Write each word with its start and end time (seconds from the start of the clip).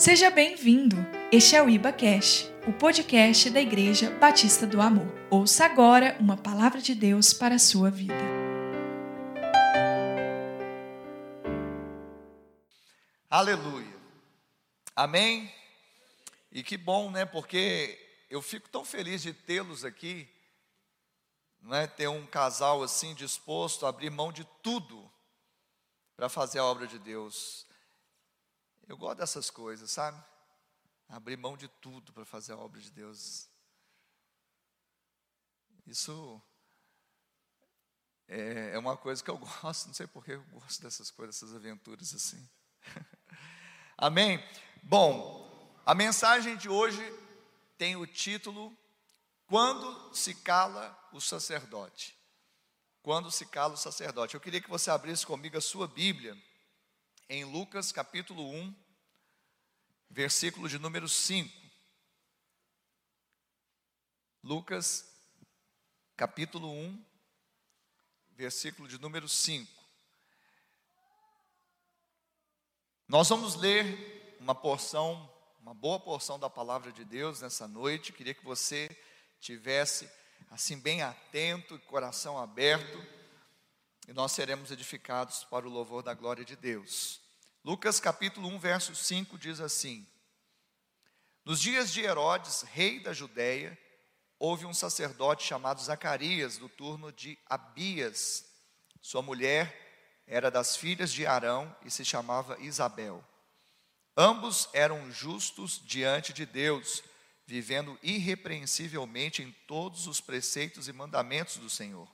Seja 0.00 0.30
bem-vindo. 0.30 0.96
Este 1.30 1.56
é 1.56 1.62
o 1.62 1.68
Iba 1.68 1.92
Cash, 1.92 2.50
o 2.66 2.72
podcast 2.72 3.50
da 3.50 3.60
Igreja 3.60 4.10
Batista 4.12 4.66
do 4.66 4.80
Amor. 4.80 5.06
Ouça 5.30 5.66
agora 5.66 6.16
uma 6.18 6.38
palavra 6.38 6.80
de 6.80 6.94
Deus 6.94 7.34
para 7.34 7.56
a 7.56 7.58
sua 7.58 7.90
vida. 7.90 8.14
Aleluia. 13.28 13.94
Amém. 14.96 15.52
E 16.50 16.62
que 16.62 16.78
bom, 16.78 17.10
né? 17.10 17.26
Porque 17.26 17.98
eu 18.30 18.40
fico 18.40 18.70
tão 18.70 18.86
feliz 18.86 19.20
de 19.20 19.34
tê-los 19.34 19.84
aqui, 19.84 20.26
não 21.60 21.76
é? 21.76 21.86
Ter 21.86 22.08
um 22.08 22.24
casal 22.24 22.82
assim 22.82 23.14
disposto 23.14 23.84
a 23.84 23.90
abrir 23.90 24.08
mão 24.08 24.32
de 24.32 24.46
tudo 24.62 25.12
para 26.16 26.30
fazer 26.30 26.58
a 26.58 26.64
obra 26.64 26.86
de 26.86 26.98
Deus. 26.98 27.68
Eu 28.90 28.96
gosto 28.96 29.18
dessas 29.18 29.50
coisas, 29.50 29.88
sabe? 29.88 30.20
Abrir 31.08 31.36
mão 31.36 31.56
de 31.56 31.68
tudo 31.68 32.12
para 32.12 32.24
fazer 32.24 32.54
a 32.54 32.56
obra 32.56 32.80
de 32.80 32.90
Deus. 32.90 33.48
Isso 35.86 36.42
é, 38.26 38.72
é 38.72 38.78
uma 38.80 38.96
coisa 38.96 39.22
que 39.22 39.30
eu 39.30 39.38
gosto, 39.62 39.86
não 39.86 39.94
sei 39.94 40.08
porque 40.08 40.32
eu 40.32 40.42
gosto 40.46 40.82
dessas 40.82 41.08
coisas, 41.08 41.36
dessas 41.36 41.54
aventuras 41.54 42.12
assim. 42.12 42.50
Amém? 43.96 44.44
Bom, 44.82 45.80
a 45.86 45.94
mensagem 45.94 46.56
de 46.56 46.68
hoje 46.68 47.00
tem 47.78 47.94
o 47.94 48.08
título 48.08 48.76
Quando 49.46 50.12
se 50.12 50.34
cala 50.34 50.98
o 51.12 51.20
sacerdote. 51.20 52.18
Quando 53.02 53.30
se 53.30 53.46
cala 53.46 53.74
o 53.74 53.78
sacerdote. 53.78 54.34
Eu 54.34 54.40
queria 54.40 54.60
que 54.60 54.68
você 54.68 54.90
abrisse 54.90 55.24
comigo 55.24 55.56
a 55.56 55.60
sua 55.60 55.86
Bíblia 55.86 56.36
em 57.28 57.44
Lucas 57.44 57.92
capítulo 57.92 58.50
1, 58.50 58.89
versículo 60.10 60.68
de 60.68 60.78
número 60.78 61.08
5. 61.08 61.50
Lucas 64.42 65.06
capítulo 66.16 66.70
1, 66.70 67.04
versículo 68.32 68.88
de 68.88 68.98
número 68.98 69.28
5. 69.28 69.70
Nós 73.06 73.28
vamos 73.28 73.54
ler 73.54 74.36
uma 74.40 74.54
porção, 74.54 75.32
uma 75.60 75.74
boa 75.74 76.00
porção 76.00 76.38
da 76.38 76.50
palavra 76.50 76.90
de 76.90 77.04
Deus 77.04 77.40
nessa 77.40 77.68
noite. 77.68 78.12
Queria 78.12 78.34
que 78.34 78.44
você 78.44 78.88
tivesse 79.40 80.10
assim 80.50 80.78
bem 80.78 81.02
atento, 81.02 81.78
coração 81.80 82.38
aberto, 82.38 83.04
e 84.08 84.12
nós 84.12 84.32
seremos 84.32 84.70
edificados 84.70 85.44
para 85.44 85.66
o 85.66 85.70
louvor 85.70 86.02
da 86.02 86.14
glória 86.14 86.44
de 86.44 86.56
Deus. 86.56 87.19
Lucas 87.62 88.00
capítulo 88.00 88.48
1, 88.48 88.58
verso 88.58 88.94
5 88.94 89.36
diz 89.36 89.60
assim: 89.60 90.06
Nos 91.44 91.60
dias 91.60 91.92
de 91.92 92.00
Herodes, 92.00 92.62
rei 92.62 93.00
da 93.00 93.12
Judéia, 93.12 93.78
houve 94.38 94.64
um 94.64 94.72
sacerdote 94.72 95.46
chamado 95.46 95.82
Zacarias, 95.82 96.56
do 96.56 96.70
turno 96.70 97.12
de 97.12 97.38
Abias. 97.44 98.46
Sua 99.02 99.20
mulher 99.20 100.22
era 100.26 100.50
das 100.50 100.74
filhas 100.74 101.12
de 101.12 101.26
Arão 101.26 101.74
e 101.84 101.90
se 101.90 102.02
chamava 102.02 102.58
Isabel. 102.60 103.22
Ambos 104.16 104.70
eram 104.72 105.12
justos 105.12 105.82
diante 105.84 106.32
de 106.32 106.46
Deus, 106.46 107.02
vivendo 107.46 107.98
irrepreensivelmente 108.02 109.42
em 109.42 109.52
todos 109.66 110.06
os 110.06 110.18
preceitos 110.18 110.88
e 110.88 110.94
mandamentos 110.94 111.58
do 111.58 111.68
Senhor. 111.68 112.10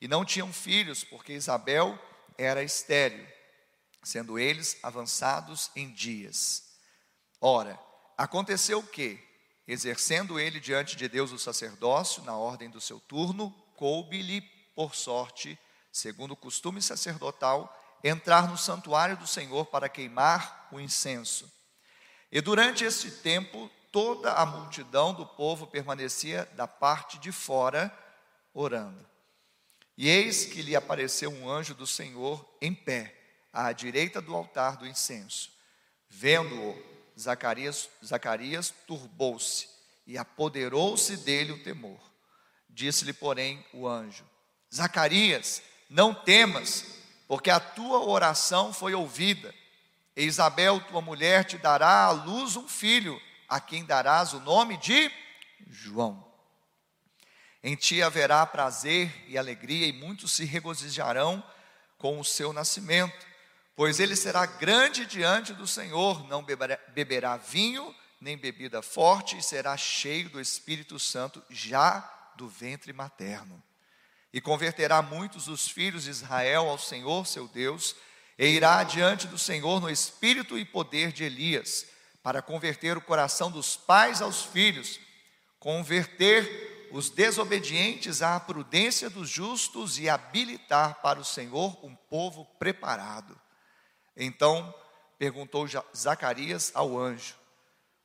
E 0.00 0.06
não 0.06 0.24
tinham 0.24 0.52
filhos, 0.52 1.02
porque 1.02 1.32
Isabel 1.32 1.98
era 2.38 2.62
estéril, 2.62 3.26
sendo 4.04 4.38
eles 4.38 4.78
avançados 4.82 5.70
em 5.74 5.90
dias. 5.90 6.62
Ora, 7.40 7.78
aconteceu 8.16 8.78
o 8.78 8.86
que, 8.86 9.18
exercendo 9.66 10.38
ele 10.38 10.60
diante 10.60 10.94
de 10.94 11.08
Deus 11.08 11.32
o 11.32 11.38
sacerdócio, 11.38 12.22
na 12.22 12.36
ordem 12.36 12.70
do 12.70 12.80
seu 12.80 13.00
turno, 13.00 13.50
coube-lhe, 13.76 14.40
por 14.74 14.94
sorte, 14.94 15.58
segundo 15.90 16.32
o 16.32 16.36
costume 16.36 16.82
sacerdotal, 16.82 17.74
entrar 18.02 18.48
no 18.48 18.58
santuário 18.58 19.16
do 19.16 19.26
Senhor 19.26 19.66
para 19.66 19.88
queimar 19.88 20.68
o 20.70 20.78
incenso. 20.78 21.50
E 22.30 22.40
durante 22.40 22.84
esse 22.84 23.10
tempo, 23.22 23.70
toda 23.90 24.32
a 24.32 24.44
multidão 24.44 25.14
do 25.14 25.24
povo 25.24 25.66
permanecia 25.66 26.44
da 26.54 26.66
parte 26.66 27.18
de 27.18 27.32
fora, 27.32 27.96
orando. 28.52 29.08
E 29.96 30.08
eis 30.08 30.44
que 30.44 30.60
lhe 30.60 30.74
apareceu 30.74 31.30
um 31.30 31.48
anjo 31.48 31.74
do 31.74 31.86
Senhor 31.86 32.44
em 32.60 32.74
pé, 32.74 33.23
à 33.54 33.72
direita 33.72 34.20
do 34.20 34.34
altar 34.34 34.76
do 34.76 34.86
incenso. 34.86 35.52
Vendo-o, 36.10 36.76
Zacarias, 37.18 37.88
Zacarias 38.04 38.74
turbou-se 38.86 39.68
e 40.04 40.18
apoderou-se 40.18 41.16
dele 41.18 41.52
o 41.52 41.62
temor. 41.62 42.00
Disse-lhe, 42.68 43.12
porém, 43.12 43.64
o 43.72 43.86
anjo: 43.86 44.24
Zacarias, 44.74 45.62
não 45.88 46.12
temas, 46.12 46.84
porque 47.28 47.50
a 47.50 47.60
tua 47.60 48.04
oração 48.04 48.72
foi 48.72 48.94
ouvida. 48.94 49.54
E 50.16 50.24
Isabel, 50.24 50.80
tua 50.80 51.00
mulher, 51.00 51.44
te 51.44 51.56
dará 51.56 52.06
à 52.06 52.10
luz 52.10 52.56
um 52.56 52.68
filho, 52.68 53.20
a 53.48 53.60
quem 53.60 53.84
darás 53.84 54.32
o 54.32 54.40
nome 54.40 54.76
de 54.78 55.10
João. 55.68 56.24
Em 57.62 57.76
ti 57.76 58.02
haverá 58.02 58.44
prazer 58.44 59.24
e 59.28 59.38
alegria, 59.38 59.86
e 59.86 59.92
muitos 59.92 60.32
se 60.32 60.44
regozijarão 60.44 61.42
com 61.96 62.20
o 62.20 62.24
seu 62.24 62.52
nascimento, 62.52 63.33
pois 63.76 64.00
ele 64.00 64.16
será 64.16 64.46
grande 64.46 65.06
diante 65.06 65.52
do 65.52 65.66
Senhor, 65.66 66.26
não 66.28 66.42
beberá, 66.42 66.78
beberá 66.88 67.36
vinho, 67.36 67.94
nem 68.20 68.36
bebida 68.36 68.80
forte, 68.82 69.36
e 69.36 69.42
será 69.42 69.76
cheio 69.76 70.30
do 70.30 70.40
Espírito 70.40 70.98
Santo 70.98 71.42
já 71.50 72.32
do 72.36 72.48
ventre 72.48 72.92
materno 72.92 73.62
e 74.34 74.40
converterá 74.40 75.00
muitos 75.00 75.44
dos 75.44 75.68
filhos 75.68 76.02
de 76.02 76.10
Israel 76.10 76.68
ao 76.68 76.76
Senhor 76.76 77.24
seu 77.24 77.46
Deus, 77.46 77.94
e 78.36 78.44
irá 78.44 78.82
diante 78.82 79.28
do 79.28 79.38
Senhor 79.38 79.80
no 79.80 79.88
espírito 79.88 80.58
e 80.58 80.64
poder 80.64 81.12
de 81.12 81.22
Elias, 81.22 81.86
para 82.20 82.42
converter 82.42 82.96
o 82.96 83.00
coração 83.00 83.48
dos 83.48 83.76
pais 83.76 84.20
aos 84.20 84.42
filhos, 84.42 84.98
converter 85.60 86.88
os 86.90 87.10
desobedientes 87.10 88.22
à 88.22 88.40
prudência 88.40 89.08
dos 89.08 89.30
justos 89.30 90.00
e 90.00 90.08
habilitar 90.08 91.00
para 91.00 91.20
o 91.20 91.24
Senhor 91.24 91.78
um 91.84 91.94
povo 91.94 92.44
preparado. 92.58 93.40
Então 94.16 94.74
perguntou 95.18 95.66
Zacarias 95.96 96.70
ao 96.74 96.98
anjo: 96.98 97.34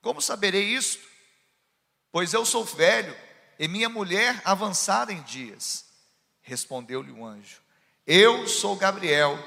Como 0.01 0.21
saberei 0.21 0.75
isto? 0.75 1.07
Pois 2.11 2.33
eu 2.33 2.45
sou 2.45 2.65
velho 2.65 3.15
e 3.57 3.67
minha 3.67 3.89
mulher 3.89 4.41
avançada 4.43 5.11
em 5.11 5.21
dias. 5.21 5.85
Respondeu-lhe 6.41 7.11
o 7.11 7.25
anjo: 7.25 7.61
Eu 8.05 8.47
sou 8.47 8.75
Gabriel, 8.75 9.37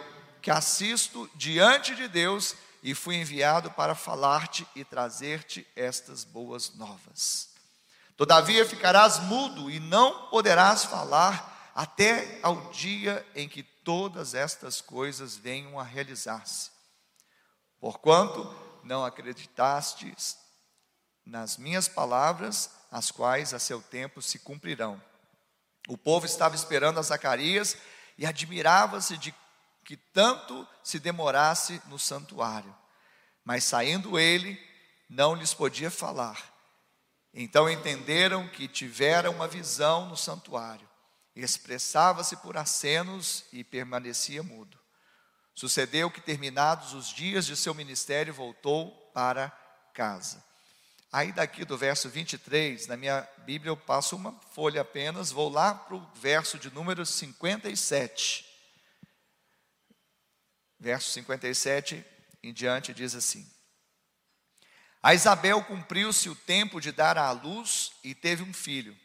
que 0.40 0.50
assisto 0.50 1.28
diante 1.34 1.94
de 1.94 2.06
Deus 2.08 2.54
e 2.82 2.94
fui 2.94 3.16
enviado 3.16 3.70
para 3.70 3.94
falar-te 3.94 4.66
e 4.74 4.84
trazer-te 4.84 5.66
estas 5.76 6.24
boas 6.24 6.74
novas. 6.74 7.50
Todavia 8.16 8.66
ficarás 8.66 9.18
mudo 9.20 9.70
e 9.70 9.80
não 9.80 10.28
poderás 10.28 10.84
falar 10.84 11.51
até 11.74 12.38
ao 12.42 12.70
dia 12.70 13.26
em 13.34 13.48
que 13.48 13.62
todas 13.62 14.34
estas 14.34 14.80
coisas 14.80 15.36
venham 15.36 15.78
a 15.78 15.82
realizar-se. 15.82 16.70
Porquanto 17.80 18.44
não 18.84 19.04
acreditastes 19.04 20.36
nas 21.24 21.56
minhas 21.56 21.88
palavras, 21.88 22.70
as 22.90 23.10
quais 23.10 23.54
a 23.54 23.58
seu 23.58 23.80
tempo 23.80 24.20
se 24.20 24.38
cumprirão. 24.38 25.02
O 25.88 25.96
povo 25.96 26.26
estava 26.26 26.54
esperando 26.54 26.98
a 26.98 27.02
Zacarias 27.02 27.76
e 28.18 28.26
admirava-se 28.26 29.16
de 29.16 29.34
que 29.84 29.96
tanto 29.96 30.66
se 30.82 30.98
demorasse 30.98 31.80
no 31.86 31.98
santuário. 31.98 32.74
Mas 33.44 33.64
saindo 33.64 34.18
ele, 34.18 34.60
não 35.08 35.34
lhes 35.34 35.52
podia 35.52 35.90
falar. 35.90 36.52
Então 37.34 37.68
entenderam 37.68 38.46
que 38.48 38.68
tivera 38.68 39.30
uma 39.30 39.48
visão 39.48 40.06
no 40.06 40.16
santuário. 40.16 40.88
Expressava-se 41.34 42.36
por 42.36 42.56
acenos 42.56 43.44
e 43.52 43.64
permanecia 43.64 44.42
mudo. 44.42 44.78
Sucedeu 45.54 46.10
que, 46.10 46.20
terminados 46.20 46.92
os 46.94 47.08
dias 47.08 47.46
de 47.46 47.56
seu 47.56 47.74
ministério, 47.74 48.32
voltou 48.32 48.90
para 49.14 49.50
casa. 49.94 50.42
Aí 51.12 51.30
daqui 51.30 51.64
do 51.64 51.76
verso 51.76 52.08
23, 52.08 52.86
na 52.86 52.96
minha 52.96 53.28
Bíblia 53.44 53.70
eu 53.70 53.76
passo 53.76 54.16
uma 54.16 54.32
folha 54.54 54.80
apenas, 54.80 55.30
vou 55.30 55.50
lá 55.50 55.74
para 55.74 55.94
o 55.94 56.10
verso 56.14 56.58
de 56.58 56.72
número 56.72 57.04
57. 57.04 58.46
Verso 60.80 61.10
57 61.10 62.02
em 62.42 62.52
diante 62.52 62.94
diz 62.94 63.14
assim: 63.14 63.46
A 65.02 65.12
Isabel 65.12 65.62
cumpriu-se 65.64 66.30
o 66.30 66.34
tempo 66.34 66.80
de 66.80 66.90
dar 66.90 67.18
à 67.18 67.30
luz 67.30 67.92
e 68.02 68.14
teve 68.14 68.42
um 68.42 68.54
filho. 68.54 68.98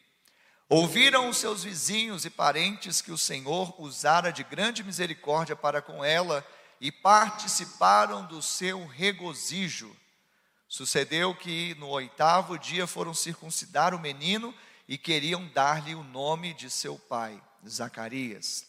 Ouviram 0.70 1.30
os 1.30 1.38
seus 1.38 1.64
vizinhos 1.64 2.26
e 2.26 2.30
parentes 2.30 3.02
que 3.02 3.12
o 3.12 3.18
Senhor 3.18 3.74
usara 3.80 4.32
de 4.32 4.44
grande 4.44 4.84
misericórdia 4.84 5.56
para 5.56 5.82
com 5.82 6.04
ela 6.04 6.46
e 6.80 6.92
participaram 6.92 8.26
do 8.26 8.42
seu 8.42 8.86
regozijo 8.86 9.96
Sucedeu 10.68 11.34
que 11.34 11.76
no 11.76 11.88
oitavo 11.88 12.60
dia 12.60 12.86
foram 12.86 13.14
circuncidar 13.14 13.94
o 13.94 14.00
menino 14.00 14.54
e 14.88 14.98
queriam 14.98 15.48
dar-lhe 15.48 15.96
o 15.96 16.04
nome 16.04 16.54
de 16.54 16.70
seu 16.70 17.00
pai, 17.00 17.42
Zacarias. 17.68 18.66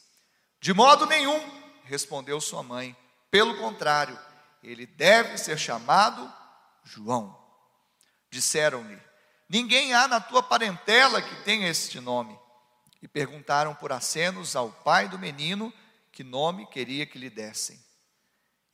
De 0.61 0.73
modo 0.73 1.07
nenhum, 1.07 1.41
respondeu 1.85 2.41
sua 2.41 2.63
mãe. 2.63 2.97
Pelo 3.31 3.57
contrário, 3.59 4.19
ele 4.63 4.87
deve 4.87 5.37
ser 5.39 5.59
chamado 5.59 6.33
João. 6.85 7.37
Disseram-lhe: 8.31 8.99
Ninguém 9.49 9.95
há 9.95 10.07
na 10.07 10.21
tua 10.21 10.43
parentela 10.43 11.23
que 11.23 11.43
tenha 11.43 11.69
este 11.69 12.01
nome. 12.01 12.39
E 13.01 13.09
perguntaram 13.09 13.75
por 13.75 13.93
acenos 13.93 14.57
ao 14.57 14.71
pai 14.71 15.09
do 15.09 15.19
menino 15.19 15.73
que 16.13 16.25
nome 16.25 16.67
queria 16.67 17.07
que 17.07 17.19
lhe 17.19 17.31
dessem. 17.31 17.79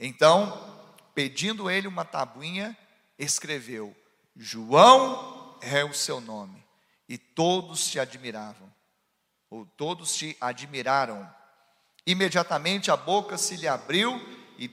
Então, 0.01 0.97
pedindo 1.15 1.71
ele 1.71 1.87
uma 1.87 2.05
tabuinha, 2.05 2.77
escreveu: 3.19 3.95
João 4.35 5.57
é 5.61 5.85
o 5.85 5.95
seu 5.95 6.21
nome. 6.21 6.65
E 7.09 7.19
todos 7.19 7.91
te 7.91 8.01
admiravam, 8.01 8.73
ou 9.51 9.67
todos 9.67 10.15
te 10.15 10.37
admiraram. 10.41 11.31
Imediatamente 12.07 12.91
a 12.91 12.97
boca 12.97 13.37
se 13.37 13.57
lhe 13.57 13.69
abriu 13.69 14.19
e 14.57 14.67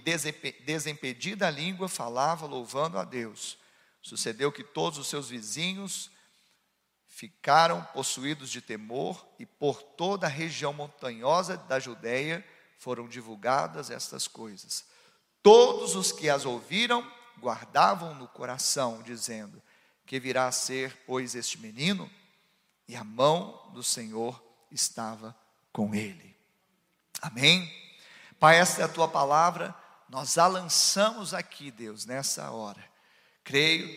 desimpedida 0.66 1.48
a 1.48 1.52
língua 1.52 1.90
falava 1.90 2.46
louvando 2.46 2.98
a 2.98 3.04
Deus. 3.04 3.58
Sucedeu 4.02 4.52
que 4.52 4.64
todos 4.64 4.98
os 4.98 5.08
seus 5.08 5.30
vizinhos 5.30 6.10
ficaram 7.08 7.84
possuídos 7.94 8.50
de 8.50 8.62
temor 8.62 9.28
e 9.38 9.46
por 9.46 9.84
toda 9.84 10.26
a 10.26 10.30
região 10.30 10.74
montanhosa 10.74 11.58
da 11.58 11.80
Judéia 11.80 12.46
foram 12.78 13.08
divulgadas 13.08 13.92
estas 13.92 14.28
coisas. 14.28 14.86
Todos 15.44 15.96
os 15.96 16.12
que 16.12 16.30
as 16.30 16.46
ouviram 16.46 17.06
guardavam 17.40 18.16
no 18.16 18.28
coração, 18.28 19.04
dizendo: 19.04 19.62
Que 20.06 20.20
virá 20.20 20.48
a 20.48 20.52
ser, 20.52 21.04
pois, 21.06 21.36
este 21.36 21.60
menino? 21.60 22.10
E 22.88 22.96
a 22.96 23.04
mão 23.04 23.72
do 23.74 23.84
Senhor 23.84 24.44
estava 24.72 25.36
com 25.72 25.94
ele. 25.94 26.36
Amém? 27.22 27.72
Pai, 28.40 28.58
esta 28.58 28.82
é 28.82 28.86
a 28.86 28.90
tua 28.90 29.08
palavra, 29.08 29.76
nós 30.10 30.38
a 30.38 30.48
lançamos 30.48 31.34
aqui, 31.34 31.70
Deus, 31.70 32.06
nessa 32.06 32.50
hora. 32.50 32.91
Creio 33.44 33.88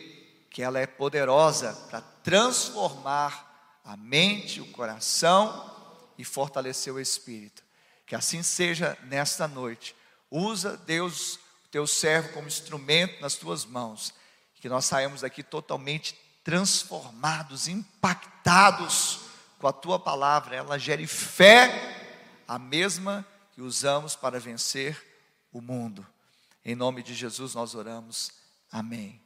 que 0.49 0.61
ela 0.61 0.79
é 0.79 0.87
poderosa 0.87 1.73
para 1.89 2.01
transformar 2.01 3.81
a 3.83 3.95
mente, 3.97 4.61
o 4.61 4.71
coração 4.71 5.73
e 6.17 6.23
fortalecer 6.23 6.93
o 6.93 6.99
espírito. 6.99 7.63
Que 8.05 8.15
assim 8.15 8.41
seja 8.41 8.97
nesta 9.03 9.47
noite. 9.47 9.95
Usa, 10.29 10.77
Deus, 10.77 11.35
o 11.65 11.67
teu 11.71 11.85
servo 11.85 12.33
como 12.33 12.47
instrumento 12.47 13.21
nas 13.21 13.35
tuas 13.35 13.65
mãos. 13.65 14.13
Que 14.55 14.69
nós 14.69 14.85
saímos 14.85 15.23
aqui 15.23 15.43
totalmente 15.43 16.15
transformados, 16.43 17.67
impactados 17.67 19.21
com 19.59 19.67
a 19.67 19.73
tua 19.73 19.99
palavra. 19.99 20.55
Ela 20.55 20.77
gere 20.77 21.07
fé, 21.07 22.43
a 22.47 22.57
mesma 22.57 23.25
que 23.53 23.61
usamos 23.61 24.15
para 24.15 24.39
vencer 24.39 25.01
o 25.51 25.61
mundo. 25.61 26.05
Em 26.63 26.75
nome 26.75 27.03
de 27.03 27.13
Jesus 27.13 27.53
nós 27.53 27.75
oramos. 27.75 28.31
Amém. 28.71 29.24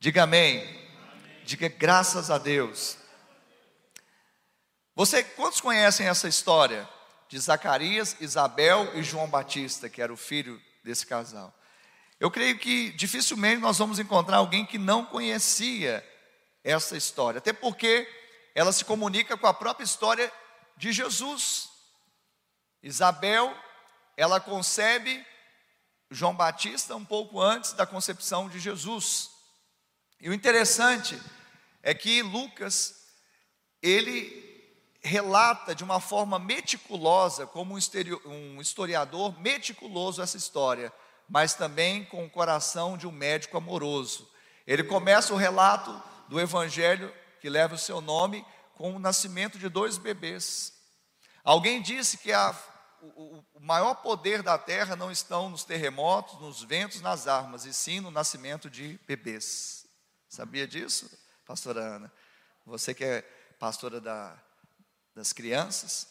Diga 0.00 0.22
amém. 0.22 0.60
amém. 0.60 1.44
Diga 1.44 1.68
graças 1.68 2.30
a 2.30 2.38
Deus. 2.38 2.96
Você, 4.94 5.22
quantos 5.22 5.60
conhecem 5.60 6.06
essa 6.06 6.28
história? 6.28 6.88
de 7.28 7.38
Zacarias, 7.38 8.16
Isabel 8.20 8.90
e 8.94 9.02
João 9.02 9.28
Batista, 9.28 9.88
que 9.88 10.00
era 10.00 10.12
o 10.12 10.16
filho 10.16 10.60
desse 10.82 11.06
casal. 11.06 11.54
Eu 12.18 12.30
creio 12.30 12.58
que 12.58 12.90
dificilmente 12.92 13.60
nós 13.60 13.78
vamos 13.78 13.98
encontrar 13.98 14.38
alguém 14.38 14.64
que 14.64 14.78
não 14.78 15.04
conhecia 15.04 16.04
essa 16.64 16.96
história, 16.96 17.38
até 17.38 17.52
porque 17.52 18.08
ela 18.54 18.72
se 18.72 18.84
comunica 18.84 19.36
com 19.36 19.46
a 19.46 19.54
própria 19.54 19.84
história 19.84 20.32
de 20.76 20.90
Jesus. 20.90 21.68
Isabel, 22.82 23.54
ela 24.16 24.40
concebe 24.40 25.24
João 26.10 26.34
Batista 26.34 26.96
um 26.96 27.04
pouco 27.04 27.40
antes 27.40 27.72
da 27.74 27.86
concepção 27.86 28.48
de 28.48 28.58
Jesus. 28.58 29.30
E 30.20 30.28
o 30.28 30.34
interessante 30.34 31.20
é 31.82 31.94
que 31.94 32.22
Lucas, 32.22 33.06
ele 33.80 34.46
relata 35.00 35.74
de 35.74 35.84
uma 35.84 36.00
forma 36.00 36.38
meticulosa, 36.38 37.46
como 37.46 37.74
um 37.74 38.60
historiador 38.60 39.40
meticuloso 39.40 40.20
essa 40.20 40.36
história, 40.36 40.92
mas 41.28 41.54
também 41.54 42.04
com 42.04 42.24
o 42.24 42.30
coração 42.30 42.96
de 42.96 43.06
um 43.06 43.12
médico 43.12 43.56
amoroso. 43.56 44.28
Ele 44.66 44.82
começa 44.82 45.32
o 45.32 45.36
relato 45.36 46.02
do 46.28 46.40
evangelho 46.40 47.14
que 47.40 47.48
leva 47.48 47.74
o 47.74 47.78
seu 47.78 48.00
nome 48.00 48.44
com 48.74 48.94
o 48.94 48.98
nascimento 48.98 49.58
de 49.58 49.68
dois 49.68 49.98
bebês. 49.98 50.72
Alguém 51.44 51.80
disse 51.80 52.18
que 52.18 52.32
a, 52.32 52.54
o, 53.00 53.42
o 53.54 53.60
maior 53.60 53.94
poder 53.96 54.42
da 54.42 54.58
terra 54.58 54.96
não 54.96 55.10
estão 55.10 55.48
nos 55.48 55.64
terremotos, 55.64 56.40
nos 56.40 56.62
ventos, 56.62 57.00
nas 57.00 57.26
armas, 57.26 57.64
e 57.64 57.72
sim 57.72 58.00
no 58.00 58.10
nascimento 58.10 58.68
de 58.68 58.98
bebês. 59.06 59.77
Sabia 60.28 60.66
disso, 60.66 61.10
pastora 61.46 61.80
Ana? 61.80 62.12
Você 62.66 62.94
que 62.94 63.04
é 63.04 63.22
pastora 63.58 64.00
da 64.00 64.38
das 65.18 65.32
crianças. 65.32 66.06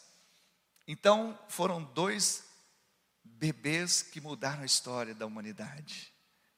Então, 0.86 1.38
foram 1.48 1.82
dois 1.82 2.44
bebês 3.24 4.02
que 4.02 4.20
mudaram 4.20 4.62
a 4.62 4.66
história 4.66 5.14
da 5.14 5.24
humanidade: 5.24 6.12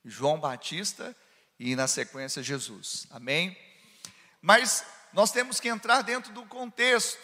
João 0.05 0.41
Batista 0.41 1.17
e, 1.59 1.77
na 1.77 1.87
sequência, 1.87 2.43
Jesus. 2.43 3.07
Amém? 3.11 3.57
Mas 4.43 4.85
nós 5.13 5.31
temos 5.31 5.61
que 5.61 5.69
entrar 5.69 6.03
dentro 6.03 6.33
do 6.33 6.45
contexto, 6.47 7.21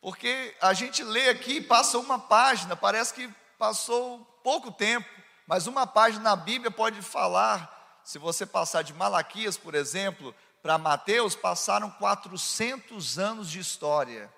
porque 0.00 0.56
a 0.60 0.72
gente 0.72 1.02
lê 1.02 1.28
aqui, 1.30 1.60
passa 1.60 1.98
uma 1.98 2.18
página, 2.18 2.76
parece 2.76 3.12
que 3.12 3.28
passou 3.58 4.24
pouco 4.44 4.70
tempo, 4.70 5.08
mas 5.48 5.66
uma 5.66 5.84
página 5.84 6.22
na 6.22 6.36
Bíblia 6.36 6.70
pode 6.70 7.02
falar, 7.02 7.79
se 8.10 8.18
você 8.18 8.44
passar 8.44 8.82
de 8.82 8.92
Malaquias, 8.92 9.56
por 9.56 9.72
exemplo, 9.72 10.34
para 10.60 10.76
Mateus, 10.76 11.36
passaram 11.36 11.88
400 11.92 13.20
anos 13.20 13.48
de 13.48 13.60
história 13.60 14.28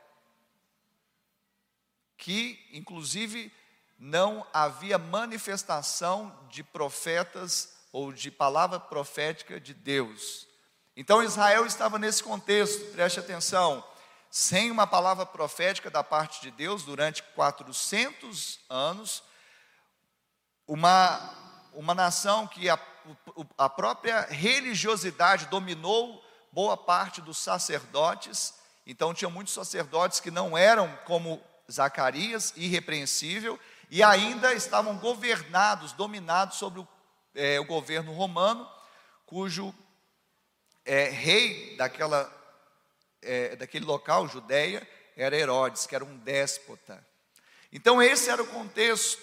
que, 2.19 2.63
inclusive, 2.71 3.51
não 3.99 4.47
havia 4.53 4.99
manifestação 4.99 6.39
de 6.51 6.63
profetas 6.63 7.73
ou 7.91 8.13
de 8.13 8.31
palavra 8.31 8.79
profética 8.79 9.59
de 9.59 9.73
Deus. 9.73 10.47
Então 10.95 11.23
Israel 11.23 11.65
estava 11.65 11.99
nesse 11.99 12.23
contexto, 12.23 12.93
preste 12.93 13.21
atenção, 13.21 13.83
sem 14.31 14.71
uma 14.71 14.87
palavra 14.87 15.25
profética 15.25 15.91
da 15.91 16.05
parte 16.05 16.43
de 16.43 16.51
Deus 16.51 16.83
durante 16.83 17.23
400 17.23 18.61
anos, 18.69 19.23
uma, 20.69 21.71
uma 21.73 21.95
nação 21.95 22.47
que 22.47 22.69
a 23.57 23.69
própria 23.69 24.23
religiosidade 24.23 25.47
dominou 25.47 26.25
boa 26.53 26.77
parte 26.77 27.21
dos 27.21 27.39
sacerdotes, 27.39 28.55
então 28.87 29.15
tinha 29.15 29.31
muitos 29.31 29.55
sacerdotes 29.55 30.21
que 30.21 30.31
não 30.31 30.57
eram 30.57 30.95
como 31.05 31.43
Zacarias, 31.71 32.53
irrepreensível, 32.57 33.59
e 33.91 34.03
ainda 34.03 34.53
estavam 34.55 34.97
governados, 34.99 35.93
dominados 35.93 36.59
sobre 36.59 36.81
o, 36.81 36.89
é, 37.35 37.59
o 37.61 37.65
governo 37.65 38.13
romano, 38.13 38.69
cujo 39.27 39.75
é, 40.85 41.09
rei 41.09 41.77
daquela, 41.77 42.31
é, 43.23 43.57
daquele 43.57 43.85
local, 43.85 44.29
Judéia, 44.29 44.87
era 45.17 45.37
Herodes, 45.37 45.87
que 45.87 45.95
era 45.95 46.05
um 46.05 46.19
déspota. 46.19 47.07
Então 47.73 48.03
esse 48.03 48.29
era 48.29 48.43
o 48.43 48.47
contexto, 48.47 49.23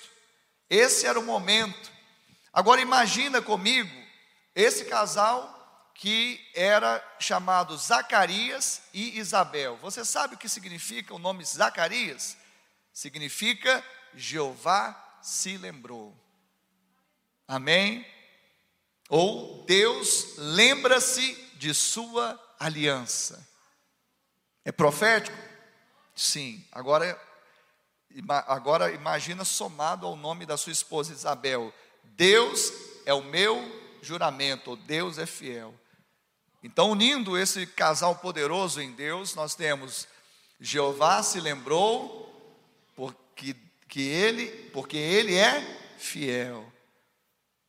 esse 0.69 1.05
era 1.05 1.19
o 1.19 1.23
momento. 1.23 1.98
Agora 2.53 2.81
imagina 2.81 3.41
comigo 3.41 3.93
esse 4.55 4.85
casal 4.85 5.91
que 5.93 6.39
era 6.55 7.03
chamado 7.19 7.77
Zacarias 7.77 8.81
e 8.93 9.19
Isabel. 9.19 9.77
Você 9.77 10.05
sabe 10.05 10.35
o 10.35 10.37
que 10.37 10.47
significa 10.47 11.13
o 11.13 11.19
nome 11.19 11.43
Zacarias? 11.43 12.37
Significa 12.93 13.83
Jeová 14.13 15.19
se 15.21 15.57
lembrou. 15.57 16.17
Amém? 17.47 18.05
Ou 19.09 19.65
Deus 19.65 20.37
lembra-se 20.37 21.33
de 21.55 21.73
sua 21.73 22.39
aliança. 22.59 23.47
É 24.63 24.71
profético? 24.71 25.37
Sim. 26.15 26.65
Agora, 26.71 27.19
agora 28.47 28.91
imagina 28.91 29.43
somado 29.43 30.05
ao 30.05 30.15
nome 30.15 30.45
da 30.45 30.57
sua 30.57 30.71
esposa 30.71 31.11
Isabel. 31.11 31.73
Deus 32.15 32.71
é 33.05 33.13
o 33.13 33.23
meu 33.23 33.57
juramento, 34.01 34.75
Deus 34.75 35.17
é 35.17 35.25
fiel. 35.25 35.73
Então, 36.63 36.91
unindo 36.91 37.37
esse 37.37 37.65
casal 37.65 38.15
poderoso 38.17 38.81
em 38.81 38.91
Deus, 38.91 39.33
nós 39.35 39.55
temos 39.55 40.07
Jeová 40.59 41.23
se 41.23 41.39
lembrou 41.39 42.27
porque 42.95 43.55
que 43.87 44.01
ele, 44.01 44.47
porque 44.71 44.97
ele 44.97 45.35
é 45.35 45.95
fiel. 45.97 46.71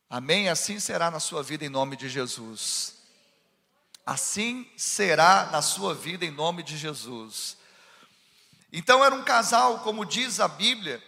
Amém? 0.09 0.49
Assim 0.49 0.79
será 0.79 1.09
na 1.09 1.19
sua 1.19 1.41
vida 1.41 1.65
em 1.65 1.69
nome 1.69 1.95
de 1.95 2.07
Jesus. 2.07 2.95
assim 4.05 4.69
será 4.75 5.49
na 5.51 5.61
sua 5.61 5.93
vida 5.93 6.25
em 6.25 6.31
nome 6.31 6.63
de 6.63 6.77
Jesus. 6.77 7.57
Então 8.71 9.03
era 9.03 9.13
um 9.13 9.23
casal, 9.23 9.79
como 9.79 10.05
diz 10.05 10.39
a 10.39 10.47
Bíblia, 10.47 11.01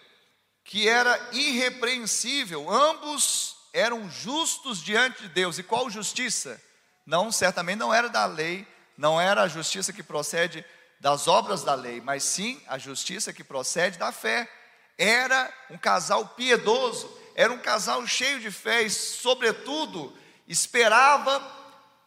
que 0.64 0.88
era 0.88 1.28
irrepreensível, 1.32 2.70
ambos 2.70 3.56
eram 3.72 4.08
justos 4.08 4.82
diante 4.82 5.22
de 5.22 5.28
Deus. 5.28 5.58
E 5.58 5.62
qual 5.62 5.90
justiça? 5.90 6.60
Não, 7.04 7.30
certamente 7.30 7.78
não 7.78 7.92
era 7.92 8.08
da 8.08 8.24
lei, 8.24 8.66
não 8.96 9.20
era 9.20 9.42
a 9.42 9.48
justiça 9.48 9.92
que 9.92 10.02
procede 10.02 10.64
das 10.98 11.28
obras 11.28 11.62
da 11.62 11.74
lei, 11.74 12.00
mas 12.00 12.24
sim 12.24 12.62
a 12.66 12.78
justiça 12.78 13.32
que 13.32 13.44
procede 13.44 13.98
da 13.98 14.10
fé. 14.10 14.50
Era 14.96 15.52
um 15.70 15.76
casal 15.76 16.28
piedoso, 16.28 17.10
era 17.34 17.52
um 17.52 17.58
casal 17.58 18.06
cheio 18.06 18.40
de 18.40 18.50
fé 18.50 18.82
e, 18.82 18.90
sobretudo, 18.90 20.16
esperava 20.48 21.42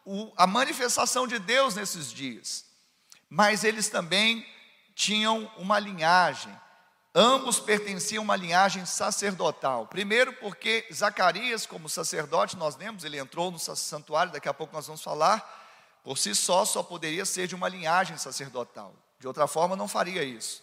o, 0.04 0.32
a 0.36 0.46
manifestação 0.46 1.28
de 1.28 1.38
Deus 1.38 1.74
nesses 1.74 2.10
dias. 2.10 2.64
Mas 3.28 3.62
eles 3.62 3.88
também 3.88 4.44
tinham 4.94 5.44
uma 5.58 5.78
linhagem, 5.78 6.52
ambos 7.14 7.58
pertenciam 7.60 8.22
a 8.22 8.24
uma 8.24 8.36
linhagem 8.36 8.84
sacerdotal. 8.86 9.86
Primeiro, 9.86 10.32
porque 10.34 10.86
Zacarias, 10.92 11.66
como 11.66 11.88
sacerdote, 11.88 12.56
nós 12.56 12.76
lemos, 12.76 13.04
ele 13.04 13.18
entrou 13.18 13.50
no 13.50 13.58
santuário, 13.58 14.32
daqui 14.32 14.48
a 14.48 14.54
pouco 14.54 14.74
nós 14.74 14.86
vamos 14.86 15.02
falar, 15.02 16.00
por 16.04 16.16
si 16.16 16.34
só, 16.34 16.64
só 16.64 16.82
poderia 16.82 17.24
ser 17.24 17.46
de 17.46 17.54
uma 17.54 17.68
linhagem 17.68 18.16
sacerdotal. 18.16 18.94
De 19.18 19.26
outra 19.26 19.46
forma, 19.46 19.74
não 19.74 19.88
faria 19.88 20.22
isso. 20.22 20.62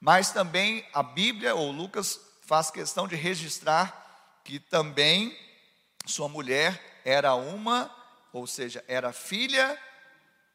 Mas 0.00 0.30
também 0.30 0.86
a 0.92 1.02
Bíblia, 1.02 1.54
ou 1.54 1.70
Lucas, 1.70 2.20
faz 2.42 2.70
questão 2.70 3.08
de 3.08 3.16
registrar 3.16 4.40
que 4.44 4.58
também 4.58 5.36
sua 6.04 6.28
mulher 6.28 7.00
era 7.04 7.34
uma, 7.34 7.90
ou 8.32 8.46
seja, 8.46 8.84
era 8.86 9.12
filha, 9.12 9.78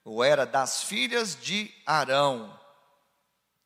ou 0.03 0.23
era 0.23 0.45
das 0.45 0.83
filhas 0.83 1.35
de 1.39 1.73
Arão. 1.85 2.58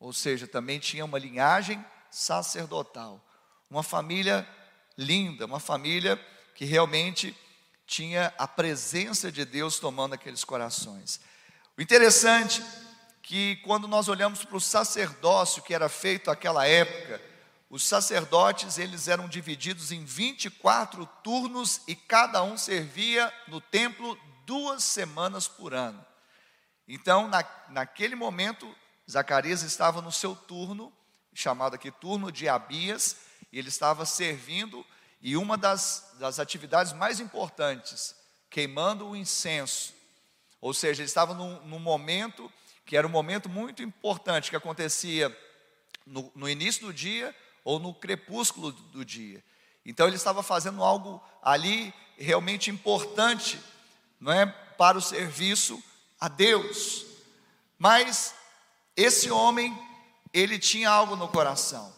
Ou 0.04 0.12
seja, 0.12 0.46
também 0.46 0.78
tinha 0.78 1.02
uma 1.02 1.18
linhagem 1.18 1.82
sacerdotal. 2.10 3.24
Uma 3.70 3.82
família 3.82 4.46
linda, 4.98 5.46
uma 5.46 5.58
família 5.58 6.22
que 6.54 6.66
realmente 6.66 7.34
tinha 7.86 8.30
a 8.36 8.46
presença 8.46 9.32
de 9.32 9.46
Deus 9.46 9.78
tomando 9.78 10.12
aqueles 10.12 10.44
corações. 10.44 11.22
O 11.74 11.80
interessante 11.80 12.62
que 13.22 13.56
quando 13.64 13.88
nós 13.88 14.06
olhamos 14.06 14.44
para 14.44 14.58
o 14.58 14.60
sacerdócio 14.60 15.62
que 15.62 15.72
era 15.72 15.88
feito 15.88 16.28
naquela 16.28 16.66
época, 16.66 17.18
os 17.70 17.82
sacerdotes 17.82 18.76
eles 18.76 19.08
eram 19.08 19.26
divididos 19.26 19.90
em 19.90 20.04
24 20.04 21.06
turnos 21.22 21.80
e 21.88 21.96
cada 21.96 22.42
um 22.42 22.58
servia 22.58 23.32
no 23.48 23.58
templo 23.58 24.18
duas 24.44 24.84
semanas 24.84 25.48
por 25.48 25.72
ano. 25.72 26.04
Então, 26.86 27.26
na, 27.26 27.42
naquele 27.70 28.14
momento, 28.14 28.70
Zacarias 29.10 29.62
estava 29.62 30.00
no 30.00 30.10
seu 30.10 30.34
turno, 30.34 30.92
chamado 31.32 31.74
aqui 31.74 31.90
turno 31.90 32.32
de 32.32 32.48
Abias, 32.48 33.16
e 33.52 33.58
ele 33.58 33.68
estava 33.68 34.04
servindo 34.06 34.84
e 35.20 35.36
uma 35.36 35.56
das, 35.56 36.14
das 36.18 36.38
atividades 36.38 36.92
mais 36.92 37.18
importantes, 37.20 38.14
queimando 38.50 39.08
o 39.08 39.16
incenso. 39.16 39.94
Ou 40.60 40.74
seja, 40.74 41.02
ele 41.02 41.08
estava 41.08 41.32
num, 41.34 41.60
num 41.66 41.78
momento 41.78 42.52
que 42.84 42.96
era 42.96 43.06
um 43.06 43.10
momento 43.10 43.48
muito 43.48 43.82
importante, 43.82 44.50
que 44.50 44.56
acontecia 44.56 45.34
no, 46.06 46.30
no 46.34 46.48
início 46.48 46.86
do 46.86 46.92
dia 46.92 47.34
ou 47.64 47.78
no 47.78 47.94
crepúsculo 47.94 48.72
do 48.72 49.04
dia. 49.04 49.42
Então 49.84 50.06
ele 50.06 50.16
estava 50.16 50.42
fazendo 50.42 50.82
algo 50.82 51.22
ali 51.42 51.92
realmente 52.18 52.70
importante, 52.70 53.60
não 54.20 54.32
é, 54.32 54.46
para 54.46 54.98
o 54.98 55.02
serviço 55.02 55.82
a 56.20 56.28
Deus. 56.28 57.06
Mas 57.78 58.34
esse 58.96 59.30
homem, 59.30 59.76
ele 60.32 60.58
tinha 60.58 60.90
algo 60.90 61.16
no 61.16 61.28
coração. 61.28 61.94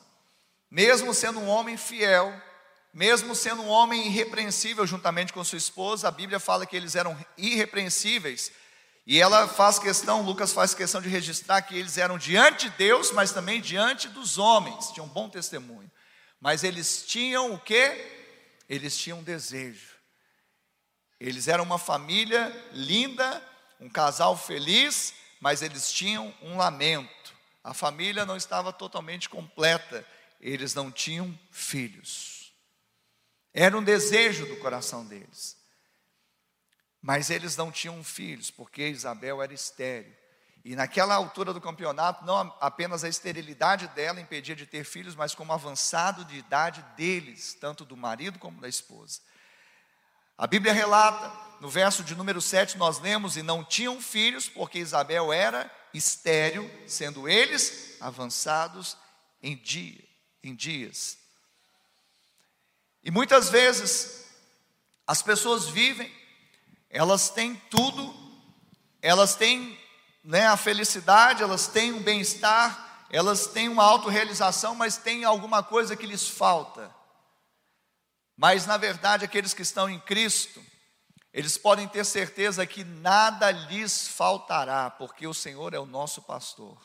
Mesmo 0.70 1.14
sendo 1.14 1.40
um 1.40 1.48
homem 1.48 1.76
fiel, 1.76 2.32
mesmo 2.92 3.34
sendo 3.34 3.62
um 3.62 3.68
homem 3.68 4.06
irrepreensível 4.06 4.86
juntamente 4.86 5.32
com 5.32 5.44
sua 5.44 5.58
esposa, 5.58 6.08
a 6.08 6.10
Bíblia 6.10 6.40
fala 6.40 6.64
que 6.64 6.76
eles 6.76 6.94
eram 6.94 7.16
irrepreensíveis. 7.36 8.50
E 9.06 9.20
ela 9.20 9.46
faz 9.46 9.78
questão, 9.78 10.22
Lucas 10.22 10.52
faz 10.52 10.74
questão 10.74 11.00
de 11.00 11.08
registrar 11.08 11.62
que 11.62 11.76
eles 11.76 11.96
eram 11.98 12.18
diante 12.18 12.68
de 12.68 12.76
Deus, 12.76 13.12
mas 13.12 13.32
também 13.32 13.60
diante 13.60 14.08
dos 14.08 14.38
homens, 14.38 14.90
tinham 14.90 15.06
um 15.06 15.10
bom 15.10 15.28
testemunho. 15.28 15.90
Mas 16.40 16.64
eles 16.64 17.04
tinham 17.06 17.52
o 17.52 17.58
que? 17.58 18.16
Eles 18.68 18.96
tinham 18.96 19.22
desejo. 19.22 19.94
Eles 21.20 21.48
eram 21.48 21.64
uma 21.64 21.78
família 21.78 22.50
linda, 22.72 23.42
um 23.80 23.88
casal 23.88 24.36
feliz, 24.36 25.14
mas 25.46 25.62
eles 25.62 25.92
tinham 25.92 26.34
um 26.42 26.56
lamento. 26.56 27.32
A 27.62 27.72
família 27.72 28.26
não 28.26 28.36
estava 28.36 28.72
totalmente 28.72 29.28
completa, 29.28 30.04
eles 30.40 30.74
não 30.74 30.90
tinham 30.90 31.38
filhos. 31.52 32.52
Era 33.54 33.78
um 33.78 33.84
desejo 33.84 34.44
do 34.44 34.56
coração 34.56 35.06
deles. 35.06 35.56
Mas 37.00 37.30
eles 37.30 37.56
não 37.56 37.70
tinham 37.70 38.02
filhos, 38.02 38.50
porque 38.50 38.88
Isabel 38.88 39.40
era 39.40 39.54
estéril. 39.54 40.12
E 40.64 40.74
naquela 40.74 41.14
altura 41.14 41.54
do 41.54 41.60
campeonato, 41.60 42.24
não 42.24 42.52
apenas 42.60 43.04
a 43.04 43.08
esterilidade 43.08 43.86
dela 43.94 44.20
impedia 44.20 44.56
de 44.56 44.66
ter 44.66 44.82
filhos, 44.82 45.14
mas 45.14 45.32
como 45.32 45.52
avançado 45.52 46.24
de 46.24 46.38
idade 46.38 46.84
deles, 46.96 47.54
tanto 47.54 47.84
do 47.84 47.96
marido 47.96 48.40
como 48.40 48.60
da 48.60 48.68
esposa. 48.68 49.20
A 50.38 50.46
Bíblia 50.46 50.72
relata, 50.72 51.32
no 51.60 51.68
verso 51.68 52.04
de 52.04 52.14
número 52.14 52.40
7, 52.40 52.76
nós 52.76 52.98
lemos: 52.98 53.36
E 53.36 53.42
não 53.42 53.64
tinham 53.64 54.00
filhos, 54.00 54.48
porque 54.48 54.78
Isabel 54.78 55.32
era 55.32 55.70
estéril, 55.94 56.70
sendo 56.86 57.28
eles 57.28 57.96
avançados 58.00 58.96
em, 59.42 59.56
dia, 59.56 60.04
em 60.42 60.54
dias. 60.54 61.16
E 63.02 63.10
muitas 63.10 63.48
vezes 63.48 64.26
as 65.06 65.22
pessoas 65.22 65.68
vivem, 65.68 66.12
elas 66.90 67.30
têm 67.30 67.54
tudo, 67.70 68.14
elas 69.00 69.36
têm 69.36 69.78
né, 70.22 70.46
a 70.48 70.56
felicidade, 70.56 71.42
elas 71.42 71.68
têm 71.68 71.92
um 71.92 72.02
bem-estar, 72.02 73.06
elas 73.10 73.46
têm 73.46 73.68
uma 73.68 73.84
autorrealização, 73.84 74.74
mas 74.74 74.96
tem 74.96 75.24
alguma 75.24 75.62
coisa 75.62 75.96
que 75.96 76.06
lhes 76.06 76.28
falta. 76.28 76.94
Mas 78.36 78.66
na 78.66 78.76
verdade, 78.76 79.24
aqueles 79.24 79.54
que 79.54 79.62
estão 79.62 79.88
em 79.88 79.98
Cristo, 80.00 80.64
eles 81.32 81.56
podem 81.56 81.88
ter 81.88 82.04
certeza 82.04 82.66
que 82.66 82.84
nada 82.84 83.50
lhes 83.50 84.08
faltará, 84.08 84.90
porque 84.90 85.26
o 85.26 85.34
Senhor 85.34 85.74
é 85.74 85.78
o 85.78 85.86
nosso 85.86 86.22
pastor. 86.22 86.78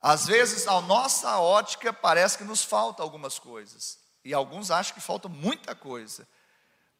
Às 0.00 0.26
vezes, 0.26 0.68
a 0.68 0.80
nossa 0.82 1.38
ótica 1.38 1.92
parece 1.92 2.36
que 2.36 2.44
nos 2.44 2.62
falta 2.62 3.02
algumas 3.02 3.38
coisas, 3.38 3.98
e 4.24 4.34
alguns 4.34 4.70
acham 4.70 4.94
que 4.94 5.00
falta 5.00 5.28
muita 5.28 5.74
coisa, 5.74 6.28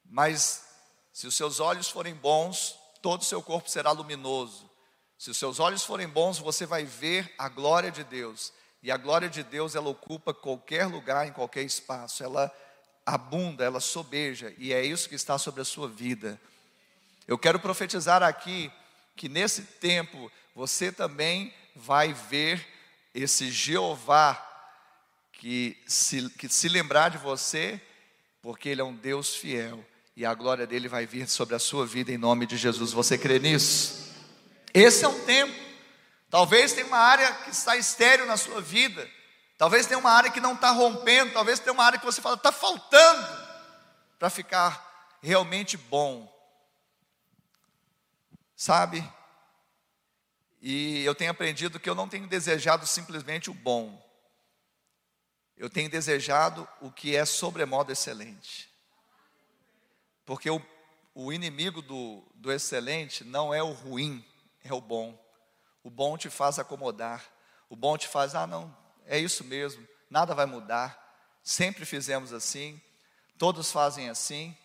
mas 0.05 0.65
se 1.13 1.27
os 1.27 1.35
seus 1.35 1.61
olhos 1.61 1.89
forem 1.89 2.15
bons, 2.15 2.77
todo 3.01 3.21
o 3.23 3.25
seu 3.25 3.43
corpo 3.43 3.69
será 3.69 3.93
luminoso. 3.93 4.71
Se 5.19 5.31
os 5.31 5.37
seus 5.37 5.61
olhos 5.61 5.85
forem 5.85 6.09
bons, 6.09 6.39
você 6.39 6.67
vai 6.67 6.85
ver 6.85 7.33
a 7.39 7.49
glória 7.49 7.91
de 7.91 8.03
Deus. 8.05 8.53
E 8.85 8.91
a 8.91 8.99
glória 8.99 9.31
de 9.31 9.43
Deus, 9.43 9.75
ela 9.75 9.89
ocupa 9.89 10.35
qualquer 10.35 10.85
lugar, 10.85 11.27
em 11.27 11.33
qualquer 11.33 11.63
espaço. 11.63 12.23
Ela 12.23 12.55
abunda, 13.07 13.65
ela 13.65 13.81
sobeja, 13.81 14.53
e 14.59 14.75
é 14.75 14.85
isso 14.85 15.09
que 15.09 15.15
está 15.15 15.39
sobre 15.39 15.63
a 15.63 15.65
sua 15.65 15.89
vida. 15.89 16.39
Eu 17.27 17.39
quero 17.39 17.59
profetizar 17.59 18.23
aqui 18.23 18.71
que 19.17 19.27
nesse 19.27 19.63
tempo 19.63 20.31
você 20.55 20.93
também 20.93 21.51
vai 21.75 22.13
ver 22.13 22.63
esse 23.15 23.51
Jeová 23.51 24.37
que 25.33 25.83
se, 25.87 26.29
que 26.31 26.47
se 26.47 26.69
lembrar 26.69 27.09
de 27.09 27.17
você, 27.17 27.81
porque 28.43 28.69
Ele 28.69 28.83
é 28.83 28.85
um 28.85 28.95
Deus 28.95 29.35
fiel 29.35 29.83
e 30.15 30.27
a 30.27 30.35
glória 30.35 30.67
dele 30.67 30.89
vai 30.89 31.07
vir 31.07 31.27
sobre 31.27 31.55
a 31.55 31.59
sua 31.59 31.87
vida 31.87 32.13
em 32.13 32.19
nome 32.19 32.45
de 32.45 32.59
Jesus. 32.59 32.93
Você 32.93 33.17
crê 33.17 33.39
nisso? 33.39 34.13
Esse 34.75 35.07
é 35.07 35.09
um 35.09 35.25
tempo. 35.25 35.64
Talvez 36.35 36.73
tenha 36.73 36.89
uma 36.89 36.99
área 36.99 37.33
que 37.33 37.51
está 37.51 37.77
estéreo 37.77 38.27
na 38.27 38.37
sua 38.37 38.61
vida. 38.61 39.09
Talvez 39.57 39.87
tenha 39.87 40.01
uma 40.01 40.11
área 40.11 40.33
que 40.33 40.41
não 40.41 40.55
está 40.55 40.73
rompendo. 40.73 41.33
Talvez 41.33 41.61
tenha 41.61 41.73
uma 41.73 41.85
área 41.85 41.97
que 41.97 42.05
você 42.05 42.21
fala, 42.21 42.35
está 42.35 42.51
faltando 42.51 43.25
para 44.19 44.29
ficar 44.29 45.17
realmente 45.23 45.77
bom. 45.77 46.29
Sabe? 48.57 49.09
E 50.61 51.05
eu 51.05 51.15
tenho 51.15 51.31
aprendido 51.31 51.79
que 51.79 51.89
eu 51.89 51.95
não 51.95 52.09
tenho 52.09 52.27
desejado 52.27 52.85
simplesmente 52.85 53.49
o 53.49 53.55
bom, 53.55 54.05
eu 55.57 55.71
tenho 55.71 55.89
desejado 55.89 56.67
o 56.81 56.91
que 56.91 57.15
é 57.15 57.25
sobremodo 57.25 57.93
excelente. 57.93 58.69
Porque 60.27 60.51
o, 60.51 60.61
o 61.15 61.33
inimigo 61.33 61.81
do, 61.81 62.25
do 62.35 62.51
excelente 62.51 63.23
não 63.23 63.55
é 63.55 63.63
o 63.63 63.71
ruim, 63.71 64.27
é 64.65 64.75
o 64.75 64.81
bom. 64.81 65.24
O 65.85 65.91
bom 65.91 66.17
te 66.19 66.29
faz 66.29 66.59
acomodar, 66.59 67.23
o 67.69 67.77
bom 67.77 67.97
te 67.97 68.09
faz, 68.09 68.35
ah, 68.35 68.47
não, 68.47 68.75
é 69.07 69.19
isso 69.19 69.45
mesmo, 69.45 69.87
nada 70.11 70.35
vai 70.35 70.47
mudar, 70.47 70.99
sempre 71.43 71.85
fizemos 71.85 72.33
assim, 72.33 72.81
todos 73.39 73.71
fazem 73.71 74.09
assim. 74.09 74.57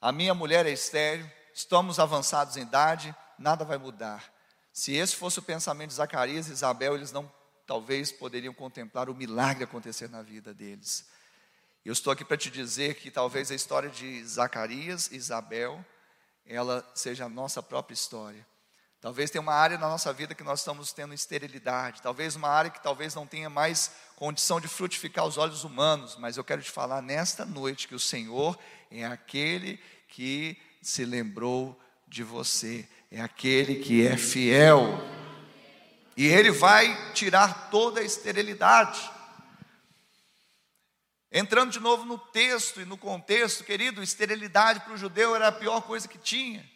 A 0.00 0.12
minha 0.12 0.32
mulher 0.32 0.64
é 0.64 0.70
estéreo, 0.70 1.30
estamos 1.52 1.98
avançados 1.98 2.56
em 2.56 2.62
idade, 2.62 3.14
nada 3.38 3.64
vai 3.64 3.76
mudar. 3.76 4.32
Se 4.72 4.94
esse 4.94 5.16
fosse 5.16 5.40
o 5.40 5.42
pensamento 5.42 5.88
de 5.88 5.96
Zacarias 5.96 6.48
e 6.48 6.52
Isabel, 6.52 6.94
eles 6.94 7.12
não 7.12 7.30
talvez 7.66 8.12
poderiam 8.12 8.54
contemplar 8.54 9.08
o 9.08 9.14
milagre 9.14 9.64
acontecer 9.64 10.08
na 10.08 10.22
vida 10.22 10.54
deles. 10.54 11.06
Eu 11.84 11.92
estou 11.92 12.12
aqui 12.12 12.24
para 12.24 12.36
te 12.36 12.50
dizer 12.50 12.94
que 12.94 13.10
talvez 13.10 13.50
a 13.50 13.54
história 13.54 13.90
de 13.90 14.24
Zacarias 14.24 15.10
e 15.10 15.16
Isabel, 15.16 15.84
ela 16.46 16.88
seja 16.94 17.24
a 17.24 17.28
nossa 17.28 17.62
própria 17.62 17.94
história. 17.94 18.46
Talvez 19.02 19.32
tenha 19.32 19.42
uma 19.42 19.52
área 19.52 19.76
na 19.76 19.88
nossa 19.88 20.12
vida 20.12 20.32
que 20.32 20.44
nós 20.44 20.60
estamos 20.60 20.92
tendo 20.92 21.12
esterilidade, 21.12 22.00
talvez 22.00 22.36
uma 22.36 22.48
área 22.48 22.70
que 22.70 22.80
talvez 22.80 23.16
não 23.16 23.26
tenha 23.26 23.50
mais 23.50 23.90
condição 24.14 24.60
de 24.60 24.68
frutificar 24.68 25.26
os 25.26 25.36
olhos 25.36 25.64
humanos, 25.64 26.16
mas 26.16 26.36
eu 26.36 26.44
quero 26.44 26.62
te 26.62 26.70
falar 26.70 27.02
nesta 27.02 27.44
noite 27.44 27.88
que 27.88 27.96
o 27.96 27.98
Senhor 27.98 28.56
é 28.92 29.04
aquele 29.04 29.80
que 30.06 30.56
se 30.80 31.04
lembrou 31.04 31.76
de 32.06 32.22
você, 32.22 32.88
é 33.10 33.20
aquele 33.20 33.82
que 33.82 34.06
é 34.06 34.16
fiel. 34.16 35.00
E 36.16 36.28
ele 36.28 36.52
vai 36.52 37.12
tirar 37.12 37.70
toda 37.72 38.00
a 38.00 38.04
esterilidade. 38.04 39.00
Entrando 41.32 41.72
de 41.72 41.80
novo 41.80 42.04
no 42.04 42.18
texto 42.18 42.80
e 42.80 42.84
no 42.84 42.96
contexto, 42.96 43.64
querido, 43.64 44.00
esterilidade 44.00 44.78
para 44.78 44.92
o 44.92 44.96
judeu 44.96 45.34
era 45.34 45.48
a 45.48 45.52
pior 45.52 45.80
coisa 45.80 46.06
que 46.06 46.18
tinha. 46.18 46.70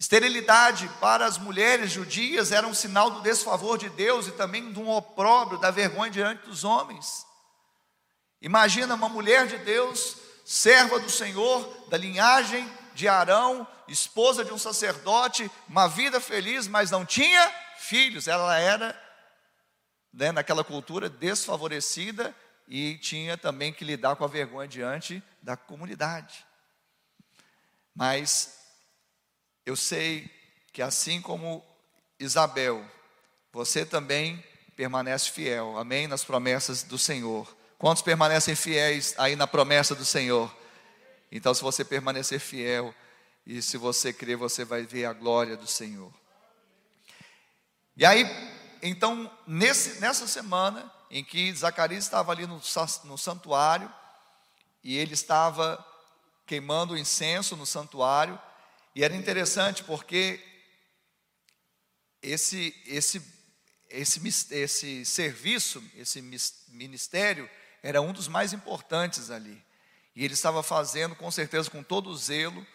Esterilidade 0.00 0.88
para 0.98 1.26
as 1.26 1.36
mulheres 1.36 1.92
judias 1.92 2.52
era 2.52 2.66
um 2.66 2.72
sinal 2.72 3.10
do 3.10 3.20
desfavor 3.20 3.76
de 3.76 3.90
Deus 3.90 4.26
e 4.26 4.32
também 4.32 4.72
de 4.72 4.80
um 4.80 4.88
opróbrio, 4.88 5.60
da 5.60 5.70
vergonha 5.70 6.10
diante 6.10 6.46
dos 6.46 6.64
homens. 6.64 7.26
Imagina 8.40 8.94
uma 8.94 9.10
mulher 9.10 9.46
de 9.46 9.58
Deus, 9.58 10.16
serva 10.42 10.98
do 10.98 11.10
Senhor, 11.10 11.86
da 11.90 11.98
linhagem 11.98 12.66
de 12.94 13.06
Arão, 13.08 13.68
esposa 13.86 14.42
de 14.42 14.54
um 14.54 14.56
sacerdote, 14.56 15.50
uma 15.68 15.86
vida 15.86 16.18
feliz, 16.18 16.66
mas 16.66 16.90
não 16.90 17.04
tinha 17.04 17.52
filhos. 17.76 18.26
Ela 18.26 18.58
era, 18.58 18.98
né, 20.14 20.32
naquela 20.32 20.64
cultura, 20.64 21.10
desfavorecida 21.10 22.34
e 22.66 22.96
tinha 22.96 23.36
também 23.36 23.70
que 23.70 23.84
lidar 23.84 24.16
com 24.16 24.24
a 24.24 24.28
vergonha 24.28 24.66
diante 24.66 25.22
da 25.42 25.58
comunidade. 25.58 26.46
Mas 27.94 28.59
eu 29.64 29.76
sei 29.76 30.30
que 30.72 30.82
assim 30.82 31.20
como 31.20 31.64
Isabel, 32.18 32.84
você 33.52 33.84
também 33.84 34.42
permanece 34.76 35.30
fiel, 35.30 35.78
amém? 35.78 36.06
Nas 36.06 36.24
promessas 36.24 36.82
do 36.82 36.98
Senhor. 36.98 37.46
Quantos 37.78 38.02
permanecem 38.02 38.54
fiéis 38.54 39.14
aí 39.18 39.36
na 39.36 39.46
promessa 39.46 39.94
do 39.94 40.04
Senhor? 40.04 40.54
Então, 41.32 41.54
se 41.54 41.62
você 41.62 41.84
permanecer 41.84 42.40
fiel 42.40 42.94
e 43.46 43.62
se 43.62 43.76
você 43.76 44.12
crer, 44.12 44.36
você 44.36 44.64
vai 44.64 44.82
ver 44.82 45.06
a 45.06 45.12
glória 45.12 45.56
do 45.56 45.66
Senhor. 45.66 46.12
E 47.96 48.04
aí, 48.04 48.24
então, 48.82 49.30
nesse, 49.46 50.00
nessa 50.00 50.26
semana 50.26 50.90
em 51.10 51.24
que 51.24 51.52
Zacarias 51.54 52.04
estava 52.04 52.32
ali 52.32 52.46
no, 52.46 52.60
no 53.04 53.18
santuário, 53.18 53.92
e 54.82 54.96
ele 54.96 55.14
estava 55.14 55.84
queimando 56.46 56.96
incenso 56.96 57.56
no 57.56 57.66
santuário, 57.66 58.38
e 59.00 59.02
era 59.02 59.16
interessante 59.16 59.82
porque 59.82 60.38
esse, 62.20 62.76
esse, 62.84 63.22
esse, 63.88 64.54
esse 64.54 65.04
serviço, 65.06 65.82
esse 65.96 66.20
ministério, 66.68 67.48
era 67.82 68.02
um 68.02 68.12
dos 68.12 68.28
mais 68.28 68.52
importantes 68.52 69.30
ali. 69.30 69.64
E 70.14 70.22
ele 70.22 70.34
estava 70.34 70.62
fazendo, 70.62 71.16
com 71.16 71.30
certeza, 71.30 71.70
com 71.70 71.82
todo 71.82 72.10
o 72.10 72.14
zelo, 72.14 72.66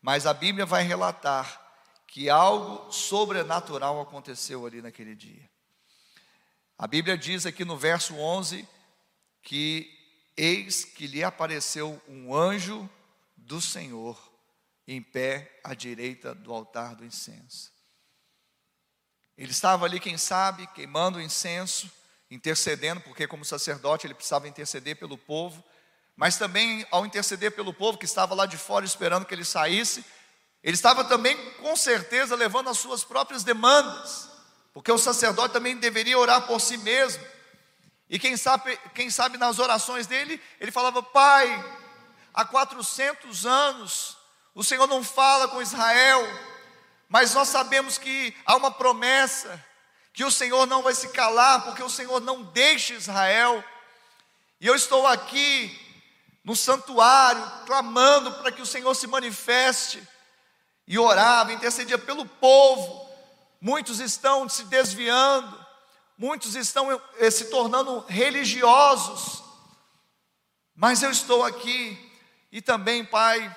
mas 0.00 0.26
a 0.26 0.32
Bíblia 0.32 0.64
vai 0.64 0.84
relatar 0.84 1.60
que 2.06 2.30
algo 2.30 2.92
sobrenatural 2.92 4.00
aconteceu 4.00 4.64
ali 4.64 4.80
naquele 4.80 5.16
dia. 5.16 5.50
A 6.78 6.86
Bíblia 6.86 7.18
diz 7.18 7.46
aqui 7.46 7.64
no 7.64 7.76
verso 7.76 8.14
11 8.14 8.64
que 9.42 9.92
eis 10.36 10.84
que 10.84 11.08
lhe 11.08 11.24
apareceu 11.24 12.00
um 12.06 12.32
anjo 12.32 12.88
do 13.36 13.60
Senhor 13.60 14.33
em 14.86 15.02
pé 15.02 15.60
à 15.64 15.74
direita 15.74 16.34
do 16.34 16.52
altar 16.52 16.94
do 16.94 17.04
incenso. 17.04 17.72
Ele 19.36 19.50
estava 19.50 19.84
ali, 19.84 19.98
quem 19.98 20.16
sabe, 20.16 20.66
queimando 20.68 21.18
o 21.18 21.22
incenso, 21.22 21.90
intercedendo, 22.30 23.00
porque 23.00 23.26
como 23.26 23.44
sacerdote 23.44 24.06
ele 24.06 24.14
precisava 24.14 24.48
interceder 24.48 24.96
pelo 24.96 25.18
povo, 25.18 25.62
mas 26.16 26.36
também 26.36 26.86
ao 26.90 27.04
interceder 27.04 27.52
pelo 27.52 27.74
povo 27.74 27.98
que 27.98 28.04
estava 28.04 28.34
lá 28.34 28.46
de 28.46 28.56
fora 28.56 28.84
esperando 28.84 29.26
que 29.26 29.34
ele 29.34 29.44
saísse, 29.44 30.04
ele 30.62 30.74
estava 30.74 31.04
também 31.04 31.36
com 31.54 31.74
certeza 31.76 32.36
levando 32.36 32.70
as 32.70 32.78
suas 32.78 33.02
próprias 33.02 33.42
demandas, 33.42 34.30
porque 34.72 34.90
o 34.90 34.98
sacerdote 34.98 35.52
também 35.52 35.76
deveria 35.76 36.18
orar 36.18 36.46
por 36.46 36.60
si 36.60 36.76
mesmo. 36.78 37.24
E 38.08 38.18
quem 38.18 38.36
sabe, 38.36 38.78
quem 38.94 39.10
sabe 39.10 39.36
nas 39.36 39.58
orações 39.58 40.06
dele, 40.06 40.40
ele 40.60 40.70
falava: 40.70 41.02
Pai, 41.02 41.48
há 42.32 42.44
400 42.44 43.44
anos 43.44 44.16
o 44.54 44.62
Senhor 44.62 44.86
não 44.86 45.02
fala 45.02 45.48
com 45.48 45.60
Israel, 45.60 46.22
mas 47.08 47.34
nós 47.34 47.48
sabemos 47.48 47.98
que 47.98 48.34
há 48.46 48.56
uma 48.56 48.70
promessa, 48.70 49.62
que 50.12 50.24
o 50.24 50.30
Senhor 50.30 50.66
não 50.66 50.82
vai 50.82 50.94
se 50.94 51.08
calar, 51.08 51.64
porque 51.64 51.82
o 51.82 51.90
Senhor 51.90 52.20
não 52.20 52.42
deixa 52.42 52.94
Israel. 52.94 53.62
E 54.60 54.66
eu 54.66 54.74
estou 54.74 55.06
aqui 55.06 55.80
no 56.44 56.54
santuário, 56.54 57.42
clamando 57.66 58.32
para 58.34 58.52
que 58.52 58.62
o 58.62 58.66
Senhor 58.66 58.94
se 58.94 59.06
manifeste, 59.06 60.06
e 60.86 60.98
orava, 60.98 61.52
intercedia 61.52 61.98
pelo 61.98 62.26
povo. 62.26 63.10
Muitos 63.60 63.98
estão 63.98 64.48
se 64.48 64.64
desviando, 64.64 65.66
muitos 66.16 66.54
estão 66.54 66.92
eh, 67.18 67.30
se 67.30 67.46
tornando 67.46 68.04
religiosos, 68.06 69.42
mas 70.76 71.02
eu 71.02 71.10
estou 71.10 71.42
aqui, 71.42 72.12
e 72.52 72.60
também, 72.60 73.04
Pai, 73.04 73.54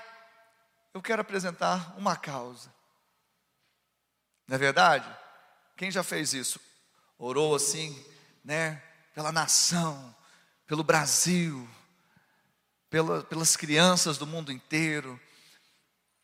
eu 0.97 1.01
quero 1.01 1.21
apresentar 1.21 1.95
uma 1.95 2.15
causa. 2.15 2.73
Não 4.47 4.55
é 4.55 4.57
verdade? 4.57 5.07
Quem 5.75 5.91
já 5.91 6.03
fez 6.03 6.33
isso? 6.33 6.59
Orou 7.19 7.55
assim, 7.55 8.03
né? 8.43 8.81
Pela 9.13 9.31
nação, 9.31 10.15
pelo 10.65 10.83
Brasil, 10.83 11.69
pela, 12.89 13.23
pelas 13.23 13.55
crianças 13.55 14.17
do 14.17 14.25
mundo 14.25 14.51
inteiro, 14.51 15.19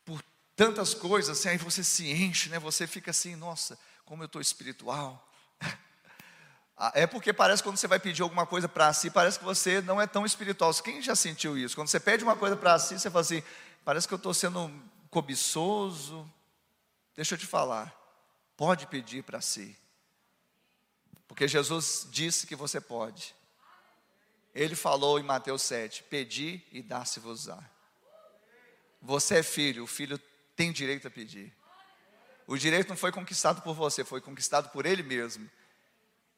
por 0.04 0.20
tantas 0.56 0.92
coisas, 0.92 1.38
assim, 1.38 1.50
aí 1.50 1.58
você 1.58 1.84
se 1.84 2.10
enche, 2.10 2.48
né? 2.48 2.58
Você 2.58 2.86
fica 2.86 3.12
assim, 3.12 3.36
nossa, 3.36 3.78
como 4.04 4.22
eu 4.22 4.26
estou 4.26 4.42
espiritual. 4.42 5.30
Ah, 6.76 6.90
é 6.96 7.06
porque 7.06 7.32
parece 7.32 7.62
que 7.62 7.68
quando 7.68 7.76
você 7.76 7.86
vai 7.86 8.00
pedir 8.00 8.22
alguma 8.22 8.44
coisa 8.44 8.68
para 8.68 8.92
si, 8.92 9.08
parece 9.08 9.38
que 9.38 9.44
você 9.44 9.80
não 9.82 10.00
é 10.00 10.08
tão 10.08 10.26
espiritual. 10.26 10.74
Quem 10.74 11.00
já 11.00 11.14
sentiu 11.14 11.56
isso? 11.56 11.76
Quando 11.76 11.86
você 11.86 12.00
pede 12.00 12.24
uma 12.24 12.34
coisa 12.34 12.56
para 12.56 12.76
si, 12.80 12.98
você 12.98 13.08
fala 13.08 13.20
assim: 13.20 13.44
Parece 13.84 14.08
que 14.08 14.14
eu 14.14 14.16
estou 14.18 14.32
sendo 14.32 14.72
cobiçoso. 15.10 16.30
Deixa 17.14 17.34
eu 17.34 17.38
te 17.38 17.46
falar. 17.46 17.94
Pode 18.56 18.86
pedir 18.86 19.22
para 19.22 19.40
si. 19.40 19.76
Porque 21.28 21.46
Jesus 21.46 22.06
disse 22.10 22.46
que 22.46 22.56
você 22.56 22.80
pode. 22.80 23.34
Ele 24.54 24.74
falou 24.74 25.18
em 25.18 25.22
Mateus 25.22 25.62
7: 25.62 26.04
Pedi 26.04 26.62
e 26.72 26.80
dá-se-vos-á. 26.80 27.62
Você 29.02 29.38
é 29.38 29.42
filho, 29.42 29.84
o 29.84 29.86
filho 29.86 30.18
tem 30.56 30.72
direito 30.72 31.08
a 31.08 31.10
pedir. 31.10 31.52
O 32.46 32.56
direito 32.56 32.88
não 32.88 32.96
foi 32.96 33.10
conquistado 33.10 33.62
por 33.62 33.74
você, 33.74 34.04
foi 34.04 34.20
conquistado 34.20 34.70
por 34.70 34.86
ele 34.86 35.02
mesmo. 35.02 35.50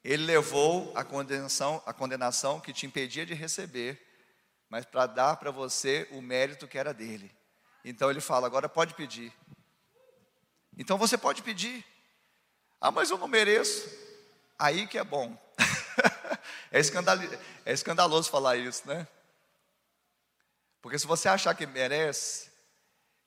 Ele 0.03 0.25
levou 0.25 0.93
a 0.97 1.05
condenação, 1.05 1.83
a 1.85 1.93
condenação 1.93 2.61
que 2.61 2.73
te 2.73 2.87
impedia 2.87 3.27
de 3.27 3.35
receber, 3.35 4.06
mas 4.69 4.85
para 4.85 5.07
dar 5.07 5.37
para 5.37 5.51
você 5.51 6.09
o 6.13 6.21
mérito 6.21 6.67
que 6.67 6.79
era 6.79 6.93
dele. 6.93 7.35
Então 7.85 8.11
ele 8.11 8.21
fala: 8.21 8.47
agora 8.47 8.69
pode 8.69 8.95
pedir. 8.95 9.33
Então 10.77 10.99
você 10.99 11.17
pode 11.17 11.43
pedir. 11.43 11.85
Ah, 12.81 12.91
mas 12.91 13.11
eu 13.11 13.19
não 13.19 13.29
mereço. 13.29 13.89
Aí 14.59 14.87
que 14.87 14.99
é 14.99 15.05
bom. 15.05 15.37
é, 16.71 16.81
escandal, 16.81 17.17
é 17.65 17.73
escandaloso 17.73 18.31
falar 18.31 18.57
isso, 18.57 18.87
né? 18.87 19.07
Porque 20.81 20.99
se 20.99 21.07
você 21.07 21.29
achar 21.29 21.55
que 21.55 21.67
merece, 21.67 22.51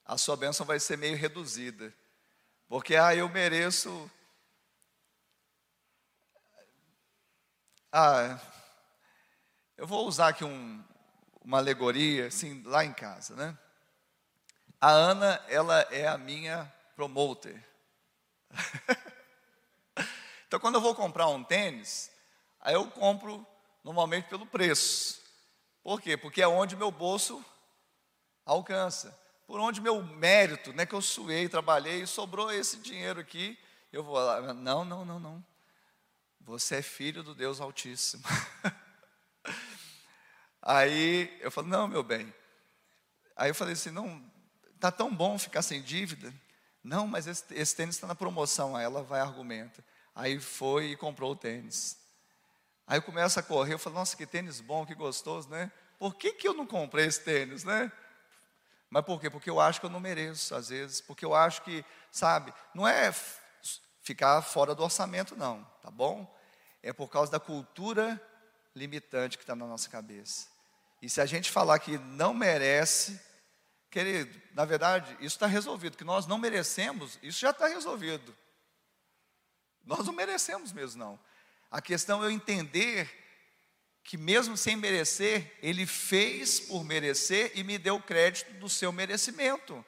a 0.05 0.17
sua 0.17 0.37
bênção 0.37 0.65
vai 0.65 0.79
ser 0.79 0.97
meio 0.97 1.17
reduzida. 1.17 1.93
Porque, 2.67 2.95
ah, 2.95 3.15
eu 3.15 3.27
mereço. 3.27 4.09
Ah, 7.91 8.39
eu 9.75 9.87
vou 9.87 10.07
usar 10.07 10.29
aqui 10.29 10.43
um, 10.43 10.83
uma 11.49 11.57
alegoria, 11.57 12.27
assim, 12.27 12.61
lá 12.63 12.85
em 12.85 12.93
casa, 12.93 13.35
né? 13.35 13.57
A 14.79 14.91
Ana, 14.91 15.43
ela 15.47 15.79
é 15.89 16.07
a 16.07 16.15
minha 16.15 16.71
promoter. 16.95 17.59
então, 20.45 20.59
quando 20.59 20.75
eu 20.75 20.81
vou 20.81 20.93
comprar 20.93 21.27
um 21.27 21.43
tênis, 21.43 22.11
aí 22.61 22.75
eu 22.75 22.85
compro 22.91 23.43
normalmente 23.83 24.29
pelo 24.29 24.45
preço. 24.45 25.19
Por 25.81 25.99
quê? 25.99 26.15
Porque 26.15 26.39
é 26.39 26.47
onde 26.47 26.75
meu 26.75 26.91
bolso 26.91 27.43
alcança. 28.45 29.19
por 29.47 29.59
onde 29.59 29.81
meu 29.81 30.03
mérito, 30.03 30.71
né, 30.73 30.85
que 30.85 30.93
eu 30.93 31.01
suei, 31.01 31.49
trabalhei, 31.49 32.05
sobrou 32.05 32.51
esse 32.51 32.77
dinheiro 32.77 33.19
aqui, 33.19 33.57
eu 33.91 34.03
vou 34.03 34.19
lá. 34.19 34.53
Não, 34.53 34.85
não, 34.85 35.03
não, 35.03 35.19
não. 35.19 35.43
Você 36.41 36.75
é 36.75 36.81
filho 36.83 37.23
do 37.23 37.33
Deus 37.33 37.59
Altíssimo. 37.59 38.23
Aí 40.61 41.37
eu 41.41 41.51
falei, 41.51 41.69
não, 41.69 41.87
meu 41.87 42.03
bem. 42.03 42.33
Aí 43.35 43.49
eu 43.49 43.55
falei 43.55 43.73
assim, 43.73 43.91
não, 43.91 44.23
tá 44.79 44.91
tão 44.91 45.13
bom 45.13 45.37
ficar 45.37 45.61
sem 45.61 45.81
dívida. 45.81 46.33
Não, 46.83 47.07
mas 47.07 47.27
esse, 47.27 47.43
esse 47.53 47.75
tênis 47.75 47.95
está 47.95 48.07
na 48.07 48.15
promoção. 48.15 48.75
Aí 48.75 48.83
ela 48.83 49.03
vai 49.03 49.21
argumenta. 49.21 49.83
Aí 50.15 50.39
foi 50.39 50.91
e 50.91 50.97
comprou 50.97 51.31
o 51.31 51.35
tênis. 51.35 51.97
Aí 52.85 52.97
eu 52.97 53.03
começo 53.03 53.39
a 53.39 53.43
correr, 53.43 53.73
eu 53.73 53.79
falo, 53.79 53.97
nossa, 53.97 54.17
que 54.17 54.25
tênis 54.25 54.59
bom, 54.59 54.85
que 54.85 54.95
gostoso, 54.95 55.47
né? 55.49 55.71
Por 55.99 56.15
que, 56.15 56.33
que 56.33 56.47
eu 56.47 56.53
não 56.53 56.65
comprei 56.65 57.05
esse 57.05 57.21
tênis, 57.21 57.63
né? 57.63 57.91
Mas 58.89 59.05
por 59.05 59.21
quê? 59.21 59.29
Porque 59.29 59.49
eu 59.49 59.59
acho 59.59 59.79
que 59.79 59.85
eu 59.85 59.89
não 59.89 59.99
mereço, 59.99 60.55
às 60.55 60.69
vezes, 60.69 60.99
porque 60.99 61.23
eu 61.23 61.35
acho 61.35 61.61
que, 61.61 61.85
sabe, 62.11 62.51
não 62.73 62.87
é 62.87 63.13
ficar 64.01 64.41
fora 64.41 64.73
do 64.73 64.83
orçamento, 64.83 65.35
não, 65.35 65.63
tá 65.83 65.91
bom? 65.91 66.35
É 66.81 66.91
por 66.91 67.09
causa 67.09 67.31
da 67.31 67.39
cultura 67.39 68.19
limitante 68.79 69.37
que 69.37 69.43
está 69.43 69.55
na 69.55 69.67
nossa 69.67 69.89
cabeça. 69.89 70.47
E 71.01 71.09
se 71.09 71.21
a 71.21 71.25
gente 71.25 71.51
falar 71.51 71.77
que 71.79 71.97
não 71.97 72.33
merece, 72.33 73.19
querido, 73.91 74.41
na 74.53 74.65
verdade, 74.65 75.13
isso 75.15 75.35
está 75.35 75.45
resolvido, 75.45 75.97
que 75.97 76.03
nós 76.03 76.25
não 76.25 76.37
merecemos, 76.37 77.19
isso 77.21 77.39
já 77.39 77.51
está 77.51 77.67
resolvido. 77.67 78.35
Nós 79.85 80.05
não 80.05 80.13
merecemos 80.13 80.71
mesmo, 80.71 80.99
não. 80.99 81.19
A 81.69 81.81
questão 81.81 82.23
é 82.23 82.27
eu 82.27 82.31
entender 82.31 83.09
que 84.03 84.17
mesmo 84.17 84.57
sem 84.57 84.75
merecer, 84.75 85.55
Ele 85.61 85.85
fez 85.85 86.59
por 86.59 86.83
merecer 86.83 87.51
e 87.53 87.63
me 87.63 87.77
deu 87.77 87.95
o 87.95 88.01
crédito 88.01 88.51
do 88.53 88.67
seu 88.67 88.91
merecimento. 88.91 89.85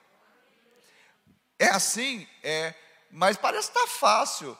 É 1.57 1.69
assim, 1.69 2.27
é, 2.43 2.73
mas 3.09 3.37
parece 3.37 3.69
estar 3.69 3.81
tá 3.81 3.87
fácil. 3.87 4.57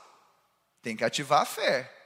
Tem 0.82 0.96
que 0.96 1.04
ativar 1.04 1.42
a 1.42 1.46
fé. 1.46 2.01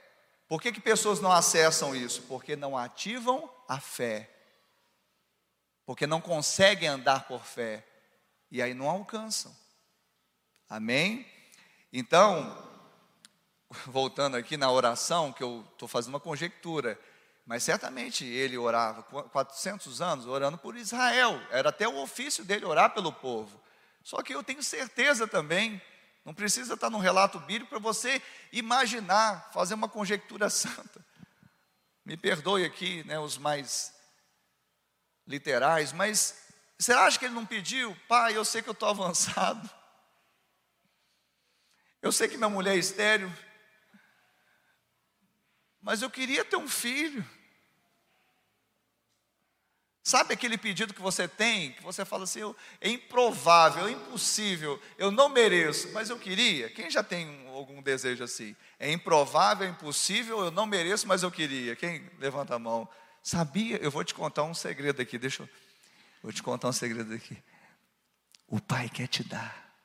Por 0.48 0.60
que, 0.60 0.72
que 0.72 0.80
pessoas 0.80 1.20
não 1.20 1.32
acessam 1.32 1.94
isso? 1.94 2.22
Porque 2.22 2.54
não 2.54 2.76
ativam 2.76 3.50
a 3.68 3.80
fé. 3.80 4.30
Porque 5.84 6.06
não 6.06 6.20
conseguem 6.20 6.88
andar 6.88 7.26
por 7.26 7.44
fé. 7.44 7.84
E 8.50 8.62
aí 8.62 8.74
não 8.74 8.88
alcançam. 8.88 9.54
Amém? 10.68 11.26
Então, 11.92 12.56
voltando 13.86 14.36
aqui 14.36 14.56
na 14.56 14.70
oração, 14.70 15.32
que 15.32 15.42
eu 15.42 15.66
estou 15.72 15.88
fazendo 15.88 16.14
uma 16.14 16.20
conjectura. 16.20 16.98
Mas 17.44 17.62
certamente 17.62 18.24
ele 18.24 18.58
orava 18.58 19.02
400 19.02 20.00
anos 20.00 20.26
orando 20.26 20.58
por 20.58 20.76
Israel. 20.76 21.40
Era 21.50 21.68
até 21.68 21.86
o 21.86 22.00
ofício 22.02 22.44
dele 22.44 22.64
orar 22.64 22.92
pelo 22.92 23.12
povo. 23.12 23.60
Só 24.02 24.22
que 24.22 24.34
eu 24.34 24.42
tenho 24.42 24.62
certeza 24.62 25.26
também, 25.26 25.80
não 26.26 26.34
precisa 26.34 26.74
estar 26.74 26.90
no 26.90 26.98
relato 26.98 27.38
bíblico 27.38 27.70
para 27.70 27.78
você 27.78 28.20
imaginar, 28.50 29.48
fazer 29.52 29.74
uma 29.74 29.88
conjectura 29.88 30.50
santa. 30.50 31.06
Me 32.04 32.16
perdoe 32.16 32.64
aqui, 32.64 33.04
né, 33.04 33.16
os 33.16 33.38
mais 33.38 33.94
literais, 35.24 35.92
mas 35.92 36.36
acha 36.98 37.16
que 37.16 37.26
ele 37.26 37.34
não 37.34 37.46
pediu? 37.46 37.96
Pai, 38.08 38.36
eu 38.36 38.44
sei 38.44 38.60
que 38.60 38.68
eu 38.68 38.72
estou 38.72 38.88
avançado. 38.88 39.70
Eu 42.02 42.10
sei 42.10 42.26
que 42.26 42.36
minha 42.36 42.48
mulher 42.48 42.74
é 42.74 42.78
estéreo. 42.78 43.32
Mas 45.80 46.02
eu 46.02 46.10
queria 46.10 46.44
ter 46.44 46.56
um 46.56 46.68
filho. 46.68 47.24
Sabe 50.06 50.34
aquele 50.34 50.56
pedido 50.56 50.94
que 50.94 51.02
você 51.02 51.26
tem, 51.26 51.72
que 51.72 51.82
você 51.82 52.04
fala 52.04 52.22
assim, 52.22 52.38
é 52.80 52.88
improvável, 52.88 53.88
é 53.88 53.90
impossível, 53.90 54.80
eu 54.96 55.10
não 55.10 55.28
mereço, 55.28 55.90
mas 55.92 56.10
eu 56.10 56.16
queria? 56.16 56.70
Quem 56.70 56.88
já 56.88 57.02
tem 57.02 57.44
algum 57.48 57.82
desejo 57.82 58.22
assim? 58.22 58.54
É 58.78 58.92
improvável, 58.92 59.66
é 59.66 59.70
impossível, 59.70 60.44
eu 60.44 60.52
não 60.52 60.64
mereço, 60.64 61.08
mas 61.08 61.24
eu 61.24 61.30
queria. 61.32 61.74
Quem 61.74 62.08
levanta 62.20 62.54
a 62.54 62.58
mão? 62.58 62.88
Sabia? 63.20 63.78
Eu 63.78 63.90
vou 63.90 64.04
te 64.04 64.14
contar 64.14 64.44
um 64.44 64.54
segredo 64.54 65.02
aqui, 65.02 65.18
deixa 65.18 65.42
eu 65.42 65.48
vou 66.22 66.32
te 66.32 66.40
contar 66.40 66.68
um 66.68 66.72
segredo 66.72 67.12
aqui. 67.12 67.36
O 68.46 68.60
Pai 68.60 68.88
quer 68.88 69.08
te 69.08 69.24
dar. 69.24 69.76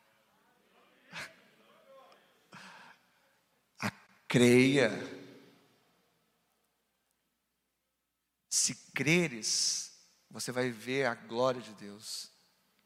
A 3.79 3.91
creia. 4.27 4.91
Se 8.47 8.75
creres, 8.93 9.90
você 10.32 10.52
vai 10.52 10.72
ver 10.72 11.06
a 11.06 11.13
glória 11.13 11.62
de 11.62 11.74
Deus. 11.74 12.30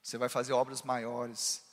Você 0.01 0.17
vai 0.17 0.27
fazer 0.27 0.53
obras 0.53 0.81
maiores. 0.81 1.63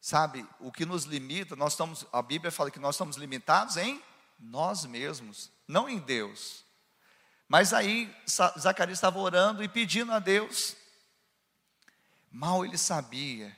Sabe, 0.00 0.46
o 0.58 0.72
que 0.72 0.86
nos 0.86 1.04
limita, 1.04 1.54
nós 1.54 1.72
estamos, 1.72 2.06
a 2.12 2.22
Bíblia 2.22 2.50
fala 2.50 2.70
que 2.70 2.78
nós 2.78 2.94
estamos 2.94 3.16
limitados 3.16 3.76
em 3.76 4.02
nós 4.38 4.84
mesmos, 4.84 5.50
não 5.66 5.88
em 5.88 5.98
Deus. 5.98 6.64
Mas 7.48 7.72
aí 7.72 8.14
Zacarias 8.26 8.98
estava 8.98 9.18
orando 9.18 9.62
e 9.62 9.68
pedindo 9.68 10.12
a 10.12 10.18
Deus. 10.18 10.76
Mal 12.30 12.64
ele 12.64 12.78
sabia 12.78 13.54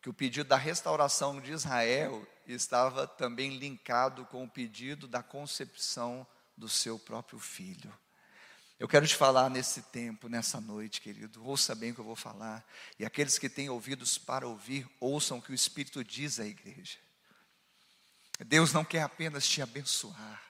que 0.00 0.08
o 0.08 0.14
pedido 0.14 0.48
da 0.48 0.56
restauração 0.56 1.40
de 1.40 1.52
Israel 1.52 2.26
estava 2.46 3.06
também 3.06 3.58
linkado 3.58 4.24
com 4.26 4.44
o 4.44 4.48
pedido 4.48 5.06
da 5.06 5.22
concepção 5.22 6.26
do 6.56 6.68
seu 6.68 6.98
próprio 6.98 7.38
filho. 7.38 7.92
Eu 8.78 8.86
quero 8.86 9.04
te 9.08 9.16
falar 9.16 9.50
nesse 9.50 9.82
tempo, 9.82 10.28
nessa 10.28 10.60
noite, 10.60 11.00
querido. 11.00 11.44
Ouça 11.44 11.74
bem 11.74 11.90
o 11.90 11.94
que 11.94 12.00
eu 12.00 12.04
vou 12.04 12.14
falar. 12.14 12.64
E 12.96 13.04
aqueles 13.04 13.36
que 13.36 13.48
têm 13.48 13.68
ouvidos 13.68 14.16
para 14.18 14.46
ouvir, 14.46 14.88
ouçam 15.00 15.38
o 15.38 15.42
que 15.42 15.50
o 15.50 15.54
Espírito 15.54 16.04
diz 16.04 16.38
à 16.38 16.46
igreja. 16.46 16.96
Deus 18.46 18.72
não 18.72 18.84
quer 18.84 19.02
apenas 19.02 19.48
te 19.48 19.60
abençoar. 19.60 20.40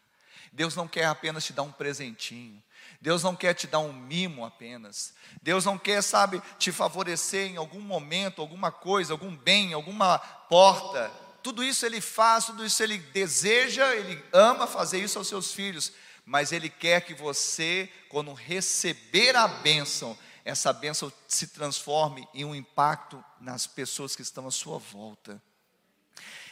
Deus 0.52 0.76
não 0.76 0.86
quer 0.86 1.06
apenas 1.06 1.46
te 1.46 1.54
dar 1.54 1.62
um 1.62 1.72
presentinho. 1.72 2.62
Deus 3.00 3.22
não 3.22 3.34
quer 3.34 3.54
te 3.54 3.66
dar 3.66 3.78
um 3.78 3.94
mimo 3.94 4.44
apenas. 4.44 5.14
Deus 5.40 5.64
não 5.64 5.78
quer, 5.78 6.02
sabe, 6.02 6.42
te 6.58 6.70
favorecer 6.70 7.50
em 7.50 7.56
algum 7.56 7.80
momento, 7.80 8.42
alguma 8.42 8.70
coisa, 8.70 9.14
algum 9.14 9.34
bem, 9.34 9.72
alguma 9.72 10.18
porta. 10.18 11.10
Tudo 11.42 11.64
isso 11.64 11.86
Ele 11.86 12.00
faz, 12.00 12.44
tudo 12.44 12.62
isso 12.62 12.82
Ele 12.82 12.98
deseja, 12.98 13.94
Ele 13.94 14.22
ama 14.34 14.66
fazer 14.66 15.02
isso 15.02 15.16
aos 15.16 15.28
seus 15.28 15.50
filhos 15.50 15.94
mas 16.28 16.52
Ele 16.52 16.68
quer 16.68 17.00
que 17.00 17.14
você, 17.14 17.90
quando 18.10 18.34
receber 18.34 19.34
a 19.34 19.48
bênção, 19.48 20.16
essa 20.44 20.74
bênção 20.74 21.10
se 21.26 21.46
transforme 21.46 22.28
em 22.34 22.44
um 22.44 22.54
impacto 22.54 23.24
nas 23.40 23.66
pessoas 23.66 24.14
que 24.14 24.20
estão 24.20 24.46
à 24.46 24.50
sua 24.50 24.76
volta. 24.78 25.42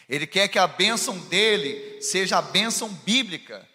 Ele 0.09 0.27
quer 0.27 0.49
que 0.49 0.59
a 0.59 0.67
bênção 0.67 1.19
dele 1.19 2.01
seja 2.01 2.39
a 2.39 2.43
bênção 2.43 2.89
bíblica. 2.89 3.69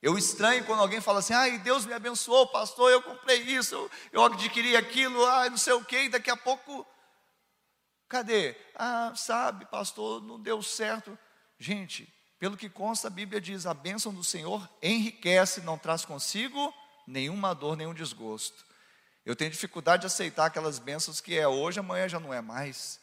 Eu 0.00 0.16
estranho 0.16 0.64
quando 0.64 0.78
alguém 0.78 1.00
fala 1.00 1.18
assim, 1.18 1.34
ai, 1.34 1.58
Deus 1.58 1.86
me 1.86 1.92
abençoou, 1.92 2.46
pastor, 2.46 2.92
eu 2.92 3.02
comprei 3.02 3.38
isso, 3.38 3.90
eu, 4.12 4.24
adquiri 4.24 4.76
aquilo, 4.76 5.26
ai, 5.26 5.50
não 5.50 5.58
sei 5.58 5.72
o 5.72 5.84
que, 5.84 6.04
e 6.04 6.08
daqui 6.08 6.30
a 6.30 6.36
pouco, 6.36 6.86
cadê? 8.08 8.54
Ah, 8.76 9.12
sabe, 9.16 9.64
pastor, 9.66 10.22
não 10.22 10.40
deu 10.40 10.62
certo. 10.62 11.18
Gente, 11.58 12.08
pelo 12.42 12.56
que 12.56 12.68
consta, 12.68 13.06
a 13.06 13.10
Bíblia 13.10 13.40
diz: 13.40 13.66
a 13.66 13.72
bênção 13.72 14.12
do 14.12 14.24
Senhor 14.24 14.68
enriquece, 14.82 15.60
não 15.60 15.78
traz 15.78 16.04
consigo 16.04 16.74
nenhuma 17.06 17.54
dor, 17.54 17.76
nenhum 17.76 17.94
desgosto. 17.94 18.66
Eu 19.24 19.36
tenho 19.36 19.48
dificuldade 19.48 20.00
de 20.00 20.06
aceitar 20.08 20.46
aquelas 20.46 20.80
bênçãos 20.80 21.20
que 21.20 21.38
é 21.38 21.46
hoje, 21.46 21.78
amanhã 21.78 22.08
já 22.08 22.18
não 22.18 22.34
é 22.34 22.40
mais. 22.40 22.98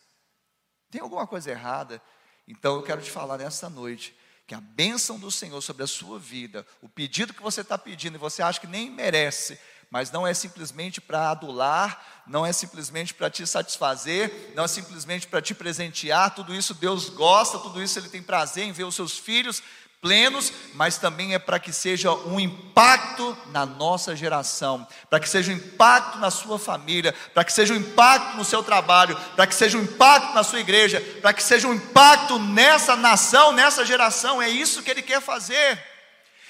Tem 0.91 0.99
alguma 0.99 1.25
coisa 1.25 1.49
errada? 1.49 2.01
Então 2.45 2.75
eu 2.75 2.83
quero 2.83 3.01
te 3.01 3.09
falar 3.09 3.37
nessa 3.37 3.69
noite 3.69 4.13
que 4.45 4.53
a 4.53 4.59
bênção 4.59 5.17
do 5.17 5.31
Senhor 5.31 5.61
sobre 5.61 5.83
a 5.83 5.87
sua 5.87 6.19
vida, 6.19 6.67
o 6.81 6.89
pedido 6.89 7.33
que 7.33 7.41
você 7.41 7.61
está 7.61 7.77
pedindo 7.77 8.15
e 8.15 8.19
você 8.19 8.41
acha 8.41 8.59
que 8.59 8.67
nem 8.67 8.91
merece, 8.91 9.57
mas 9.89 10.11
não 10.11 10.25
é 10.25 10.33
simplesmente 10.33 11.01
para 11.01 11.31
adular, 11.31 12.23
não 12.27 12.45
é 12.45 12.53
simplesmente 12.53 13.13
para 13.13 13.29
te 13.29 13.45
satisfazer, 13.47 14.53
não 14.55 14.63
é 14.63 14.67
simplesmente 14.67 15.27
para 15.27 15.41
te 15.41 15.55
presentear, 15.55 16.35
tudo 16.35 16.53
isso 16.53 16.73
Deus 16.73 17.09
gosta, 17.09 17.57
tudo 17.57 17.81
isso 17.81 17.97
Ele 17.97 18.09
tem 18.09 18.21
prazer 18.21 18.65
em 18.65 18.71
ver 18.71 18.83
os 18.83 18.95
seus 18.95 19.17
filhos 19.17 19.63
plenos, 20.01 20.53
mas 20.75 20.97
também 20.97 21.33
é 21.33 21.39
para 21.39 21.59
que 21.59 21.73
seja 21.73 22.11
um 22.13 22.39
impacto 22.39 23.37
na 23.47 23.65
nossa 23.65 24.15
geração, 24.15 24.87
para 25.09 25.19
que 25.19 25.27
seja 25.27 25.51
um 25.51 25.55
impacto 25.55 26.17
na 26.19 26.31
sua 26.31 26.57
família, 26.57 27.13
para 27.33 27.43
que 27.43 27.51
seja 27.51 27.73
um 27.73 27.77
impacto 27.77 28.37
no 28.37 28.45
seu 28.45 28.63
trabalho, 28.63 29.17
para 29.35 29.45
que 29.45 29.53
seja 29.53 29.77
um 29.77 29.81
impacto 29.81 30.33
na 30.33 30.43
sua 30.43 30.61
igreja, 30.61 31.01
para 31.21 31.33
que 31.33 31.43
seja 31.43 31.67
um 31.67 31.73
impacto 31.73 32.39
nessa 32.39 32.95
nação, 32.95 33.51
nessa 33.51 33.85
geração, 33.85 34.41
é 34.41 34.49
isso 34.49 34.81
que 34.81 34.89
Ele 34.89 35.01
quer 35.01 35.21
fazer. 35.21 35.83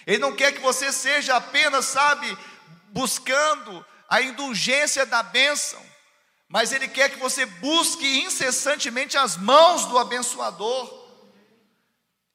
Ele 0.05 0.19
não 0.19 0.35
quer 0.35 0.51
que 0.51 0.61
você 0.61 0.91
seja 0.91 1.35
apenas, 1.35 1.85
sabe, 1.85 2.37
buscando 2.91 3.85
a 4.09 4.21
indulgência 4.21 5.05
da 5.05 5.21
bênção, 5.21 5.79
mas 6.47 6.71
Ele 6.71 6.87
quer 6.87 7.09
que 7.09 7.19
você 7.19 7.45
busque 7.45 8.21
incessantemente 8.21 9.17
as 9.17 9.37
mãos 9.37 9.85
do 9.85 9.97
abençoador. 9.97 10.99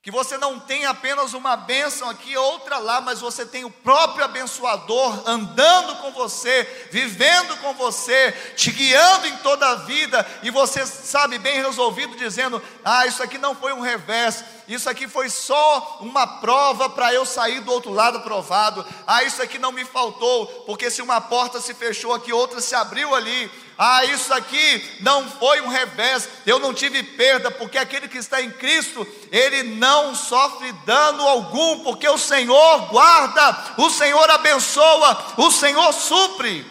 Que 0.05 0.11
você 0.11 0.37
não 0.37 0.61
tem 0.61 0.85
apenas 0.85 1.33
uma 1.33 1.57
bênção 1.57 2.11
aqui, 2.11 2.37
outra 2.37 2.77
lá, 2.77 3.01
mas 3.01 3.23
você 3.23 3.47
tem 3.47 3.65
o 3.65 3.71
próprio 3.71 4.23
abençoador 4.23 5.23
andando 5.27 5.97
com 5.97 6.13
você, 6.13 6.89
vivendo 6.93 7.57
com 7.63 7.73
você, 7.73 8.31
te 8.55 8.71
guiando 8.71 9.27
em 9.27 9.37
toda 9.39 9.67
a 9.67 9.77
vida, 9.77 10.25
e 10.43 10.51
você 10.51 10.85
sabe 10.85 11.39
bem 11.39 11.63
resolvido, 11.63 12.19
dizendo: 12.19 12.63
Ah, 12.85 13.07
isso 13.07 13.23
aqui 13.23 13.39
não 13.39 13.55
foi 13.55 13.73
um 13.73 13.81
revés, 13.81 14.45
isso 14.67 14.89
aqui 14.89 15.07
foi 15.07 15.29
só 15.29 15.99
uma 16.01 16.27
prova 16.27 16.89
para 16.89 17.13
eu 17.13 17.27
sair 17.27 17.61
do 17.61 17.71
outro 17.71 17.93
lado 17.93 18.21
provado. 18.21 18.85
Ah, 19.07 19.23
isso 19.23 19.43
aqui 19.43 19.59
não 19.59 19.73
me 19.73 19.85
faltou, 19.85 20.47
porque 20.67 20.91
se 20.91 21.03
uma 21.03 21.21
porta 21.21 21.61
se 21.61 21.75
fechou 21.75 22.15
aqui, 22.15 22.33
outra 22.33 22.61
se 22.61 22.75
abriu 22.75 23.15
ali. 23.15 23.51
Ah, 23.77 24.05
isso 24.05 24.33
aqui 24.33 24.99
não 25.01 25.29
foi 25.29 25.61
um 25.61 25.69
revés, 25.69 26.29
eu 26.47 26.59
não 26.59 26.73
tive 26.73 27.03
perda, 27.03 27.51
porque 27.51 27.77
aquele 27.77 28.09
que 28.09 28.19
está 28.19 28.41
em 28.41 28.51
Cristo, 28.51 29.07
ele 29.31 29.65
não 29.65 30.15
sofre 30.15 30.73
dano 30.87 31.27
algum, 31.27 31.81
porque 31.81 32.09
o 32.09 32.17
Senhor 32.17 32.89
guarda, 32.89 33.75
o 33.77 33.91
Senhor 33.91 34.31
abençoa, 34.31 35.35
o 35.37 35.51
Senhor 35.51 35.93
supre. 35.93 36.65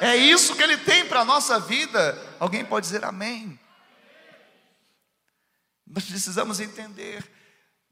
É 0.00 0.16
isso 0.16 0.54
que 0.54 0.62
ele 0.62 0.76
tem 0.76 1.04
para 1.04 1.20
a 1.20 1.24
nossa 1.24 1.58
vida. 1.58 2.16
Alguém 2.38 2.64
pode 2.64 2.86
dizer 2.86 3.04
amém? 3.04 3.58
Nós 5.96 6.04
precisamos 6.04 6.60
entender. 6.60 7.26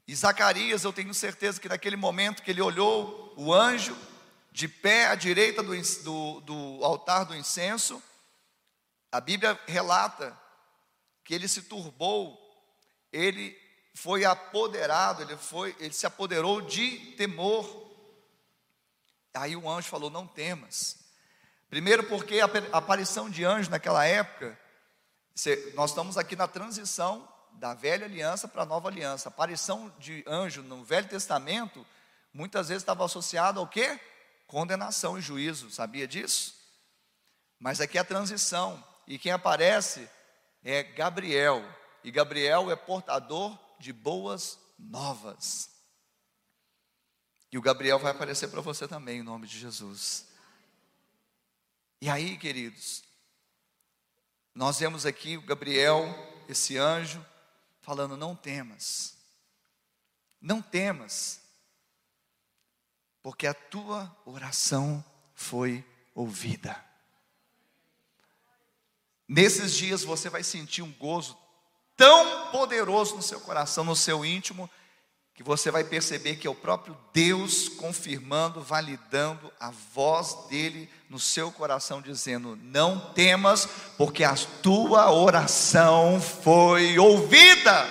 E 0.07 0.15
Zacarias, 0.15 0.83
eu 0.83 0.93
tenho 0.93 1.11
certeza 1.11 1.59
que 1.59 1.67
naquele 1.67 1.95
momento 1.95 2.43
que 2.43 2.51
ele 2.51 2.61
olhou 2.61 3.33
o 3.35 3.51
anjo 3.51 3.97
de 4.51 4.67
pé 4.67 5.07
à 5.07 5.15
direita 5.15 5.63
do, 5.63 5.75
do, 6.03 6.41
do 6.41 6.85
altar 6.85 7.25
do 7.25 7.35
incenso, 7.35 8.01
a 9.11 9.19
Bíblia 9.19 9.59
relata 9.65 10.39
que 11.23 11.33
ele 11.33 11.47
se 11.47 11.63
turbou, 11.63 12.39
ele 13.11 13.59
foi 13.95 14.23
apoderado, 14.23 15.23
ele 15.23 15.35
foi, 15.35 15.75
ele 15.79 15.91
se 15.91 16.05
apoderou 16.05 16.61
de 16.61 17.15
temor. 17.17 17.91
Aí 19.33 19.55
o 19.55 19.67
anjo 19.67 19.87
falou: 19.87 20.11
"Não 20.11 20.27
temas". 20.27 20.99
Primeiro 21.71 22.03
porque 22.03 22.39
a 22.39 22.77
aparição 22.77 23.31
de 23.31 23.43
anjo 23.43 23.71
naquela 23.71 24.05
época, 24.05 24.59
nós 25.73 25.89
estamos 25.89 26.19
aqui 26.19 26.35
na 26.35 26.47
transição 26.47 27.33
da 27.55 27.73
velha 27.73 28.05
aliança 28.05 28.47
para 28.47 28.63
a 28.63 28.65
nova 28.65 28.89
aliança. 28.89 29.29
A 29.29 29.31
aparição 29.31 29.93
de 29.99 30.23
anjo 30.27 30.61
no 30.61 30.83
Velho 30.83 31.07
Testamento 31.07 31.85
muitas 32.33 32.67
vezes 32.69 32.83
estava 32.83 33.05
associado 33.05 33.59
ao 33.59 33.67
quê? 33.67 33.99
Condenação 34.47 35.17
e 35.17 35.21
juízo. 35.21 35.71
Sabia 35.71 36.07
disso? 36.07 36.55
Mas 37.59 37.81
aqui 37.81 37.97
é 37.97 38.01
a 38.01 38.05
transição. 38.05 38.83
E 39.07 39.17
quem 39.17 39.31
aparece 39.31 40.09
é 40.63 40.83
Gabriel. 40.83 41.63
E 42.03 42.11
Gabriel 42.11 42.69
é 42.69 42.75
portador 42.75 43.57
de 43.79 43.93
boas 43.93 44.59
novas. 44.77 45.69
E 47.51 47.57
o 47.57 47.61
Gabriel 47.61 47.99
vai 47.99 48.11
aparecer 48.11 48.49
para 48.49 48.61
você 48.61 48.87
também, 48.87 49.19
em 49.19 49.23
nome 49.23 49.47
de 49.47 49.57
Jesus. 49.57 50.27
E 52.01 52.09
aí, 52.09 52.37
queridos, 52.37 53.03
nós 54.53 54.79
vemos 54.79 55.05
aqui 55.05 55.37
o 55.37 55.41
Gabriel, 55.41 56.03
esse 56.49 56.77
anjo, 56.77 57.25
falando: 57.85 58.17
não 58.17 58.35
temas, 58.35 59.15
não 60.41 60.61
temas, 60.61 61.39
porque 63.21 63.45
a 63.45 63.53
tua 63.53 64.13
oração 64.25 65.05
foi 65.35 65.85
ouvida. 66.15 66.83
Nesses 69.27 69.73
dias 69.73 70.03
você 70.03 70.29
vai 70.29 70.43
sentir 70.43 70.81
um 70.81 70.91
gozo 70.93 71.37
tão 71.95 72.51
poderoso 72.51 73.15
no 73.15 73.21
seu 73.21 73.39
coração, 73.39 73.83
no 73.83 73.95
seu 73.95 74.25
íntimo, 74.25 74.69
que 75.35 75.43
você 75.43 75.69
vai 75.69 75.83
perceber 75.83 76.37
que 76.37 76.47
é 76.47 76.49
o 76.49 76.55
próprio 76.55 76.97
Deus 77.13 77.67
confirmando, 77.67 78.61
validando 78.61 79.51
a 79.59 79.69
voz 79.93 80.47
dele 80.49 80.89
no 81.09 81.19
seu 81.19 81.51
coração, 81.51 82.01
dizendo: 82.01 82.57
Não 82.63 83.11
temas, 83.13 83.67
porque 83.97 84.23
a 84.23 84.33
tua 84.63 85.11
oração 85.11 86.21
foi 86.21 86.97
ouvida. 86.97 87.85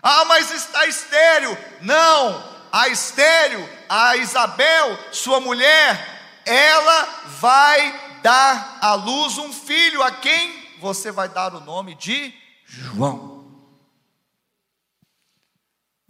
Ah, 0.00 0.24
mas 0.26 0.52
está 0.52 0.86
estéreo. 0.86 1.58
Não, 1.80 2.44
a 2.70 2.88
estéreo, 2.88 3.68
a 3.88 4.16
Isabel, 4.16 4.96
sua 5.10 5.40
mulher, 5.40 6.42
ela 6.46 7.24
vai 7.40 8.18
dar 8.22 8.78
à 8.80 8.94
luz 8.94 9.38
um 9.38 9.52
filho 9.52 10.04
a 10.04 10.12
quem 10.12 10.78
você 10.78 11.10
vai 11.10 11.28
dar 11.28 11.52
o 11.52 11.60
nome 11.60 11.96
de 11.96 12.32
João. 12.64 13.39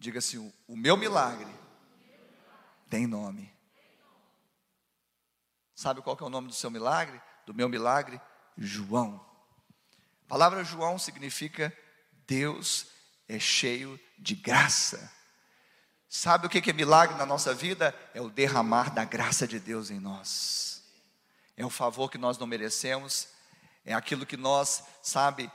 Diga 0.01 0.19
assim: 0.19 0.53
o 0.67 0.77
meu 0.77 0.97
milagre 0.97 1.49
tem 2.89 3.07
nome. 3.07 3.55
Sabe 5.77 6.03
qual 6.03 6.19
é 6.21 6.25
o 6.25 6.29
nome 6.29 6.49
do 6.49 6.55
seu 6.55 6.71
milagre? 6.71 7.23
Do 7.47 7.55
meu 7.55 7.69
milagre? 7.69 8.21
João. 8.59 9.25
A 10.25 10.29
palavra 10.29 10.65
João 10.65 10.99
significa 10.99 11.73
Deus 12.27 12.89
é 13.29 13.39
cheio 13.39 13.99
de 14.19 14.35
graça. 14.35 15.13
Sabe 16.09 16.47
o 16.47 16.51
que 16.51 16.69
é 16.69 16.73
milagre 16.73 17.17
na 17.17 17.25
nossa 17.25 17.55
vida? 17.55 17.95
É 18.13 18.21
o 18.21 18.29
derramar 18.29 18.93
da 18.93 19.05
graça 19.05 19.47
de 19.47 19.61
Deus 19.61 19.91
em 19.91 20.01
nós 20.01 20.81
é 21.61 21.67
um 21.67 21.71
favor 21.71 22.11
que 22.11 22.19
nós 22.19 22.39
não 22.39 22.47
merecemos, 22.47 23.29
é 23.85 23.93
aquilo 23.93 24.25
que 24.25 24.37
nós, 24.37 24.83
sabe, 25.03 25.51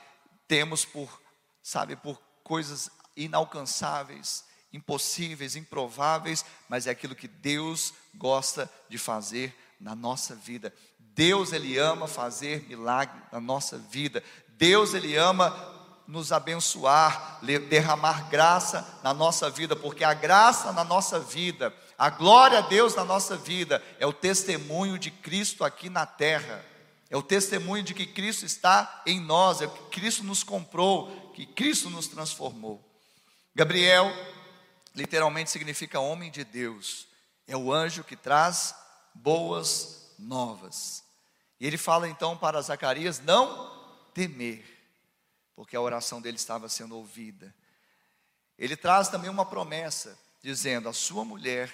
temos 0.48 0.86
por, 0.86 1.22
sabe, 1.64 1.96
por 1.96 2.22
coisas 2.44 2.92
inalcançáveis, 3.16 4.44
impossíveis, 4.74 5.56
improváveis, 5.56 6.46
mas 6.68 6.88
é 6.88 6.92
aquilo 6.92 7.16
que 7.16 7.28
Deus 7.28 7.94
gosta 8.14 8.70
de 8.90 8.98
fazer 8.98 9.56
na 9.80 9.96
nossa 9.96 10.36
vida. 10.36 10.74
Deus 11.00 11.54
ele 11.54 11.78
ama 11.78 12.08
fazer 12.08 12.68
milagre 12.68 13.22
na 13.32 13.40
nossa 13.40 13.78
vida. 13.78 14.24
Deus 14.50 14.94
ele 14.94 15.16
ama 15.16 15.74
nos 16.08 16.32
abençoar, 16.32 17.40
derramar 17.70 18.30
graça 18.30 19.00
na 19.04 19.14
nossa 19.14 19.50
vida, 19.50 19.76
porque 19.76 20.04
a 20.04 20.14
graça 20.14 20.72
na 20.72 20.84
nossa 20.84 21.20
vida 21.20 21.74
a 21.98 22.10
glória 22.10 22.60
a 22.60 22.62
Deus 22.62 22.94
na 22.94 23.06
nossa 23.06 23.38
vida 23.38 23.82
é 24.00 24.06
o 24.06 24.12
testemunho 24.12 25.00
de 25.00 25.10
Cristo 25.10 25.64
aqui 25.64 25.90
na 25.90 26.06
terra. 26.06 26.64
É 27.10 27.16
o 27.16 27.22
testemunho 27.22 27.84
de 27.84 27.94
que 27.94 28.06
Cristo 28.06 28.46
está 28.46 29.04
em 29.06 29.20
nós, 29.20 29.62
é 29.62 29.68
que 29.68 29.84
Cristo 29.92 30.24
nos 30.24 30.44
comprou, 30.44 31.32
que 31.34 31.46
Cristo 31.46 31.90
nos 31.90 32.08
transformou. 32.08 32.84
Gabriel 33.56 34.12
literalmente 34.94 35.50
significa 35.50 36.00
homem 36.00 36.30
de 36.30 36.44
Deus. 36.44 37.08
É 37.48 37.56
o 37.56 37.72
anjo 37.72 38.04
que 38.04 38.18
traz 38.18 38.76
boas 39.14 40.14
novas. 40.20 41.06
E 41.58 41.66
ele 41.66 41.78
fala 41.78 42.10
então 42.10 42.38
para 42.38 42.62
Zacarias 42.62 43.20
não 43.20 43.74
temer, 44.14 44.66
porque 45.56 45.76
a 45.76 45.82
oração 45.82 46.22
dele 46.22 46.36
estava 46.36 46.68
sendo 46.68 46.98
ouvida. 46.98 47.56
Ele 48.58 48.76
traz 48.76 49.08
também 49.08 49.30
uma 49.30 49.46
promessa, 49.46 50.20
dizendo: 50.42 50.90
A 50.90 50.94
sua 50.94 51.24
mulher 51.24 51.74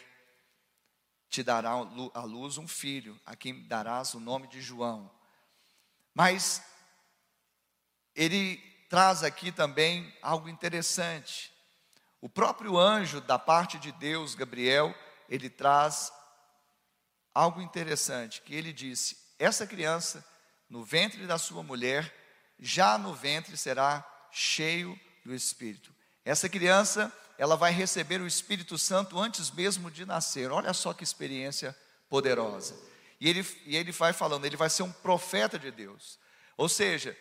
te 1.29 1.41
dará 1.41 1.71
à 1.71 2.21
luz 2.21 2.59
um 2.59 2.67
filho, 2.67 3.19
a 3.25 3.35
quem 3.35 3.67
darás 3.67 4.13
o 4.13 4.19
nome 4.19 4.47
de 4.47 4.61
João. 4.61 5.09
Mas 6.13 6.61
ele 8.13 8.57
traz 8.87 9.23
aqui 9.23 9.51
também 9.51 10.15
algo 10.21 10.47
interessante. 10.47 11.51
O 12.21 12.29
próprio 12.29 12.77
anjo 12.77 13.19
da 13.19 13.39
parte 13.39 13.79
de 13.79 13.91
Deus, 13.91 14.35
Gabriel, 14.35 14.95
ele 15.27 15.49
traz 15.49 16.13
algo 17.33 17.61
interessante, 17.61 18.41
que 18.41 18.53
ele 18.53 18.71
disse: 18.71 19.17
essa 19.39 19.65
criança 19.65 20.23
no 20.69 20.85
ventre 20.85 21.25
da 21.25 21.39
sua 21.39 21.63
mulher, 21.63 22.13
já 22.59 22.97
no 22.97 23.13
ventre 23.13 23.57
será 23.57 24.07
cheio 24.31 24.97
do 25.25 25.33
Espírito. 25.33 25.93
Essa 26.23 26.47
criança 26.47 27.11
ela 27.37 27.57
vai 27.57 27.71
receber 27.71 28.21
o 28.21 28.27
Espírito 28.27 28.77
Santo 28.77 29.19
antes 29.19 29.49
mesmo 29.49 29.89
de 29.89 30.05
nascer. 30.05 30.51
Olha 30.51 30.73
só 30.73 30.93
que 30.93 31.03
experiência 31.03 31.75
poderosa. 32.07 32.75
E 33.19 33.27
ele, 33.27 33.45
e 33.65 33.75
ele 33.75 33.91
vai 33.91 34.13
falando, 34.13 34.45
ele 34.45 34.55
vai 34.55 34.69
ser 34.69 34.83
um 34.83 34.91
profeta 34.91 35.57
de 35.57 35.71
Deus. 35.71 36.19
Ou 36.55 36.69
seja, 36.69 37.17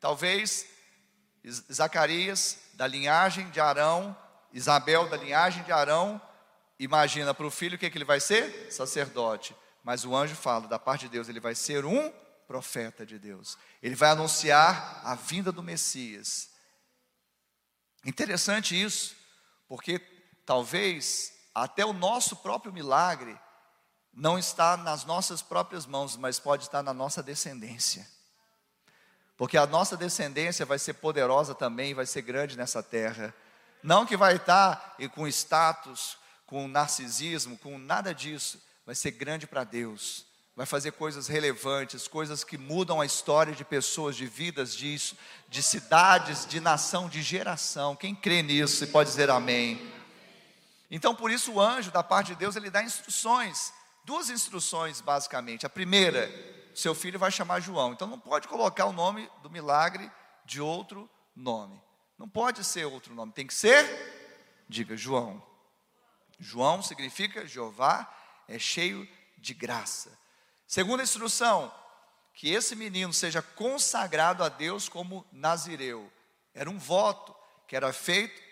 talvez 0.00 0.66
Zacarias, 1.72 2.58
da 2.74 2.86
linhagem 2.86 3.48
de 3.50 3.60
Arão, 3.60 4.16
Isabel, 4.54 5.08
da 5.08 5.16
linhagem 5.16 5.64
de 5.64 5.72
Arão, 5.72 6.22
imagina 6.78 7.34
para 7.34 7.44
o 7.44 7.50
filho 7.50 7.74
o 7.74 7.78
que, 7.78 7.90
que 7.90 7.98
ele 7.98 8.04
vai 8.04 8.20
ser? 8.20 8.72
Sacerdote. 8.72 9.54
Mas 9.82 10.04
o 10.04 10.14
anjo 10.14 10.36
fala, 10.36 10.68
da 10.68 10.78
parte 10.78 11.02
de 11.02 11.08
Deus, 11.10 11.28
ele 11.28 11.40
vai 11.40 11.54
ser 11.54 11.84
um 11.84 12.10
profeta 12.46 13.04
de 13.04 13.18
Deus. 13.18 13.58
Ele 13.82 13.96
vai 13.96 14.10
anunciar 14.10 15.02
a 15.04 15.16
vinda 15.16 15.50
do 15.50 15.62
Messias. 15.62 16.48
Interessante 18.04 18.80
isso. 18.80 19.16
Porque 19.66 19.98
talvez 20.46 21.32
até 21.54 21.84
o 21.84 21.92
nosso 21.92 22.36
próprio 22.36 22.72
milagre 22.72 23.38
não 24.12 24.38
está 24.38 24.76
nas 24.76 25.04
nossas 25.04 25.42
próprias 25.42 25.84
mãos, 25.84 26.16
mas 26.16 26.38
pode 26.38 26.62
estar 26.62 26.82
na 26.82 26.94
nossa 26.94 27.22
descendência. 27.22 28.08
porque 29.36 29.56
a 29.56 29.66
nossa 29.66 29.96
descendência 29.96 30.64
vai 30.64 30.78
ser 30.78 30.94
poderosa 30.94 31.56
também, 31.56 31.92
vai 31.92 32.06
ser 32.06 32.22
grande 32.22 32.56
nessa 32.56 32.80
terra. 32.84 33.34
Não 33.84 34.06
que 34.06 34.16
vai 34.16 34.36
estar 34.36 34.96
com 35.12 35.28
status, 35.28 36.16
com 36.46 36.66
narcisismo, 36.66 37.58
com 37.58 37.76
nada 37.76 38.14
disso, 38.14 38.58
vai 38.86 38.94
ser 38.94 39.10
grande 39.10 39.46
para 39.46 39.62
Deus. 39.62 40.24
Vai 40.56 40.64
fazer 40.64 40.92
coisas 40.92 41.28
relevantes, 41.28 42.08
coisas 42.08 42.42
que 42.42 42.56
mudam 42.56 42.98
a 42.98 43.04
história 43.04 43.52
de 43.52 43.62
pessoas, 43.62 44.16
de 44.16 44.24
vidas, 44.24 44.74
de, 44.74 44.96
de 45.50 45.62
cidades, 45.62 46.46
de 46.46 46.60
nação, 46.60 47.10
de 47.10 47.20
geração. 47.20 47.94
Quem 47.94 48.14
crê 48.14 48.40
nisso 48.40 48.84
e 48.84 48.86
pode 48.86 49.10
dizer 49.10 49.28
amém? 49.28 49.92
Então, 50.90 51.14
por 51.14 51.30
isso, 51.30 51.52
o 51.52 51.60
anjo, 51.60 51.90
da 51.90 52.02
parte 52.02 52.28
de 52.28 52.36
Deus, 52.36 52.56
ele 52.56 52.70
dá 52.70 52.82
instruções, 52.82 53.70
duas 54.02 54.30
instruções 54.30 55.02
basicamente. 55.02 55.66
A 55.66 55.68
primeira, 55.68 56.30
seu 56.74 56.94
filho 56.94 57.18
vai 57.18 57.30
chamar 57.30 57.60
João. 57.60 57.92
Então 57.92 58.08
não 58.08 58.18
pode 58.18 58.48
colocar 58.48 58.86
o 58.86 58.94
nome 58.94 59.30
do 59.42 59.50
milagre 59.50 60.10
de 60.46 60.58
outro 60.58 61.06
nome. 61.36 61.83
Não 62.18 62.28
pode 62.28 62.62
ser 62.64 62.84
outro 62.84 63.14
nome, 63.14 63.32
tem 63.32 63.46
que 63.46 63.54
ser, 63.54 64.64
diga 64.68 64.96
João. 64.96 65.44
João 66.38 66.82
significa 66.82 67.46
Jeová 67.46 68.12
é 68.48 68.58
cheio 68.58 69.08
de 69.38 69.54
graça. 69.54 70.16
Segunda 70.66 71.02
instrução, 71.02 71.72
que 72.32 72.50
esse 72.50 72.74
menino 72.74 73.12
seja 73.12 73.40
consagrado 73.40 74.42
a 74.42 74.48
Deus 74.48 74.88
como 74.88 75.26
nazireu. 75.32 76.10
Era 76.52 76.70
um 76.70 76.78
voto 76.78 77.34
que 77.66 77.76
era 77.76 77.92
feito, 77.92 78.42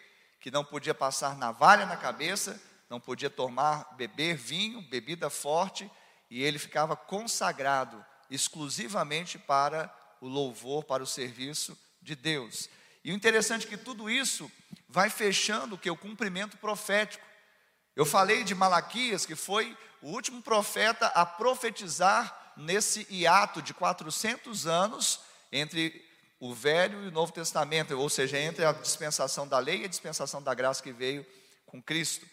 que 0.41 0.51
não 0.51 0.65
podia 0.65 0.95
passar 0.95 1.37
navalha 1.37 1.87
na 1.87 1.97
cabeça, 1.97 2.61
não 2.89 3.01
podia 3.01 3.31
tomar, 3.31 3.95
beber 3.95 4.37
vinho, 4.37 4.83
bebida 4.83 5.31
forte, 5.31 5.91
e 6.31 6.43
ele 6.43 6.59
ficava 6.59 6.97
consagrado 6.97 8.05
exclusivamente 8.31 9.39
para 9.39 9.93
o 10.21 10.29
louvor, 10.29 10.85
para 10.85 11.03
o 11.03 11.07
serviço 11.07 11.79
de 12.01 12.15
Deus. 12.15 12.69
E 13.05 13.11
o 13.11 13.15
interessante 13.15 13.67
é 13.67 13.71
que 13.71 13.77
tudo 13.77 14.09
isso 14.09 14.51
vai 14.89 15.11
fechando 15.11 15.75
o 15.75 15.79
que 15.79 15.91
o 15.91 15.97
cumprimento 15.97 16.57
profético. 16.57 17.25
Eu 17.97 18.07
falei 18.07 18.45
de 18.45 18.55
Malaquias, 18.55 19.27
que 19.27 19.35
foi 19.35 19.77
o 20.01 20.11
último 20.11 20.43
profeta 20.43 21.07
a 21.09 21.27
profetizar 21.27 22.53
nesse 22.57 23.07
hiato 23.11 23.61
de 23.63 23.75
400 23.75 24.67
anos 24.67 25.21
entre 25.51 26.05
o 26.39 26.53
Velho 26.55 27.05
e 27.05 27.09
o 27.09 27.13
Novo 27.13 27.33
Testamento, 27.33 27.97
ou 27.99 28.11
seja, 28.11 28.39
entre 28.39 28.65
a 28.65 28.73
dispensação 28.73 29.47
da 29.47 29.59
lei 29.59 29.83
e 29.83 29.85
a 29.85 29.89
dispensação 29.89 30.43
da 30.43 30.53
graça 30.53 30.83
que 30.83 30.93
veio 30.93 31.25
com 31.67 31.81
Cristo. 31.81 32.27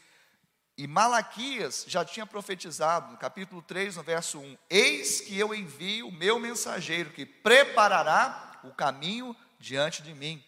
E 0.77 0.88
Malaquias 0.88 1.86
já 1.88 2.03
tinha 2.05 2.25
profetizado, 2.25 3.12
no 3.12 3.17
capítulo 3.17 3.62
3, 3.62 3.97
no 3.97 4.03
verso 4.03 4.39
1: 4.39 4.58
Eis 4.69 5.21
que 5.21 5.38
eu 5.38 5.53
envio 5.53 6.08
o 6.08 6.12
meu 6.12 6.39
mensageiro, 6.39 7.12
que 7.12 7.25
preparará 7.25 8.60
o 8.63 8.73
caminho 8.73 9.36
diante 9.60 10.01
de 10.01 10.13
mim. 10.15 10.43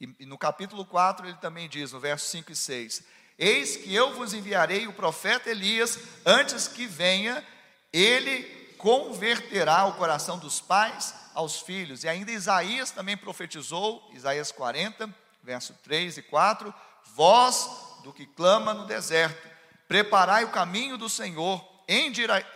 E, 0.00 0.08
e 0.20 0.26
no 0.26 0.38
capítulo 0.38 0.84
4 0.84 1.26
ele 1.26 1.36
também 1.36 1.68
diz, 1.68 1.92
no 1.92 2.00
verso 2.00 2.26
5 2.26 2.52
e 2.52 2.56
6: 2.56 3.02
Eis 3.38 3.76
que 3.76 3.94
eu 3.94 4.14
vos 4.14 4.34
enviarei 4.34 4.86
o 4.86 4.92
profeta 4.92 5.50
Elias, 5.50 5.98
antes 6.24 6.68
que 6.68 6.86
venha, 6.86 7.44
ele 7.92 8.42
converterá 8.78 9.86
o 9.86 9.94
coração 9.94 10.38
dos 10.38 10.60
pais 10.60 11.14
aos 11.34 11.60
filhos. 11.60 12.04
E 12.04 12.08
ainda 12.08 12.30
Isaías 12.30 12.90
também 12.90 13.16
profetizou, 13.16 14.08
Isaías 14.12 14.52
40, 14.52 15.12
verso 15.42 15.74
3 15.82 16.18
e 16.18 16.22
4: 16.22 16.74
Voz 17.14 17.68
do 18.02 18.12
que 18.12 18.26
clama 18.26 18.74
no 18.74 18.86
deserto 18.86 19.54
Preparai 19.86 20.44
o 20.44 20.50
caminho 20.50 20.96
do 20.96 21.08
Senhor, 21.08 21.62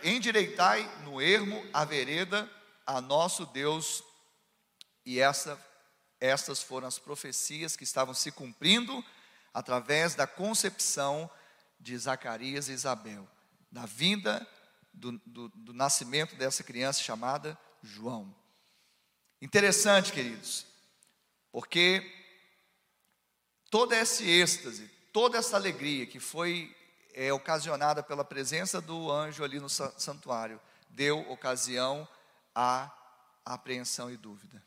endireitai 0.03 0.89
no 1.03 1.21
ermo 1.21 1.63
a 1.71 1.85
vereda 1.85 2.49
a 2.85 2.99
nosso 2.99 3.45
Deus. 3.45 4.03
E 5.05 5.19
essa, 5.19 5.57
essas 6.19 6.61
foram 6.61 6.87
as 6.87 6.99
profecias 6.99 7.75
que 7.75 7.83
estavam 7.83 8.13
se 8.13 8.31
cumprindo 8.31 9.03
através 9.53 10.15
da 10.15 10.27
concepção 10.27 11.29
de 11.79 11.97
Zacarias 11.97 12.67
e 12.67 12.73
Isabel, 12.73 13.27
da 13.71 13.85
vinda 13.85 14.45
do, 14.93 15.13
do, 15.25 15.49
do 15.49 15.73
nascimento 15.73 16.35
dessa 16.35 16.63
criança 16.63 17.01
chamada 17.01 17.57
João. 17.81 18.33
Interessante, 19.41 20.11
queridos, 20.11 20.65
porque 21.51 22.03
todo 23.71 23.93
esse 23.93 24.29
êxtase, 24.29 24.89
toda 25.13 25.37
essa 25.37 25.55
alegria 25.55 26.05
que 26.05 26.19
foi 26.19 26.75
é, 27.13 27.31
ocasionada 27.31 28.03
pela 28.03 28.25
presença 28.25 28.81
do 28.81 29.09
anjo 29.09 29.43
ali 29.43 29.59
no 29.59 29.69
santuário, 29.69 30.59
deu 30.89 31.19
ocasião 31.31 32.07
à 32.53 32.91
apreensão 33.45 34.11
e 34.11 34.17
dúvida. 34.17 34.61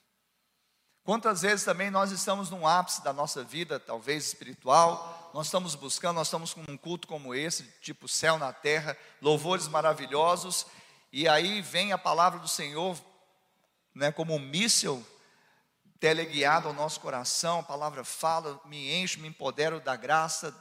Quantas 1.05 1.43
vezes 1.43 1.65
também 1.65 1.91
nós 1.91 2.13
estamos 2.13 2.49
num 2.49 2.65
ápice 2.67 3.03
da 3.03 3.13
nossa 3.13 3.43
vida, 3.43 3.81
talvez 3.81 4.25
espiritual, 4.25 5.31
nós 5.35 5.47
estamos 5.47 5.75
buscando, 5.75 6.17
nós 6.17 6.29
estamos 6.29 6.55
com 6.55 6.61
um 6.69 6.77
culto 6.77 7.09
como 7.09 7.35
esse, 7.35 7.65
tipo 7.81 8.07
céu 8.07 8.39
na 8.39 8.53
terra, 8.53 8.97
louvores 9.21 9.67
maravilhosos, 9.67 10.65
e 11.13 11.27
aí 11.27 11.61
vem 11.61 11.93
a 11.93 11.99
palavra 11.99 12.39
do 12.39 12.47
Senhor, 12.47 12.97
né, 13.93 14.13
como 14.13 14.35
um 14.35 14.39
míssil 14.39 15.05
teleguiado 15.99 16.69
ao 16.69 16.75
nosso 16.75 17.01
coração, 17.01 17.61
a 17.61 17.65
palavra 17.65 18.05
fala, 18.05 18.61
me 18.65 18.95
enche, 18.95 19.19
me 19.19 19.27
empodero 19.27 19.81
da 19.81 19.97
graça, 19.97 20.55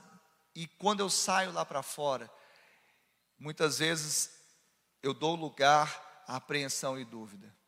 e 0.55 0.65
quando 0.65 1.01
eu 1.01 1.09
saio 1.09 1.51
lá 1.51 1.63
para 1.63 1.83
fora, 1.83 2.27
muitas 3.37 3.77
vezes 3.77 4.31
eu 5.03 5.13
dou 5.13 5.35
lugar 5.35 6.23
à 6.27 6.37
apreensão 6.37 6.99
e 6.99 7.05
dúvida. 7.05 7.60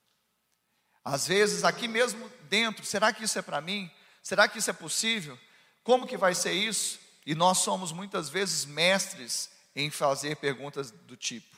Às 1.03 1.27
vezes, 1.27 1.63
aqui 1.63 1.87
mesmo 1.87 2.31
dentro, 2.49 2.85
será 2.85 3.11
que 3.11 3.23
isso 3.23 3.37
é 3.37 3.41
para 3.41 3.59
mim? 3.59 3.91
Será 4.21 4.47
que 4.47 4.59
isso 4.59 4.69
é 4.69 4.73
possível? 4.73 5.37
Como 5.83 6.07
que 6.07 6.15
vai 6.15 6.33
ser 6.33 6.53
isso? 6.53 6.99
E 7.25 7.35
nós 7.35 7.59
somos 7.59 7.91
muitas 7.91 8.29
vezes 8.29 8.65
mestres 8.65 9.49
em 9.75 9.89
fazer 9.89 10.37
perguntas 10.37 10.91
do 10.91 11.17
tipo: 11.17 11.57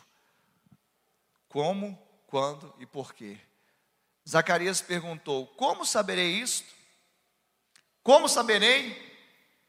como, 1.48 1.98
quando 2.28 2.74
e 2.80 2.86
por 2.86 3.14
quê? 3.14 3.38
Zacarias 4.28 4.82
perguntou: 4.82 5.48
Como 5.48 5.86
saberei 5.86 6.40
isto? 6.40 6.74
Como 8.02 8.28
saberei? 8.28 9.15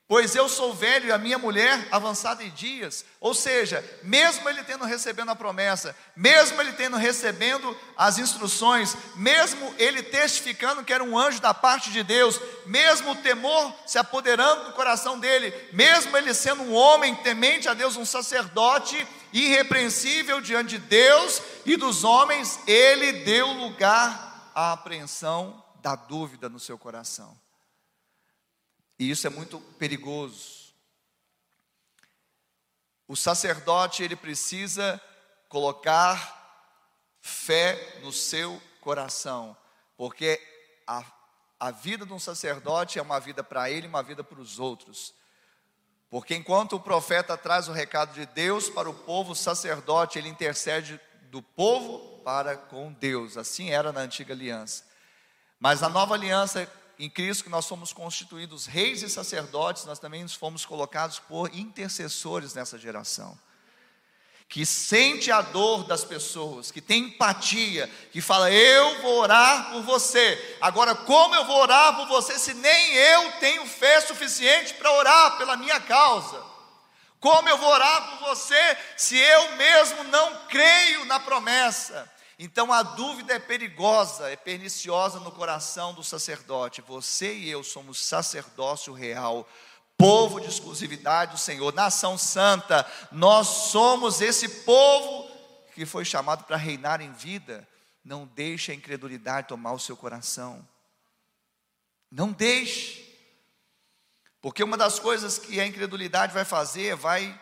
Pois 0.08 0.36
eu 0.36 0.48
sou 0.48 0.72
velho 0.72 1.08
e 1.08 1.12
a 1.12 1.18
minha 1.18 1.36
mulher 1.36 1.88
avançada 1.90 2.44
em 2.44 2.50
dias. 2.50 3.04
Ou 3.20 3.34
seja, 3.34 3.84
mesmo 4.04 4.48
ele 4.48 4.62
tendo 4.62 4.84
recebendo 4.84 5.30
a 5.30 5.36
promessa, 5.36 5.96
mesmo 6.14 6.60
ele 6.60 6.74
tendo 6.74 6.96
recebendo 6.96 7.76
as 7.96 8.16
instruções, 8.16 8.96
mesmo 9.16 9.74
ele 9.78 10.04
testificando 10.04 10.84
que 10.84 10.92
era 10.92 11.02
um 11.02 11.18
anjo 11.18 11.40
da 11.40 11.52
parte 11.52 11.90
de 11.90 12.04
Deus, 12.04 12.40
mesmo 12.66 13.10
o 13.10 13.16
temor 13.16 13.74
se 13.84 13.98
apoderando 13.98 14.66
do 14.66 14.74
coração 14.74 15.18
dele, 15.18 15.52
mesmo 15.72 16.16
ele 16.16 16.32
sendo 16.32 16.62
um 16.62 16.72
homem 16.72 17.12
temente 17.16 17.68
a 17.68 17.74
Deus, 17.74 17.96
um 17.96 18.04
sacerdote 18.04 19.04
irrepreensível 19.32 20.40
diante 20.40 20.78
de 20.78 20.86
Deus 20.86 21.42
e 21.64 21.76
dos 21.76 22.04
homens, 22.04 22.60
ele 22.64 23.24
deu 23.24 23.48
lugar 23.54 24.52
à 24.54 24.70
apreensão 24.70 25.64
da 25.82 25.96
dúvida 25.96 26.48
no 26.48 26.60
seu 26.60 26.78
coração. 26.78 27.36
E 28.98 29.10
isso 29.10 29.26
é 29.26 29.30
muito 29.30 29.60
perigoso. 29.78 30.74
O 33.08 33.14
sacerdote, 33.14 34.02
ele 34.02 34.16
precisa 34.16 35.00
colocar 35.48 36.34
fé 37.20 38.00
no 38.02 38.12
seu 38.12 38.60
coração, 38.80 39.56
porque 39.96 40.40
a, 40.86 41.04
a 41.58 41.70
vida 41.70 42.06
de 42.06 42.12
um 42.12 42.18
sacerdote 42.18 42.98
é 42.98 43.02
uma 43.02 43.18
vida 43.18 43.42
para 43.42 43.70
ele, 43.70 43.86
uma 43.86 44.02
vida 44.02 44.22
para 44.24 44.40
os 44.40 44.58
outros. 44.58 45.14
Porque 46.08 46.34
enquanto 46.34 46.74
o 46.74 46.80
profeta 46.80 47.36
traz 47.36 47.68
o 47.68 47.72
recado 47.72 48.14
de 48.14 48.26
Deus 48.26 48.70
para 48.70 48.88
o 48.88 48.94
povo, 48.94 49.32
o 49.32 49.36
sacerdote 49.36 50.18
ele 50.18 50.28
intercede 50.28 51.00
do 51.30 51.42
povo 51.42 52.20
para 52.22 52.56
com 52.56 52.92
Deus. 52.92 53.36
Assim 53.36 53.70
era 53.70 53.92
na 53.92 54.00
antiga 54.00 54.32
aliança. 54.32 54.84
Mas 55.58 55.82
a 55.82 55.88
nova 55.88 56.14
aliança 56.14 56.70
em 56.98 57.10
Cristo 57.10 57.44
que 57.44 57.50
nós 57.50 57.66
somos 57.66 57.92
constituídos 57.92 58.66
reis 58.66 59.02
e 59.02 59.10
sacerdotes, 59.10 59.84
nós 59.84 59.98
também 59.98 60.26
fomos 60.28 60.64
colocados 60.64 61.18
por 61.18 61.54
intercessores 61.54 62.54
nessa 62.54 62.78
geração. 62.78 63.38
Que 64.48 64.64
sente 64.64 65.30
a 65.30 65.42
dor 65.42 65.84
das 65.84 66.04
pessoas, 66.04 66.70
que 66.70 66.80
tem 66.80 67.04
empatia, 67.04 67.90
que 68.12 68.20
fala: 68.20 68.50
Eu 68.50 69.02
vou 69.02 69.18
orar 69.18 69.72
por 69.72 69.82
você. 69.82 70.56
Agora, 70.60 70.94
como 70.94 71.34
eu 71.34 71.44
vou 71.44 71.60
orar 71.60 71.96
por 71.96 72.06
você 72.06 72.38
se 72.38 72.54
nem 72.54 72.94
eu 72.94 73.32
tenho 73.40 73.66
fé 73.66 74.00
suficiente 74.00 74.74
para 74.74 74.92
orar 74.92 75.36
pela 75.36 75.56
minha 75.56 75.80
causa? 75.80 76.40
Como 77.18 77.48
eu 77.48 77.58
vou 77.58 77.68
orar 77.68 78.10
por 78.10 78.28
você 78.28 78.78
se 78.96 79.18
eu 79.18 79.56
mesmo 79.56 80.04
não 80.04 80.46
creio 80.46 81.04
na 81.06 81.18
promessa? 81.18 82.08
Então 82.38 82.70
a 82.70 82.82
dúvida 82.82 83.32
é 83.32 83.38
perigosa, 83.38 84.28
é 84.30 84.36
perniciosa 84.36 85.18
no 85.20 85.32
coração 85.32 85.94
do 85.94 86.04
sacerdote. 86.04 86.82
Você 86.82 87.34
e 87.34 87.48
eu 87.48 87.64
somos 87.64 87.98
sacerdócio 88.04 88.92
real, 88.92 89.48
povo 89.96 90.38
de 90.40 90.48
exclusividade 90.48 91.32
do 91.32 91.38
Senhor, 91.38 91.72
nação 91.72 92.18
santa. 92.18 92.86
Nós 93.10 93.46
somos 93.46 94.20
esse 94.20 94.48
povo 94.64 95.30
que 95.74 95.86
foi 95.86 96.04
chamado 96.04 96.44
para 96.44 96.56
reinar 96.56 97.00
em 97.00 97.12
vida. 97.12 97.66
não 98.04 98.24
deixe 98.24 98.70
a 98.70 98.74
incredulidade 98.74 99.48
tomar 99.48 99.72
o 99.72 99.80
seu 99.80 99.96
coração. 99.96 100.66
Não 102.08 102.30
deixe. 102.30 103.04
Porque 104.40 104.62
uma 104.62 104.76
das 104.76 105.00
coisas 105.00 105.38
que 105.38 105.58
a 105.58 105.66
incredulidade 105.66 106.32
vai 106.32 106.44
fazer, 106.44 106.94
vai, 106.94 107.38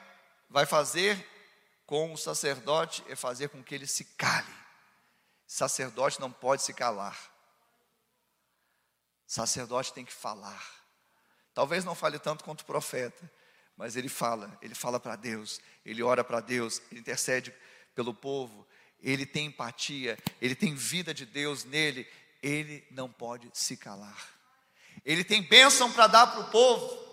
vai 0.49 0.65
fazer 0.65 1.29
com 1.85 2.15
o 2.15 2.17
sacerdote, 2.17 3.05
é 3.09 3.15
fazer 3.15 3.49
com 3.49 3.63
que 3.63 3.75
ele 3.75 3.87
se 3.87 4.05
cale. 4.17 4.64
Sacerdote 5.47 6.21
não 6.21 6.31
pode 6.31 6.63
se 6.63 6.73
calar. 6.73 7.19
Sacerdote 9.27 9.93
tem 9.93 10.05
que 10.05 10.13
falar. 10.13 10.65
Talvez 11.53 11.85
não 11.85 11.95
fale 11.95 12.19
tanto 12.19 12.45
quanto 12.45 12.63
o 12.63 12.67
profeta, 12.67 13.31
mas 13.77 13.97
ele 13.97 14.09
fala, 14.09 14.57
ele 14.61 14.75
fala 14.75 14.99
para 14.99 15.17
Deus, 15.17 15.61
ele 15.85 16.03
ora 16.03 16.25
para 16.25 16.41
Deus, 16.41 16.81
ele 16.91 17.01
intercede 17.01 17.55
pelo 17.95 18.13
povo, 18.13 18.67
ele 19.01 19.25
tem 19.25 19.47
empatia, 19.47 20.19
ele 20.41 20.55
tem 20.55 20.75
vida 20.75 21.15
de 21.15 21.27
Deus 21.27 21.65
nele, 21.65 22.09
ele 22.43 22.87
não 22.91 23.11
pode 23.11 23.51
se 23.55 23.77
calar. 23.77 24.29
Ele 25.05 25.25
tem 25.25 25.43
bênção 25.43 25.93
para 25.93 26.07
dar 26.07 26.27
para 26.27 26.41
o 26.41 26.51
povo. 26.51 27.05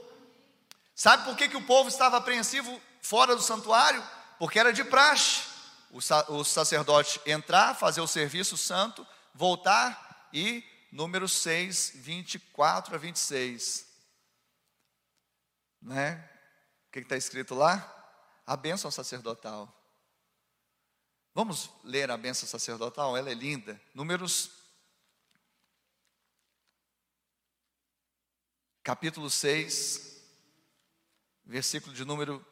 Sabe 0.96 1.26
por 1.26 1.36
que, 1.36 1.50
que 1.50 1.58
o 1.58 1.66
povo 1.66 1.90
estava 1.90 2.18
apreensivo 2.18 2.82
fora 3.02 3.36
do 3.36 3.42
santuário? 3.42 4.04
Porque 4.38 4.60
era 4.60 4.72
de 4.72 4.84
praxe 4.84 5.51
o, 5.92 6.44
sacerdote 6.44 7.20
entrar, 7.26 7.76
fazer 7.76 8.00
o 8.00 8.08
serviço 8.08 8.58
santo, 8.58 9.06
voltar 9.36 10.30
e 10.34 10.64
número 10.92 11.28
6, 11.28 11.92
24 11.96 12.96
a 12.96 12.98
26. 12.98 13.86
Né? 15.82 16.30
O 16.88 16.92
que 16.92 17.00
está 17.00 17.18
escrito 17.18 17.54
lá? 17.54 17.88
A 18.48 18.56
bênção 18.56 18.90
sacerdotal. 18.90 19.78
Vamos 21.34 21.70
ler 21.84 22.10
a 22.10 22.18
bênção 22.18 22.48
sacerdotal? 22.48 23.16
Ela 23.16 23.30
é 23.30 23.34
linda. 23.34 23.80
Números 23.94 24.52
capítulo 28.84 29.30
6, 29.30 30.22
versículo 31.46 31.94
de 31.94 32.04
número 32.04 32.46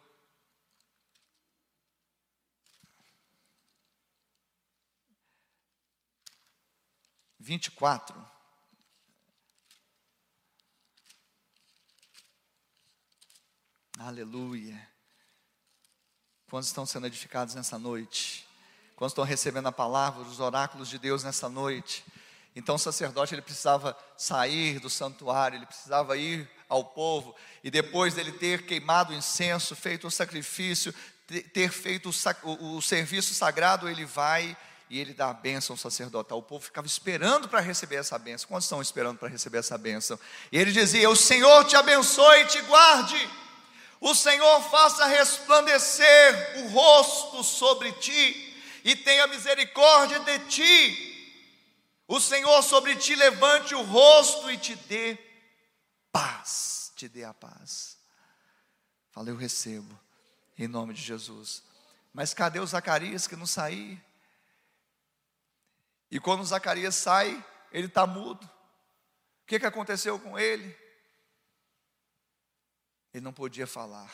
vinte 7.50 7.66
e 7.66 7.72
quatro. 7.72 8.16
Aleluia. 13.98 14.88
Quantos 16.48 16.70
estão 16.70 16.86
sendo 16.86 17.08
edificados 17.08 17.56
nessa 17.56 17.80
noite? 17.80 18.48
Quantos 18.96 19.14
estão 19.14 19.24
recebendo 19.24 19.66
a 19.66 19.72
palavra, 19.72 20.22
os 20.22 20.40
oráculos 20.40 20.90
de 20.90 21.00
Deus 21.00 21.24
nessa 21.24 21.50
noite? 21.50 22.06
Então 22.56 22.76
o 22.76 22.80
sacerdote 22.80 23.34
ele 23.34 23.42
precisava 23.42 23.98
sair 24.16 24.80
do 24.80 24.88
santuário, 24.88 25.58
ele 25.58 25.66
precisava 25.66 26.16
ir 26.18 26.48
ao 26.68 26.86
povo 26.86 27.36
e 27.64 27.72
depois 27.72 28.14
dele 28.14 28.34
ter 28.34 28.68
queimado 28.68 29.12
o 29.12 29.16
incenso, 29.16 29.76
feito 29.76 30.06
o 30.06 30.12
sacrifício, 30.12 30.94
ter 31.52 31.72
feito 31.72 32.12
o, 32.44 32.76
o 32.78 32.80
serviço 32.80 33.34
sagrado, 33.34 33.90
ele 33.90 34.06
vai 34.06 34.56
e 34.90 35.00
ele 35.00 35.14
dá 35.14 35.30
a 35.30 35.34
bênção 35.34 35.78
sacerdotal. 35.78 36.40
O 36.40 36.44
povo 36.44 36.66
ficava 36.66 36.88
esperando 36.88 37.48
para 37.48 37.60
receber 37.60 37.98
essa 37.98 38.18
bênção. 38.18 38.48
Quantos 38.48 38.66
estão 38.66 38.82
esperando 38.82 39.20
para 39.20 39.30
receber 39.30 39.60
essa 39.60 39.78
bênção? 39.78 40.20
E 40.52 40.58
ele 40.58 40.72
dizia: 40.72 41.10
O 41.10 41.16
Senhor 41.16 41.64
te 41.66 41.76
abençoe 41.76 42.42
e 42.42 42.48
te 42.48 42.62
guarde. 42.64 43.30
O 44.02 44.16
Senhor 44.16 44.62
faça 44.70 45.06
resplandecer 45.06 46.60
o 46.60 46.70
rosto 46.70 47.44
sobre 47.44 47.92
ti 47.94 48.56
e 48.84 48.96
tenha 48.96 49.28
misericórdia 49.28 50.20
de 50.22 50.40
ti. 50.48 51.06
O 52.08 52.20
Senhor 52.20 52.64
sobre 52.64 52.96
ti 52.96 53.14
levante 53.14 53.76
o 53.76 53.84
rosto 53.84 54.50
e 54.50 54.58
te 54.58 54.76
dê 54.76 55.18
paz, 56.12 56.92
te 56.96 57.08
dê 57.08 57.24
a 57.24 57.34
paz. 57.34 57.98
Falei, 59.12 59.34
eu 59.34 59.38
recebo, 59.38 60.00
em 60.58 60.68
nome 60.68 60.94
de 60.94 61.02
Jesus. 61.02 61.62
Mas 62.14 62.34
cadê 62.34 62.60
o 62.60 62.66
Zacarias 62.66 63.28
que 63.28 63.36
não 63.36 63.46
saiu? 63.46 64.00
E 66.12 66.20
quando 66.20 66.42
o 66.42 66.46
Zacarias 66.46 66.96
sai, 66.96 67.44
ele 67.72 67.88
está 67.88 68.06
mudo. 68.06 68.46
O 68.46 69.48
que, 69.48 69.60
que 69.60 69.66
aconteceu 69.66 70.20
com 70.20 70.38
ele? 70.38 70.76
Ele 73.14 73.24
não 73.24 73.34
podia 73.34 73.68
falar. 73.68 74.14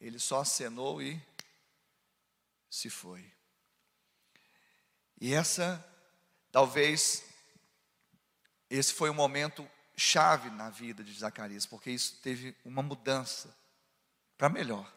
Ele 0.00 0.18
só 0.18 0.40
acenou 0.40 1.00
e 1.02 1.20
se 2.68 2.90
foi. 2.90 3.32
E 5.20 5.32
essa 5.32 5.84
Talvez 6.52 7.24
esse 8.68 8.92
foi 8.92 9.08
um 9.08 9.14
momento 9.14 9.68
chave 9.96 10.50
na 10.50 10.68
vida 10.68 11.02
de 11.02 11.12
Zacarias, 11.14 11.64
porque 11.64 11.90
isso 11.90 12.20
teve 12.22 12.54
uma 12.62 12.82
mudança 12.82 13.56
para 14.36 14.50
melhor. 14.50 14.90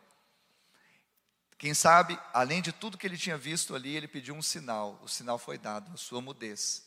Quem 1.57 1.73
sabe, 1.73 2.19
além 2.33 2.61
de 2.61 2.71
tudo 2.71 2.97
que 2.97 3.07
ele 3.07 3.17
tinha 3.17 3.37
visto 3.37 3.75
ali, 3.75 3.95
ele 3.95 4.07
pediu 4.07 4.35
um 4.35 4.41
sinal. 4.41 4.99
O 5.01 5.07
sinal 5.07 5.37
foi 5.37 5.57
dado, 5.57 5.91
a 5.93 5.97
sua 5.97 6.21
mudez. 6.21 6.85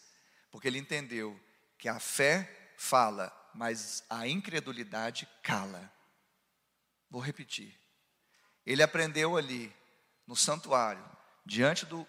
Porque 0.51 0.69
ele 0.69 0.79
entendeu 0.79 1.39
que 1.79 1.89
a 1.89 1.99
fé 1.99 2.73
fala, 2.77 3.33
mas 3.55 4.05
a 4.11 4.27
incredulidade 4.27 5.27
cala. 5.43 5.91
Vou 7.11 7.21
repetir. 7.21 7.79
Ele 8.67 8.83
aprendeu 8.83 9.37
ali, 9.37 9.75
no 10.27 10.37
santuário, 10.37 11.05
diante 11.47 11.87
do 11.87 12.07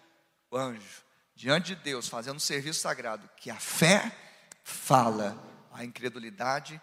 anjo, 0.52 1.02
diante 1.34 1.74
de 1.74 1.76
Deus, 1.76 2.08
fazendo 2.08 2.36
um 2.36 2.40
serviço 2.40 2.80
sagrado, 2.80 3.28
que 3.36 3.50
a 3.50 3.58
fé 3.58 4.14
fala, 4.62 5.42
a 5.72 5.82
incredulidade 5.84 6.80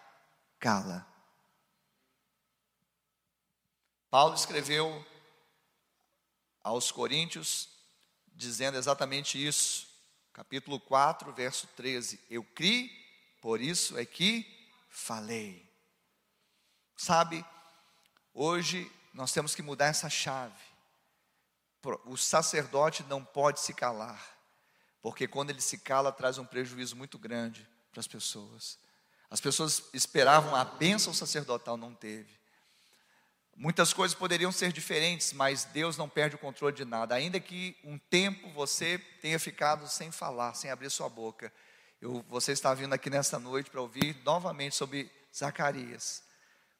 cala. 0.58 1.06
Paulo 4.10 4.34
escreveu 4.34 5.06
aos 6.62 6.90
Coríntios, 6.90 7.68
dizendo 8.34 8.78
exatamente 8.78 9.44
isso, 9.44 9.86
capítulo 10.32 10.78
4, 10.80 11.32
verso 11.32 11.66
13: 11.76 12.20
Eu 12.30 12.44
criei, 12.44 12.90
por 13.40 13.60
isso 13.60 13.98
é 13.98 14.04
que 14.04 14.46
falei. 14.88 15.68
Sabe, 16.96 17.44
hoje 18.34 18.90
nós 19.12 19.32
temos 19.32 19.54
que 19.54 19.62
mudar 19.62 19.86
essa 19.86 20.08
chave. 20.08 20.62
O 22.04 22.16
sacerdote 22.16 23.02
não 23.04 23.24
pode 23.24 23.60
se 23.60 23.72
calar. 23.72 24.36
Porque 25.00 25.28
quando 25.28 25.50
ele 25.50 25.60
se 25.60 25.78
cala, 25.78 26.12
traz 26.12 26.38
um 26.38 26.44
prejuízo 26.44 26.96
muito 26.96 27.18
grande 27.18 27.66
para 27.90 28.00
as 28.00 28.06
pessoas. 28.06 28.78
As 29.30 29.40
pessoas 29.40 29.82
esperavam 29.92 30.54
a 30.54 30.64
bênção 30.64 31.12
sacerdotal, 31.12 31.76
não 31.76 31.94
teve. 31.94 32.37
Muitas 33.60 33.92
coisas 33.92 34.16
poderiam 34.16 34.52
ser 34.52 34.70
diferentes, 34.70 35.32
mas 35.32 35.64
Deus 35.64 35.96
não 35.96 36.08
perde 36.08 36.36
o 36.36 36.38
controle 36.38 36.76
de 36.76 36.84
nada. 36.84 37.16
Ainda 37.16 37.40
que 37.40 37.76
um 37.82 37.98
tempo 37.98 38.48
você 38.50 38.98
tenha 39.20 39.36
ficado 39.36 39.88
sem 39.88 40.12
falar, 40.12 40.54
sem 40.54 40.70
abrir 40.70 40.88
sua 40.90 41.08
boca. 41.08 41.52
Eu, 42.00 42.24
você 42.28 42.52
está 42.52 42.72
vindo 42.72 42.92
aqui 42.92 43.10
nesta 43.10 43.36
noite 43.36 43.68
para 43.68 43.80
ouvir 43.80 44.16
novamente 44.24 44.76
sobre 44.76 45.10
Zacarias, 45.36 46.22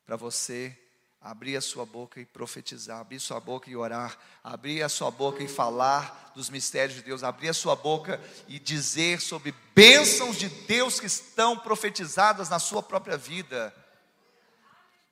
para 0.07 0.15
você 0.15 0.73
abrir 1.21 1.57
a 1.57 1.61
sua 1.61 1.85
boca 1.85 2.21
e 2.21 2.25
profetizar, 2.25 3.01
abrir 3.01 3.19
sua 3.19 3.41
boca 3.41 3.69
e 3.69 3.75
orar, 3.75 4.17
abrir 4.45 4.81
a 4.85 4.89
sua 4.89 5.11
boca 5.11 5.43
e 5.43 5.49
falar 5.49 6.31
dos 6.33 6.49
mistérios 6.49 6.95
de 6.95 7.03
Deus, 7.03 7.25
abrir 7.25 7.49
a 7.49 7.55
sua 7.55 7.75
boca 7.75 8.21
e 8.47 8.61
dizer 8.61 9.21
sobre 9.21 9.53
bênçãos 9.75 10.37
de 10.37 10.49
Deus 10.49 11.01
que 11.01 11.07
estão 11.07 11.59
profetizadas 11.59 12.49
na 12.49 12.61
sua 12.61 12.85
própria 12.85 13.17
vida. 13.17 13.75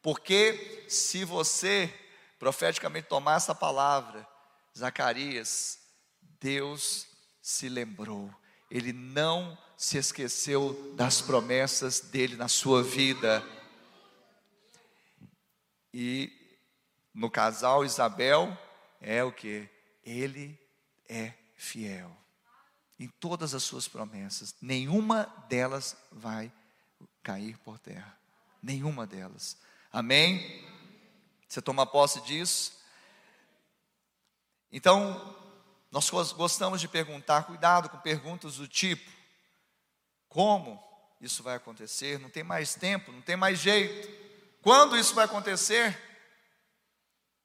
Porque 0.06 0.84
se 0.88 1.24
você 1.24 1.92
profeticamente 2.38 3.08
tomar 3.08 3.38
essa 3.38 3.52
palavra, 3.52 4.24
Zacarias, 4.78 5.80
Deus 6.38 7.08
se 7.42 7.68
lembrou, 7.68 8.32
ele 8.70 8.92
não 8.92 9.58
se 9.76 9.98
esqueceu 9.98 10.94
das 10.94 11.20
promessas 11.20 11.98
dele 11.98 12.36
na 12.36 12.46
sua 12.46 12.84
vida. 12.84 13.44
E 15.92 16.32
no 17.12 17.28
casal 17.28 17.84
Isabel 17.84 18.56
é 19.00 19.24
o 19.24 19.32
que? 19.32 19.68
Ele 20.04 20.56
é 21.08 21.32
fiel. 21.56 22.16
Em 22.96 23.08
todas 23.08 23.54
as 23.54 23.64
suas 23.64 23.88
promessas, 23.88 24.54
nenhuma 24.62 25.24
delas 25.48 25.96
vai 26.12 26.52
cair 27.24 27.58
por 27.58 27.76
terra. 27.80 28.16
Nenhuma 28.62 29.04
delas. 29.04 29.65
Amém? 29.96 30.62
Você 31.48 31.62
toma 31.62 31.86
posse 31.86 32.20
disso? 32.20 32.78
Então, 34.70 35.34
nós 35.90 36.10
gostamos 36.32 36.82
de 36.82 36.86
perguntar, 36.86 37.44
cuidado 37.44 37.88
com 37.88 37.96
perguntas 38.00 38.56
do 38.56 38.68
tipo: 38.68 39.10
como 40.28 40.78
isso 41.18 41.42
vai 41.42 41.56
acontecer? 41.56 42.18
Não 42.18 42.28
tem 42.28 42.42
mais 42.42 42.74
tempo, 42.74 43.10
não 43.10 43.22
tem 43.22 43.36
mais 43.36 43.58
jeito. 43.58 44.06
Quando 44.60 44.98
isso 44.98 45.14
vai 45.14 45.24
acontecer? 45.24 45.98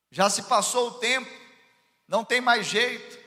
Já 0.10 0.30
se 0.30 0.43
passou 0.43 0.89
o 0.89 0.95
tempo, 0.95 1.32
não 2.06 2.26
tem 2.26 2.41
mais 2.41 2.68
jeito. 2.68 3.18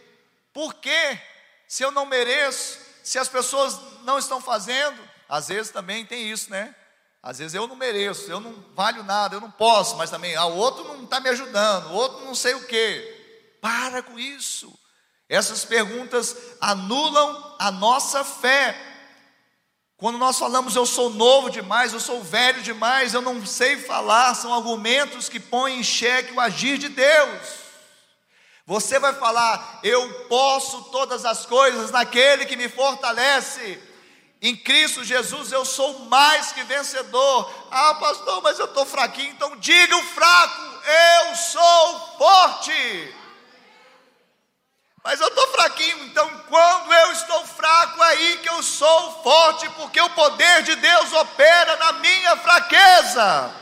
Por 0.52 0.74
quê? 0.74 1.18
Se 1.66 1.82
eu 1.82 1.90
não 1.90 2.04
mereço, 2.04 2.78
se 3.02 3.18
as 3.18 3.30
pessoas 3.30 4.02
não 4.02 4.18
estão 4.18 4.38
fazendo, 4.38 5.02
às 5.26 5.48
vezes 5.48 5.72
também 5.72 6.04
tem 6.04 6.30
isso, 6.30 6.50
né? 6.50 6.76
Às 7.24 7.38
vezes 7.38 7.54
eu 7.54 7.66
não 7.66 7.74
mereço, 7.74 8.30
eu 8.30 8.38
não 8.38 8.54
valho 8.76 9.02
nada, 9.02 9.34
eu 9.34 9.40
não 9.40 9.50
posso, 9.50 9.96
mas 9.96 10.10
também 10.10 10.36
ah, 10.36 10.44
o 10.44 10.58
outro 10.58 10.84
não 10.84 11.04
está 11.04 11.20
me 11.20 11.30
ajudando, 11.30 11.86
o 11.86 11.94
outro 11.94 12.22
não 12.22 12.34
sei 12.34 12.52
o 12.52 12.66
quê. 12.66 13.56
Para 13.62 14.02
com 14.02 14.18
isso. 14.18 14.70
Essas 15.26 15.64
perguntas 15.64 16.36
anulam 16.60 17.56
a 17.58 17.70
nossa 17.70 18.22
fé. 18.22 18.78
Quando 19.96 20.18
nós 20.18 20.38
falamos 20.38 20.76
eu 20.76 20.84
sou 20.84 21.08
novo 21.08 21.48
demais, 21.48 21.94
eu 21.94 22.00
sou 22.00 22.22
velho 22.22 22.62
demais, 22.62 23.14
eu 23.14 23.22
não 23.22 23.46
sei 23.46 23.78
falar, 23.78 24.34
são 24.34 24.52
argumentos 24.52 25.26
que 25.26 25.40
põem 25.40 25.80
em 25.80 25.82
xeque 25.82 26.34
o 26.34 26.40
agir 26.40 26.76
de 26.76 26.90
Deus. 26.90 27.64
Você 28.66 28.98
vai 28.98 29.14
falar, 29.14 29.80
eu 29.82 30.26
posso 30.28 30.82
todas 30.90 31.24
as 31.24 31.46
coisas 31.46 31.90
naquele 31.90 32.44
que 32.44 32.54
me 32.54 32.68
fortalece. 32.68 33.80
Em 34.44 34.54
Cristo 34.54 35.02
Jesus 35.02 35.52
eu 35.52 35.64
sou 35.64 36.00
mais 36.00 36.52
que 36.52 36.62
vencedor. 36.64 37.50
Ah, 37.70 37.94
pastor, 37.94 38.42
mas 38.42 38.58
eu 38.58 38.66
estou 38.66 38.84
fraquinho. 38.84 39.30
Então 39.30 39.56
diga 39.56 39.96
o 39.96 40.02
fraco: 40.02 40.60
eu 41.24 41.34
sou 41.34 42.18
forte. 42.18 43.14
Mas 45.02 45.18
eu 45.18 45.28
estou 45.28 45.48
fraquinho, 45.48 46.04
então 46.04 46.28
quando 46.46 46.92
eu 46.92 47.12
estou 47.12 47.46
fraco, 47.46 48.02
é 48.02 48.06
aí 48.08 48.36
que 48.38 48.48
eu 48.50 48.62
sou 48.62 49.22
forte, 49.22 49.68
porque 49.70 50.00
o 50.00 50.10
poder 50.10 50.62
de 50.62 50.76
Deus 50.76 51.12
opera 51.14 51.76
na 51.76 51.92
minha 51.94 52.36
fraqueza. 52.36 53.54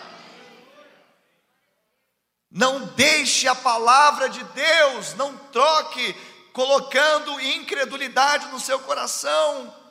Não 2.50 2.86
deixe 2.86 3.46
a 3.46 3.54
palavra 3.54 4.28
de 4.28 4.42
Deus, 4.42 5.14
não 5.14 5.36
troque, 5.52 6.12
colocando 6.52 7.40
incredulidade 7.40 8.48
no 8.48 8.58
seu 8.58 8.80
coração. 8.80 9.81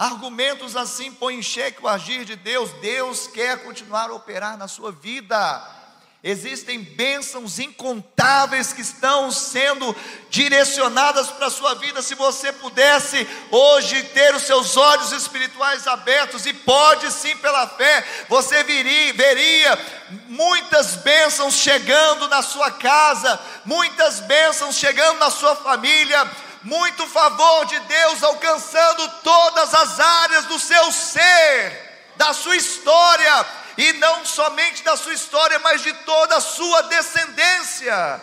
Argumentos 0.00 0.76
assim 0.76 1.12
põem 1.12 1.40
em 1.40 1.42
xeque 1.42 1.84
o 1.84 1.86
agir 1.86 2.24
de 2.24 2.34
Deus. 2.34 2.70
Deus 2.80 3.26
quer 3.26 3.62
continuar 3.62 4.08
a 4.08 4.14
operar 4.14 4.56
na 4.56 4.66
sua 4.66 4.90
vida. 4.90 5.36
Existem 6.24 6.82
bênçãos 6.82 7.58
incontáveis 7.58 8.72
que 8.72 8.80
estão 8.80 9.30
sendo 9.30 9.94
direcionadas 10.30 11.28
para 11.28 11.48
a 11.48 11.50
sua 11.50 11.74
vida. 11.74 12.00
Se 12.00 12.14
você 12.14 12.50
pudesse 12.50 13.28
hoje 13.50 14.02
ter 14.04 14.34
os 14.34 14.44
seus 14.44 14.74
olhos 14.74 15.12
espirituais 15.12 15.86
abertos, 15.86 16.46
e 16.46 16.54
pode 16.54 17.10
sim 17.12 17.36
pela 17.36 17.66
fé, 17.66 18.02
você 18.26 18.64
viria, 18.64 19.12
veria 19.12 19.78
muitas 20.28 20.96
bênçãos 20.96 21.56
chegando 21.56 22.26
na 22.26 22.40
sua 22.40 22.70
casa, 22.70 23.38
muitas 23.66 24.20
bênçãos 24.20 24.76
chegando 24.76 25.18
na 25.18 25.28
sua 25.28 25.54
família 25.56 26.26
muito 26.62 27.06
favor 27.06 27.64
de 27.66 27.78
Deus 27.80 28.22
alcançando 28.22 29.08
todas 29.22 29.74
as 29.74 30.00
áreas 30.00 30.44
do 30.46 30.58
seu 30.58 30.92
ser, 30.92 32.12
da 32.16 32.32
sua 32.32 32.56
história, 32.56 33.46
e 33.78 33.94
não 33.94 34.24
somente 34.24 34.82
da 34.82 34.96
sua 34.96 35.14
história, 35.14 35.58
mas 35.60 35.82
de 35.82 35.92
toda 35.92 36.36
a 36.36 36.40
sua 36.40 36.82
descendência. 36.82 38.20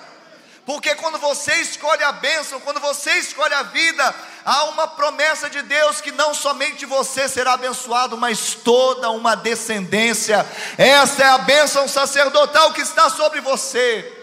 Porque 0.66 0.94
quando 0.96 1.18
você 1.18 1.54
escolhe 1.62 2.04
a 2.04 2.12
bênção, 2.12 2.60
quando 2.60 2.80
você 2.80 3.14
escolhe 3.14 3.54
a 3.54 3.64
vida, 3.64 4.16
há 4.46 4.66
uma 4.66 4.86
promessa 4.86 5.50
de 5.50 5.62
Deus 5.62 6.02
que 6.02 6.12
não 6.12 6.34
somente 6.34 6.86
você 6.86 7.28
será 7.30 7.54
abençoado, 7.54 8.18
mas 8.18 8.54
toda 8.54 9.10
uma 9.10 9.34
descendência. 9.36 10.46
Essa 10.78 11.24
é 11.24 11.28
a 11.28 11.38
bênção 11.38 11.88
sacerdotal 11.88 12.74
que 12.74 12.82
está 12.82 13.10
sobre 13.10 13.40
você 13.40 14.17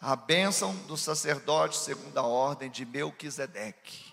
a 0.00 0.16
bênção 0.16 0.74
do 0.86 0.96
sacerdote 0.96 1.76
segundo 1.76 2.16
a 2.16 2.22
ordem 2.22 2.70
de 2.70 2.86
Melquisedeque. 2.86 4.12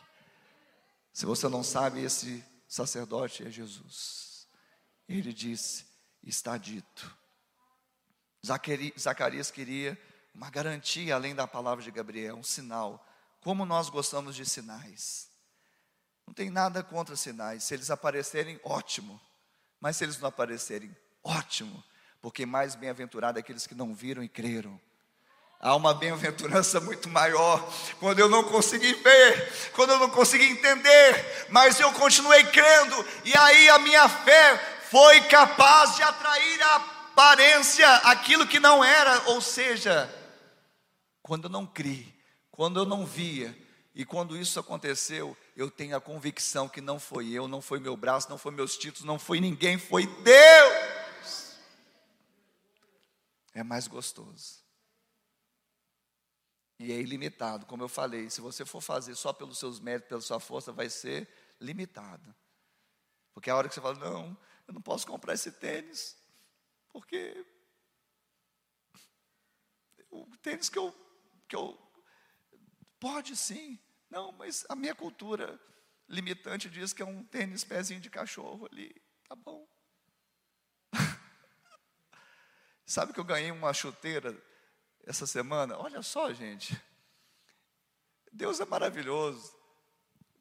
Se 1.14 1.26
você 1.26 1.48
não 1.48 1.64
sabe, 1.64 2.04
esse 2.04 2.44
sacerdote 2.68 3.48
é 3.48 3.50
Jesus. 3.50 4.48
Ele 5.08 5.32
disse: 5.32 5.86
está 6.22 6.58
dito. 6.58 7.16
Zacarias 9.00 9.50
queria 9.50 9.98
uma 10.34 10.50
garantia 10.50 11.16
além 11.16 11.34
da 11.34 11.48
palavra 11.48 11.84
de 11.84 11.90
Gabriel, 11.90 12.36
um 12.36 12.44
sinal. 12.44 13.04
Como 13.42 13.66
nós 13.66 13.90
gostamos 13.90 14.36
de 14.36 14.46
sinais. 14.46 15.30
Não 16.26 16.34
tem 16.34 16.50
nada 16.50 16.84
contra 16.84 17.16
sinais. 17.16 17.64
Se 17.64 17.74
eles 17.74 17.90
aparecerem, 17.90 18.60
ótimo. 18.64 19.20
Mas 19.80 19.96
se 19.96 20.04
eles 20.04 20.20
não 20.20 20.28
aparecerem, 20.28 20.96
ótimo. 21.24 21.84
Porque 22.22 22.46
mais 22.46 22.76
bem-aventurado 22.76 23.40
é 23.40 23.42
aqueles 23.42 23.66
que 23.66 23.74
não 23.74 23.96
viram 23.96 24.22
e 24.22 24.28
creram. 24.30 24.80
Há 25.60 25.76
uma 25.76 25.94
bem-aventurança 25.94 26.80
muito 26.80 27.10
maior 27.10 27.74
quando 28.00 28.20
eu 28.20 28.30
não 28.30 28.44
consegui 28.44 28.94
ver, 28.94 29.72
quando 29.74 29.90
eu 29.92 30.00
não 30.00 30.10
consegui 30.10 30.46
entender, 30.46 31.48
mas 31.50 31.80
eu 31.80 31.92
continuei 31.94 32.44
crendo, 32.46 33.06
e 33.26 33.36
aí 33.36 33.68
a 33.70 33.80
minha 33.80 34.08
fé 34.08 34.58
foi 34.92 35.22
capaz 35.22 35.96
de 35.96 36.04
atrair 36.04 36.62
a 36.62 36.76
aparência, 36.76 37.92
aquilo 37.98 38.46
que 38.46 38.60
não 38.60 38.84
era, 38.84 39.30
ou 39.32 39.42
seja, 39.42 40.14
quando 41.24 41.46
eu 41.46 41.50
não 41.50 41.66
criei, 41.66 42.14
quando 42.52 42.80
eu 42.80 42.86
não 42.86 43.04
via, 43.04 43.58
e 43.96 44.06
quando 44.06 44.38
isso 44.38 44.60
aconteceu, 44.60 45.36
eu 45.56 45.72
tenho 45.72 45.98
a 45.98 46.00
convicção 46.00 46.70
que 46.70 46.80
não 46.80 47.00
foi 47.00 47.32
eu, 47.32 47.48
não 47.48 47.64
foi 47.64 47.80
meu 47.80 47.98
braço, 47.98 48.30
não 48.30 48.38
foi 48.38 48.52
meus 48.52 48.78
títulos, 48.78 49.04
não 49.04 49.18
foi 49.18 49.40
ninguém, 49.40 49.80
foi 49.80 50.06
Deus. 50.06 51.58
É 53.56 53.64
mais 53.64 53.88
gostoso. 53.88 54.67
E 56.80 56.92
é 56.92 57.00
ilimitado, 57.00 57.66
como 57.66 57.84
eu 57.84 57.90
falei, 57.90 58.30
se 58.30 58.40
você 58.40 58.64
for 58.64 58.82
fazer 58.82 59.16
só 59.16 59.34
pelos 59.34 59.58
seus 59.58 59.80
méritos, 59.80 60.10
pela 60.10 60.22
sua 60.22 60.40
força, 60.40 60.72
vai 60.72 60.90
ser 60.90 61.28
limitado. 61.60 62.36
Porque 63.34 63.50
a 63.50 63.56
hora 63.56 63.68
que 63.68 63.74
você 63.74 63.82
fala, 63.82 63.98
não, 63.98 64.38
eu 64.68 64.74
não 64.74 64.82
posso 64.82 65.08
comprar 65.08 65.34
esse 65.34 65.52
tênis, 65.52 66.16
porque 66.90 67.46
o 70.12 70.38
tênis 70.38 70.70
que 70.70 70.78
eu, 70.78 70.94
que 71.48 71.56
eu 71.56 71.78
pode 73.00 73.36
sim, 73.36 73.80
não, 74.10 74.32
mas 74.32 74.66
a 74.70 74.76
minha 74.76 74.96
cultura 74.96 75.60
limitante 76.08 76.70
diz 76.70 76.94
que 76.94 77.02
é 77.02 77.06
um 77.06 77.24
tênis 77.24 77.64
pezinho 77.64 78.00
de 78.00 78.10
cachorro 78.10 78.68
ali, 78.72 78.96
tá 79.28 79.36
bom. 79.36 79.68
Sabe 82.86 83.14
que 83.14 83.20
eu 83.20 83.26
ganhei 83.26 83.52
uma 83.52 83.74
chuteira 83.74 84.32
essa 85.08 85.26
semana. 85.26 85.78
Olha 85.78 86.02
só, 86.02 86.32
gente. 86.34 86.80
Deus 88.32 88.60
é 88.60 88.66
maravilhoso. 88.66 89.56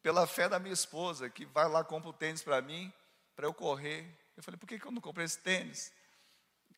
Pela 0.02 0.26
fé 0.26 0.48
da 0.48 0.58
minha 0.58 0.74
esposa, 0.74 1.30
que 1.30 1.46
vai 1.46 1.68
lá 1.68 1.82
compra 1.82 2.10
o 2.10 2.12
tênis 2.12 2.42
para 2.42 2.60
mim, 2.60 2.92
para 3.34 3.46
eu 3.46 3.54
correr. 3.54 4.06
Eu 4.36 4.42
falei, 4.42 4.58
por 4.58 4.66
que, 4.66 4.78
que 4.78 4.86
eu 4.86 4.92
não 4.92 5.00
comprei 5.00 5.24
esse 5.24 5.38
tênis? 5.38 5.92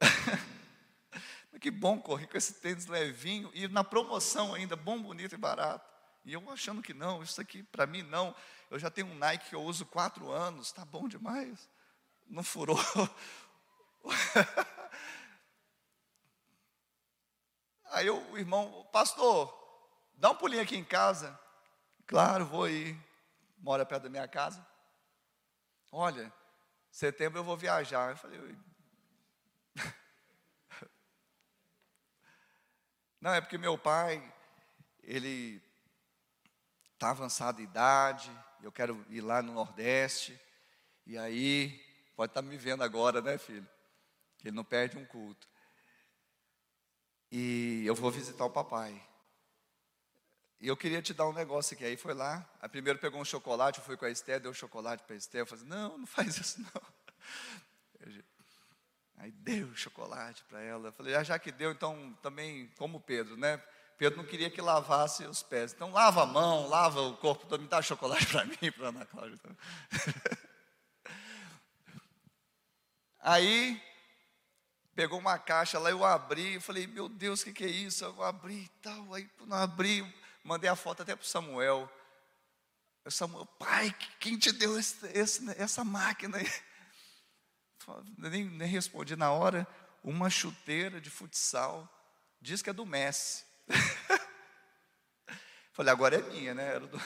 que 1.61 1.71
bom 1.71 2.01
correr 2.01 2.29
com 2.29 2.39
esse 2.39 2.55
tênis 2.55 2.87
levinho 2.87 3.51
e 3.53 3.67
na 3.67 3.83
promoção 3.83 4.55
ainda, 4.55 4.77
bom, 4.77 5.03
bonito 5.03 5.35
e 5.35 5.39
barato. 5.39 5.89
E 6.25 6.33
eu 6.33 6.51
achando 6.51 6.83
que 6.83 6.95
não, 6.95 7.23
isso 7.23 7.41
aqui 7.41 7.63
para 7.63 7.87
mim 7.87 8.03
não. 8.03 8.35
Eu 8.71 8.79
já 8.79 8.91
tenho 8.91 9.09
um 9.09 9.15
Nike 9.15 9.49
que 9.49 9.55
eu 9.55 9.63
uso 9.63 9.85
quatro 9.87 10.31
anos, 10.31 10.71
tá 10.71 10.85
bom 10.85 11.09
demais. 11.09 11.69
Não 12.29 12.43
furou. 12.43 12.79
Aí 17.91 18.09
o 18.11 18.37
irmão, 18.37 18.87
pastor, 18.93 19.53
dá 20.15 20.31
um 20.31 20.37
pulinho 20.37 20.63
aqui 20.63 20.77
em 20.77 20.85
casa. 20.85 21.39
Claro, 22.07 22.45
vou 22.47 22.69
ir. 22.69 22.99
Mora 23.59 23.85
perto 23.87 24.05
da 24.05 24.11
minha 24.11 24.29
casa. 24.29 24.67
Olha, 25.91 26.33
setembro 26.91 27.39
eu 27.39 27.45
vou 27.45 27.57
viajar. 27.57 28.11
Eu 28.11 28.17
falei, 28.17 28.57
não, 33.21 33.33
é 33.33 33.41
porque 33.41 33.59
meu 33.59 33.77
pai, 33.79 34.23
ele 35.03 35.63
está 36.93 37.11
avançado 37.11 37.61
em 37.61 37.65
idade, 37.65 38.31
eu 38.63 38.73
quero 38.73 39.07
ir 39.09 39.21
lá 39.21 39.41
no 39.41 39.53
Nordeste, 39.53 40.39
e 41.07 41.17
aí, 41.17 41.81
pode 42.15 42.31
estar 42.33 42.43
tá 42.43 42.49
me 42.49 42.57
vendo 42.57 42.83
agora, 42.83 43.23
né, 43.23 43.39
filho? 43.39 43.67
Ele 44.45 44.55
não 44.55 44.65
perde 44.65 44.99
um 44.99 45.07
culto. 45.07 45.49
E 47.31 47.85
eu 47.87 47.95
vou 47.95 48.11
visitar 48.11 48.45
o 48.45 48.51
papai. 48.51 49.01
E 50.61 50.67
eu 50.67 50.77
queria 50.77 51.01
te 51.01 51.15
dar 51.15 51.29
um 51.29 51.33
negócio 51.33 51.75
aqui. 51.75 51.85
Aí 51.85 51.97
foi 51.97 52.15
lá, 52.15 52.49
a 52.61 52.69
primeiro 52.69 52.99
pegou 52.99 53.21
um 53.21 53.25
chocolate, 53.25 53.79
eu 53.79 53.85
fui 53.85 53.97
com 53.97 54.05
a 54.05 54.11
Esté, 54.11 54.41
deu 54.41 54.53
chocolate 54.53 55.05
para 55.05 55.15
a 55.15 55.17
Esté. 55.17 55.41
Eu 55.41 55.47
falei, 55.47 55.65
não, 55.67 55.99
não 55.99 56.07
faz 56.07 56.37
isso 56.37 56.61
não. 56.61 56.83
Aí 59.19 59.31
deu 59.33 59.75
chocolate 59.75 60.45
para 60.45 60.61
ela. 60.61 60.89
Eu 60.89 60.93
falei, 60.93 61.15
ah, 61.15 61.23
já 61.25 61.39
que 61.39 61.51
deu, 61.51 61.73
então 61.73 62.17
também 62.23 62.69
como 62.77 63.01
Pedro, 63.01 63.37
né? 63.37 63.63
Pedro 63.97 64.19
não 64.19 64.25
queria 64.25 64.49
que 64.49 64.61
lavasse 64.61 65.25
os 65.25 65.43
pés. 65.43 65.73
Então 65.73 65.91
lava 65.91 66.23
a 66.23 66.27
mão, 66.27 66.69
lava 66.69 67.01
o 67.03 67.17
corpo 67.17 67.59
me 67.59 67.67
dá 67.67 67.83
chocolate 67.83 68.27
para 68.27 68.45
mim, 68.63 68.71
para 68.77 68.89
Ana 68.89 69.05
Cláudia. 69.07 69.39
Aí 73.19 73.83
pegou 74.99 75.21
uma 75.21 75.39
caixa 75.39 75.79
lá, 75.79 75.91
eu 75.91 76.05
abri, 76.05 76.55
eu 76.55 76.61
falei, 76.61 76.85
meu 76.85 77.09
Deus, 77.09 77.41
o 77.41 77.45
que, 77.45 77.53
que 77.53 77.65
é 77.65 77.69
isso? 77.69 78.05
Eu 78.05 78.21
abri 78.21 78.65
e 78.65 78.69
tal, 78.83 79.15
aí 79.15 79.31
eu 79.39 79.55
abri, 79.55 80.05
mandei 80.43 80.69
a 80.69 80.75
foto 80.75 81.03
até 81.03 81.15
para 81.15 81.23
o 81.23 81.27
Samuel. 81.27 81.89
Samuel, 83.09 83.47
pai, 83.47 83.95
quem 84.19 84.37
te 84.37 84.51
deu 84.51 84.77
esse, 84.77 85.07
esse, 85.17 85.49
essa 85.51 85.85
máquina? 85.85 86.39
Nem, 88.19 88.47
nem 88.47 88.69
respondi 88.69 89.15
na 89.15 89.31
hora, 89.31 89.65
uma 90.03 90.29
chuteira 90.29 91.01
de 91.01 91.11
futsal, 91.11 91.89
diz 92.41 92.61
que 92.61 92.69
é 92.69 92.73
do 92.73 92.85
Messi. 92.85 93.45
falei, 95.73 95.93
agora 95.93 96.17
é 96.17 96.23
minha, 96.23 96.55
né? 96.55 96.75
Era 96.75 96.87
do... 96.89 97.01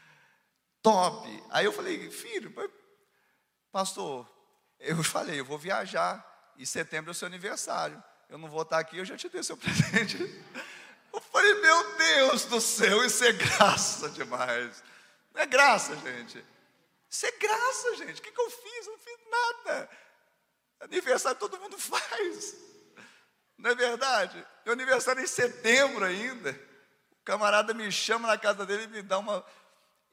Top! 0.82 1.28
Aí 1.50 1.66
eu 1.66 1.74
falei, 1.74 2.10
filho, 2.10 2.50
pastor, 3.70 4.26
eu 4.80 5.04
falei, 5.04 5.38
eu 5.38 5.44
vou 5.44 5.58
viajar, 5.58 6.26
em 6.62 6.66
setembro 6.66 7.10
é 7.10 7.12
o 7.12 7.14
seu 7.14 7.26
aniversário, 7.26 8.02
eu 8.28 8.36
não 8.36 8.48
vou 8.48 8.62
estar 8.62 8.78
aqui, 8.78 8.98
eu 8.98 9.04
já 9.04 9.16
te 9.16 9.28
dei 9.28 9.42
seu 9.42 9.56
presente. 9.58 10.18
Eu 11.12 11.20
falei, 11.20 11.54
meu 11.54 11.96
Deus 11.96 12.44
do 12.44 12.60
céu, 12.60 13.04
isso 13.04 13.24
é 13.24 13.32
graça 13.32 14.10
demais. 14.10 14.82
Não 15.32 15.40
é 15.40 15.46
graça, 15.46 15.96
gente. 15.96 16.44
Isso 17.08 17.26
é 17.26 17.32
graça, 17.32 17.96
gente. 17.96 18.20
O 18.20 18.22
que, 18.22 18.30
que 18.30 18.40
eu 18.40 18.50
fiz? 18.50 18.86
Eu 18.86 18.92
não 18.92 18.98
fiz 18.98 19.18
nada. 19.30 19.90
Aniversário 20.80 21.38
todo 21.38 21.58
mundo 21.58 21.78
faz. 21.80 22.54
Não 23.56 23.70
é 23.70 23.74
verdade? 23.74 24.46
Meu 24.64 24.74
aniversário 24.74 25.20
é 25.20 25.24
em 25.24 25.26
setembro 25.26 26.04
ainda. 26.04 26.50
O 27.12 27.24
camarada 27.24 27.72
me 27.72 27.90
chama 27.90 28.28
na 28.28 28.38
casa 28.38 28.64
dele 28.66 28.84
e 28.84 28.88
me 28.88 29.02
dá 29.02 29.18
uma. 29.18 29.44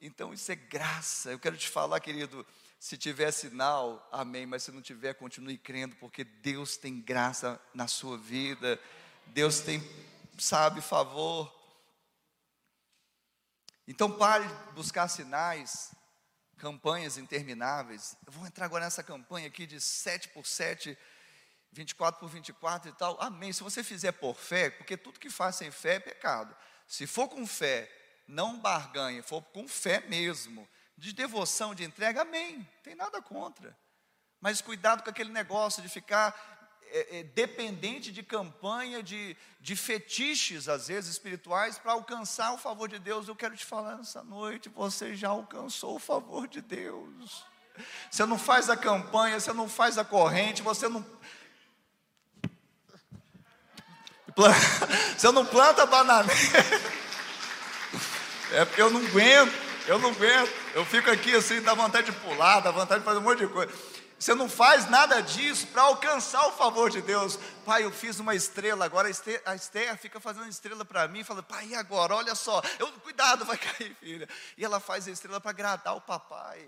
Então 0.00 0.32
isso 0.32 0.50
é 0.50 0.56
graça. 0.56 1.30
Eu 1.30 1.38
quero 1.38 1.56
te 1.56 1.68
falar, 1.68 2.00
querido, 2.00 2.44
se 2.78 2.96
tiver 2.96 3.32
sinal, 3.32 4.06
amém. 4.12 4.46
Mas 4.46 4.62
se 4.62 4.72
não 4.72 4.82
tiver, 4.82 5.14
continue 5.14 5.58
crendo, 5.58 5.96
porque 5.96 6.24
Deus 6.24 6.76
tem 6.76 7.00
graça 7.00 7.60
na 7.74 7.88
sua 7.88 8.18
vida. 8.18 8.80
Deus 9.26 9.60
tem, 9.60 9.82
sabe, 10.38 10.80
favor. 10.80 11.52
Então 13.88 14.10
pare 14.10 14.46
de 14.46 14.72
buscar 14.72 15.08
sinais, 15.08 15.94
campanhas 16.56 17.16
intermináveis. 17.16 18.16
Eu 18.26 18.32
vou 18.32 18.46
entrar 18.46 18.64
agora 18.64 18.84
nessa 18.84 19.02
campanha 19.02 19.46
aqui 19.46 19.66
de 19.66 19.80
7 19.80 20.28
por 20.30 20.46
7, 20.46 20.98
24 21.72 22.18
por 22.18 22.28
24 22.28 22.90
e 22.90 22.92
tal. 22.94 23.16
Amém. 23.20 23.52
Se 23.52 23.62
você 23.62 23.84
fizer 23.84 24.12
por 24.12 24.34
fé, 24.36 24.70
porque 24.70 24.96
tudo 24.96 25.20
que 25.20 25.30
faz 25.30 25.56
sem 25.56 25.70
fé 25.70 25.94
é 25.94 26.00
pecado. 26.00 26.56
Se 26.86 27.06
for 27.06 27.28
com 27.28 27.46
fé, 27.46 27.90
não 28.26 28.58
barganha, 28.58 29.22
for 29.22 29.42
com 29.42 29.68
fé 29.68 30.00
mesmo, 30.08 30.68
de 30.96 31.12
devoção, 31.12 31.74
de 31.74 31.84
entrega, 31.84 32.22
amém. 32.22 32.66
Tem 32.82 32.94
nada 32.94 33.20
contra. 33.20 33.76
Mas 34.40 34.60
cuidado 34.60 35.02
com 35.02 35.10
aquele 35.10 35.30
negócio 35.30 35.82
de 35.82 35.88
ficar 35.88 36.34
é, 36.88 37.18
é, 37.18 37.22
dependente 37.24 38.12
de 38.12 38.22
campanha, 38.22 39.02
de, 39.02 39.36
de 39.60 39.76
fetiches, 39.76 40.68
às 40.68 40.88
vezes 40.88 41.10
espirituais, 41.10 41.78
para 41.78 41.92
alcançar 41.92 42.52
o 42.52 42.58
favor 42.58 42.88
de 42.88 42.98
Deus. 42.98 43.28
Eu 43.28 43.36
quero 43.36 43.56
te 43.56 43.64
falar 43.64 43.96
nessa 43.96 44.22
noite: 44.22 44.68
você 44.68 45.14
já 45.14 45.28
alcançou 45.28 45.96
o 45.96 46.00
favor 46.00 46.46
de 46.46 46.60
Deus. 46.60 47.44
Você 48.10 48.24
não 48.24 48.38
faz 48.38 48.70
a 48.70 48.76
campanha, 48.76 49.38
você 49.38 49.52
não 49.52 49.68
faz 49.68 49.98
a 49.98 50.04
corrente, 50.04 50.62
você 50.62 50.88
não. 50.88 51.04
Você 55.16 55.32
não 55.32 55.46
planta 55.46 55.86
bananeira. 55.86 56.36
É 58.52 58.64
porque 58.64 58.80
eu 58.80 58.90
não 58.90 59.04
aguento, 59.04 59.52
eu 59.86 59.98
não 59.98 60.10
aguento. 60.10 60.52
Eu 60.74 60.84
fico 60.84 61.10
aqui 61.10 61.34
assim, 61.34 61.60
dá 61.60 61.74
vontade 61.74 62.10
de 62.10 62.18
pular, 62.20 62.60
dá 62.60 62.70
vontade 62.70 63.00
de 63.00 63.04
fazer 63.04 63.18
um 63.18 63.22
monte 63.22 63.40
de 63.40 63.48
coisa. 63.48 63.72
Você 64.18 64.34
não 64.34 64.48
faz 64.48 64.88
nada 64.88 65.20
disso 65.20 65.66
para 65.68 65.82
alcançar 65.82 66.46
o 66.46 66.52
favor 66.52 66.88
de 66.88 67.02
Deus. 67.02 67.38
Pai, 67.66 67.84
eu 67.84 67.92
fiz 67.92 68.18
uma 68.18 68.34
estrela, 68.34 68.84
agora 68.84 69.08
a 69.08 69.54
Esther, 69.54 69.96
fica 69.98 70.18
fazendo 70.18 70.48
estrela 70.48 70.86
para 70.86 71.06
mim, 71.06 71.22
fala, 71.22 71.42
pai, 71.42 71.66
e 71.66 71.74
agora? 71.74 72.14
Olha 72.14 72.34
só, 72.34 72.62
eu, 72.78 72.90
cuidado, 72.92 73.44
vai 73.44 73.58
cair, 73.58 73.94
filha. 73.96 74.26
E 74.56 74.64
ela 74.64 74.80
faz 74.80 75.06
a 75.06 75.10
estrela 75.10 75.38
para 75.38 75.50
agradar 75.50 75.94
o 75.94 76.00
papai. 76.00 76.66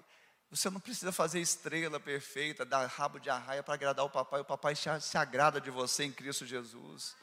Você 0.51 0.69
não 0.69 0.81
precisa 0.81 1.11
fazer 1.11 1.41
estrela 1.41 1.99
perfeita, 1.99 2.65
dar 2.65 2.87
rabo 2.87 3.19
de 3.19 3.31
arraia 3.31 3.63
para 3.63 3.75
agradar 3.75 4.05
o 4.05 4.11
papai. 4.11 4.41
O 4.41 4.45
papai 4.45 4.75
se 4.75 5.17
agrada 5.17 5.61
de 5.61 5.71
você 5.71 6.05
em 6.05 6.13
Cristo 6.13 6.45
Jesus. 6.45 7.15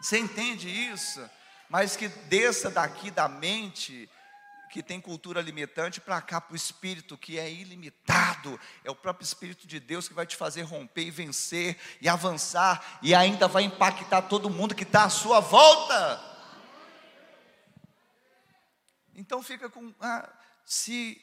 Você 0.00 0.18
entende 0.18 0.68
isso? 0.68 1.20
Mas 1.68 1.94
que 1.94 2.08
desça 2.08 2.70
daqui 2.70 3.10
da 3.10 3.28
mente 3.28 4.08
que 4.70 4.82
tem 4.82 5.00
cultura 5.00 5.40
limitante 5.40 6.00
para 6.00 6.22
cá 6.22 6.40
para 6.40 6.52
o 6.52 6.56
espírito 6.56 7.18
que 7.18 7.38
é 7.38 7.50
ilimitado. 7.50 8.58
É 8.84 8.90
o 8.90 8.94
próprio 8.94 9.24
espírito 9.24 9.66
de 9.66 9.80
Deus 9.80 10.08
que 10.08 10.14
vai 10.14 10.24
te 10.24 10.36
fazer 10.36 10.62
romper 10.62 11.02
e 11.02 11.10
vencer 11.10 11.76
e 12.00 12.08
avançar 12.08 13.00
e 13.02 13.14
ainda 13.14 13.48
vai 13.48 13.64
impactar 13.64 14.22
todo 14.22 14.48
mundo 14.48 14.74
que 14.74 14.84
está 14.84 15.04
à 15.04 15.10
sua 15.10 15.40
volta. 15.40 16.24
Então 19.14 19.42
fica 19.42 19.68
com 19.68 19.92
ah, 20.00 20.32
se 20.64 21.20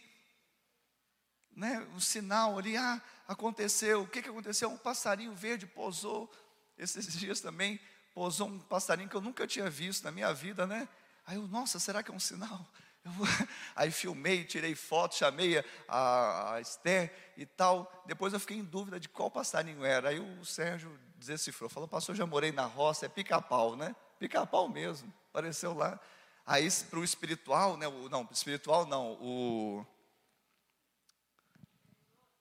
né, 1.56 1.88
um 1.95 2.00
sinal 2.00 2.60
ali, 2.60 2.78
ah, 2.78 3.02
aconteceu, 3.28 4.02
o 4.02 4.08
que, 4.08 4.22
que 4.22 4.30
aconteceu? 4.30 4.70
Um 4.70 4.78
passarinho 4.78 5.34
verde 5.34 5.66
pousou 5.66 6.32
esses 6.78 7.12
dias 7.18 7.39
também, 7.39 7.80
pousou 8.14 8.48
um 8.50 8.60
passarinho 8.60 9.10
que 9.10 9.16
eu 9.16 9.22
nunca 9.22 9.48
tinha 9.48 9.70
visto 9.70 10.04
na 10.04 10.12
minha 10.12 10.34
vida, 10.34 10.68
né? 10.68 10.88
Aí 11.26 11.38
eu, 11.38 11.48
nossa, 11.48 11.80
será 11.80 12.04
que 12.04 12.12
é 12.12 12.14
um 12.14 12.20
sinal? 12.20 12.70
Aí 13.76 13.91
filmei, 13.91 14.43
tirei 14.43 14.76
foto, 14.76 15.16
chamei 15.16 15.64
a, 15.88 16.53
a 16.53 16.62
Esther 16.62 17.14
e 17.36 17.45
tal. 17.45 18.03
Depois 18.05 18.34
eu 18.34 18.39
fiquei 18.39 18.58
em 18.58 18.64
dúvida 18.64 18.99
de 18.99 19.10
qual 19.10 19.30
passarinho 19.30 19.84
era. 19.84 20.10
Aí 20.10 20.20
o 20.20 20.45
Sérgio 20.45 20.97
decifrou, 21.18 21.70
falou, 21.70 21.88
pastor, 21.88 22.16
já 22.16 22.26
morei 22.26 22.51
na 22.51 22.66
roça, 22.66 23.05
é 23.05 23.10
pica-pau, 23.10 23.76
né? 23.76 23.95
Pica-pau 24.20 24.68
mesmo, 24.68 25.14
apareceu 25.30 25.74
lá. 25.74 25.99
Aí 26.45 26.68
para 26.89 26.99
o 26.99 27.03
espiritual, 27.03 27.78
né? 27.78 27.88
O, 27.88 28.10
não, 28.10 28.28
espiritual 28.32 28.86
não, 28.86 29.14
o... 29.14 29.86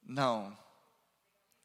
Não, 0.03 0.57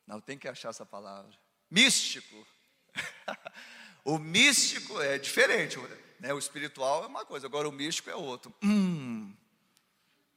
não, 0.08 0.20
tem 0.20 0.38
que 0.38 0.48
achar 0.48 0.70
essa 0.70 0.86
palavra. 0.86 1.32
Místico. 1.70 2.48
o 4.04 4.18
místico 4.18 5.00
é 5.00 5.20
diferente. 5.20 5.78
Né? 6.22 6.34
O 6.34 6.40
espiritual 6.40 7.04
é 7.04 7.08
uma 7.08 7.26
coisa, 7.26 7.48
agora 7.48 7.68
o 7.68 7.72
místico 7.72 8.12
é 8.12 8.16
outro. 8.16 8.54
Hum, 8.62 9.36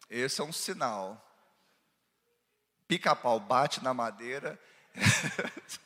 esse 0.09 0.41
é 0.41 0.45
um 0.45 0.53
sinal. 0.53 1.21
Pica-pau 2.89 3.39
bate 3.39 3.85
na 3.85 3.93
madeira. 3.93 4.59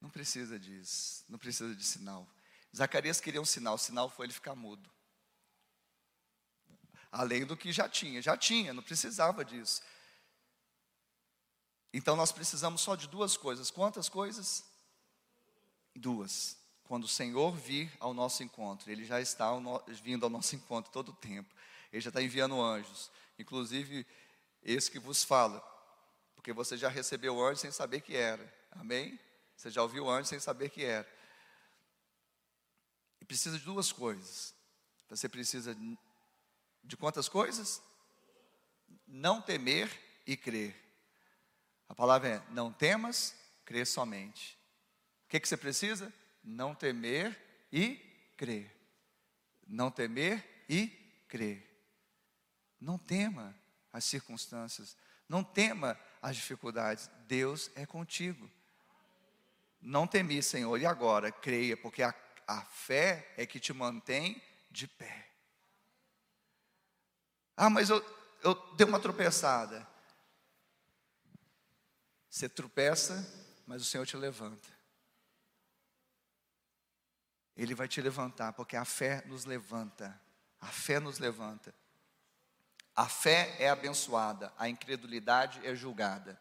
não 0.00 0.10
precisa 0.10 0.58
disso, 0.58 1.24
não 1.28 1.38
precisa 1.38 1.72
de 1.76 1.84
sinal. 1.84 2.26
Zacarias 2.76 3.20
queria 3.20 3.40
um 3.40 3.44
sinal, 3.44 3.74
o 3.74 3.78
sinal 3.78 4.10
foi 4.10 4.26
ele 4.26 4.32
ficar 4.32 4.56
mudo. 4.56 4.90
Além 7.12 7.46
do 7.46 7.56
que 7.56 7.70
já 7.70 7.88
tinha, 7.88 8.20
já 8.20 8.36
tinha, 8.36 8.74
não 8.74 8.82
precisava 8.82 9.44
disso. 9.44 9.82
Então 11.92 12.16
nós 12.16 12.32
precisamos 12.32 12.80
só 12.80 12.96
de 12.96 13.06
duas 13.06 13.36
coisas. 13.36 13.70
Quantas 13.70 14.08
coisas? 14.08 14.64
Duas. 15.94 16.56
Quando 16.84 17.04
o 17.04 17.08
Senhor 17.08 17.54
vir 17.56 17.92
ao 18.00 18.14
nosso 18.14 18.42
encontro, 18.42 18.90
Ele 18.90 19.04
já 19.04 19.20
está 19.20 19.50
vindo 20.02 20.24
ao 20.24 20.30
nosso 20.30 20.56
encontro 20.56 20.90
todo 20.90 21.10
o 21.10 21.14
tempo. 21.14 21.54
Ele 21.92 22.00
já 22.00 22.08
está 22.08 22.22
enviando 22.22 22.60
anjos, 22.60 23.10
inclusive 23.38 24.06
esse 24.62 24.90
que 24.90 24.98
vos 24.98 25.22
fala, 25.22 25.60
porque 26.34 26.52
você 26.52 26.76
já 26.76 26.88
recebeu 26.88 27.36
o 27.36 27.44
anjo 27.44 27.60
sem 27.60 27.70
saber 27.70 28.00
que 28.00 28.16
era. 28.16 28.52
Amém? 28.70 29.18
Você 29.56 29.70
já 29.70 29.82
ouviu 29.82 30.04
o 30.04 30.10
anjo 30.10 30.28
sem 30.28 30.40
saber 30.40 30.70
que 30.70 30.84
era. 30.84 31.08
E 33.20 33.24
precisa 33.24 33.58
de 33.58 33.64
duas 33.64 33.92
coisas. 33.92 34.54
Você 35.08 35.28
precisa 35.28 35.76
de 36.82 36.96
quantas 36.96 37.28
coisas? 37.28 37.82
Não 39.06 39.42
temer 39.42 39.90
e 40.26 40.36
crer. 40.36 40.81
A 41.92 41.94
palavra 41.94 42.28
é: 42.28 42.42
não 42.52 42.72
temas, 42.72 43.36
crê 43.66 43.84
somente. 43.84 44.58
O 45.26 45.28
que, 45.28 45.38
que 45.38 45.46
você 45.46 45.58
precisa? 45.58 46.10
Não 46.42 46.74
temer 46.74 47.38
e 47.70 47.96
crer. 48.38 48.74
Não 49.66 49.90
temer 49.90 50.64
e 50.70 50.86
crer. 51.28 51.62
Não 52.80 52.96
tema 52.96 53.54
as 53.92 54.06
circunstâncias. 54.06 54.96
Não 55.28 55.44
tema 55.44 56.00
as 56.22 56.34
dificuldades. 56.34 57.10
Deus 57.28 57.70
é 57.74 57.84
contigo. 57.84 58.50
Não 59.78 60.06
temi, 60.06 60.42
Senhor, 60.42 60.80
e 60.80 60.86
agora 60.86 61.30
creia, 61.30 61.76
porque 61.76 62.02
a, 62.02 62.14
a 62.46 62.62
fé 62.62 63.34
é 63.36 63.44
que 63.44 63.60
te 63.60 63.74
mantém 63.74 64.40
de 64.70 64.88
pé. 64.88 65.28
Ah, 67.54 67.68
mas 67.68 67.90
eu, 67.90 68.02
eu 68.42 68.54
dei 68.76 68.86
uma 68.86 68.98
tropeçada. 68.98 69.91
Você 72.32 72.48
tropeça, 72.48 73.30
mas 73.66 73.82
o 73.82 73.84
Senhor 73.84 74.06
te 74.06 74.16
levanta. 74.16 74.66
Ele 77.54 77.74
vai 77.74 77.86
te 77.86 78.00
levantar, 78.00 78.54
porque 78.54 78.74
a 78.74 78.86
fé 78.86 79.22
nos 79.26 79.44
levanta. 79.44 80.18
A 80.58 80.68
fé 80.68 80.98
nos 80.98 81.18
levanta. 81.18 81.74
A 82.96 83.06
fé 83.06 83.54
é 83.58 83.68
abençoada, 83.68 84.50
a 84.56 84.66
incredulidade 84.66 85.60
é 85.62 85.74
julgada. 85.74 86.40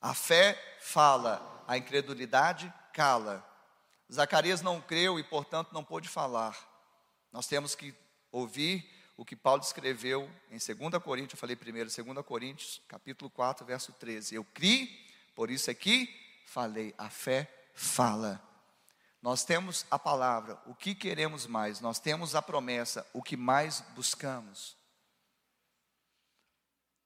A 0.00 0.12
fé 0.12 0.58
fala, 0.80 1.64
a 1.68 1.78
incredulidade 1.78 2.74
cala. 2.92 3.48
Zacarias 4.12 4.60
não 4.60 4.80
creu 4.80 5.20
e, 5.20 5.22
portanto, 5.22 5.72
não 5.72 5.84
pôde 5.84 6.08
falar. 6.08 6.58
Nós 7.30 7.46
temos 7.46 7.76
que 7.76 7.94
ouvir 8.32 8.90
o 9.22 9.24
que 9.24 9.36
Paulo 9.36 9.62
escreveu 9.62 10.28
em 10.50 10.58
2 10.58 11.00
Coríntios, 11.00 11.34
eu 11.34 11.38
falei 11.38 11.54
primeiro, 11.54 11.88
2 11.88 12.26
Coríntios, 12.26 12.82
capítulo 12.88 13.30
4, 13.30 13.64
verso 13.64 13.92
13. 13.92 14.34
Eu 14.34 14.44
criei, 14.44 14.88
por 15.32 15.48
isso 15.48 15.70
aqui 15.70 16.12
falei, 16.44 16.92
a 16.98 17.08
fé 17.08 17.48
fala. 17.72 18.42
Nós 19.22 19.44
temos 19.44 19.86
a 19.88 19.96
palavra, 19.96 20.60
o 20.66 20.74
que 20.74 20.92
queremos 20.92 21.46
mais? 21.46 21.80
Nós 21.80 22.00
temos 22.00 22.34
a 22.34 22.42
promessa, 22.42 23.06
o 23.12 23.22
que 23.22 23.36
mais 23.36 23.80
buscamos. 23.94 24.76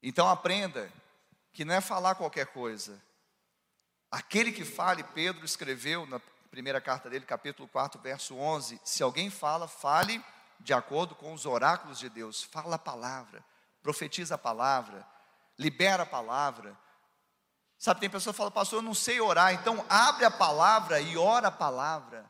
Então 0.03 0.27
aprenda 0.27 0.91
que 1.53 1.67
não 1.67 1.75
é 1.75 1.83
falar 1.83 2.15
qualquer 2.15 2.47
coisa. 2.47 2.99
Aquele 4.11 4.53
que 4.53 4.65
fale, 4.65 5.05
Pedro 5.05 5.45
escreveu 5.45 6.07
na 6.07 6.19
primeira 6.51 6.81
carta 6.81 7.11
dele, 7.11 7.27
capítulo 7.27 7.69
4, 7.69 8.01
verso 8.01 8.37
11: 8.37 8.81
se 8.83 9.03
alguém 9.03 9.29
fala, 9.29 9.69
fale 9.69 10.25
de 10.61 10.73
acordo 10.73 11.15
com 11.15 11.33
os 11.33 11.47
oráculos 11.47 11.99
de 11.99 12.09
Deus, 12.09 12.43
fala 12.43 12.77
a 12.77 12.79
palavra, 12.79 13.45
profetiza 13.83 14.35
a 14.35 14.39
palavra, 14.39 15.07
libera 15.59 16.03
a 16.03 16.07
palavra. 16.07 16.77
Sabe, 17.79 18.01
tem 18.01 18.11
pessoa 18.11 18.33
que 18.33 18.39
fala, 18.39 18.51
pastor, 18.51 18.79
eu 18.79 18.83
não 18.83 18.95
sei 18.95 19.21
orar, 19.21 19.53
então 19.53 19.85
abre 19.89 20.25
a 20.25 20.31
palavra 20.31 21.01
e 21.01 21.17
ora 21.17 21.49
a 21.49 21.53
palavra. 21.53 22.25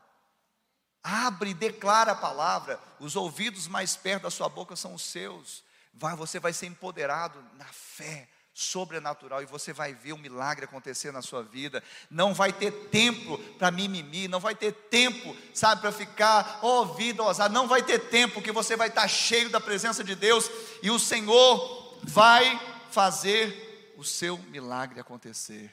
Abre 1.01 1.51
e 1.51 1.53
declara 1.53 2.11
a 2.11 2.15
palavra. 2.15 2.79
Os 2.99 3.15
ouvidos 3.15 3.67
mais 3.67 3.95
perto 3.95 4.23
da 4.23 4.31
sua 4.31 4.49
boca 4.49 4.75
são 4.75 4.93
os 4.93 5.03
seus. 5.03 5.63
Vai, 5.93 6.15
você 6.15 6.39
vai 6.39 6.51
ser 6.51 6.67
empoderado 6.67 7.41
na 7.53 7.65
fé 7.65 8.27
sobrenatural 8.57 9.43
e 9.43 9.45
você 9.45 9.71
vai 9.71 9.93
ver 9.93 10.13
o 10.13 10.17
milagre 10.17 10.65
acontecer 10.65 11.11
na 11.11 11.21
sua 11.21 11.43
vida. 11.43 11.83
Não 12.09 12.33
vai 12.33 12.51
ter 12.51 12.71
tempo 12.89 13.37
para 13.53 13.69
mimimi, 13.69 14.27
não 14.27 14.39
vai 14.39 14.55
ter 14.55 14.71
tempo, 14.71 15.37
sabe, 15.53 15.81
para 15.81 15.91
ficar 15.91 16.59
ouvido, 16.63 17.23
oh, 17.23 17.49
não 17.49 17.67
vai 17.67 17.83
ter 17.83 18.09
tempo 18.09 18.41
que 18.41 18.51
você 18.51 18.75
vai 18.75 18.87
estar 18.87 19.07
cheio 19.07 19.51
da 19.51 19.61
presença 19.61 20.03
de 20.03 20.15
Deus 20.15 20.49
e 20.81 20.89
o 20.89 20.97
Senhor 20.97 21.99
vai 22.01 22.59
fazer 22.89 23.93
o 23.95 24.03
seu 24.03 24.39
milagre 24.39 24.99
acontecer. 24.99 25.71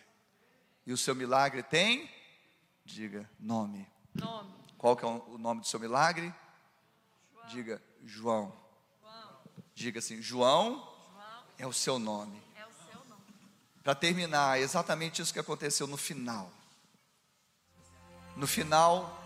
E 0.87 0.93
o 0.93 0.99
seu 0.99 1.15
milagre 1.15 1.63
tem, 1.63 2.11
diga, 2.85 3.29
nome. 3.41 3.89
Nome. 4.15 4.53
Qual 4.77 4.95
que 4.95 5.07
é 5.07 5.09
o 5.09 5.39
nome 5.39 5.63
do 5.63 5.67
seu 5.67 5.81
milagre? 5.81 6.27
João. 7.33 7.47
Diga, 7.49 7.83
João. 8.05 8.53
João. 9.01 9.37
Diga 9.75 9.99
assim, 10.01 10.21
João, 10.21 10.75
João 10.75 11.49
é 11.57 11.67
o 11.67 11.73
seu 11.73 11.99
nome 11.99 12.45
para 13.85 13.95
terminar, 13.95 14.59
exatamente 14.59 15.21
isso 15.21 15.33
que 15.33 15.39
aconteceu 15.39 15.87
no 15.87 15.99
final. 15.99 16.51
No 18.35 18.47
final, 18.47 19.23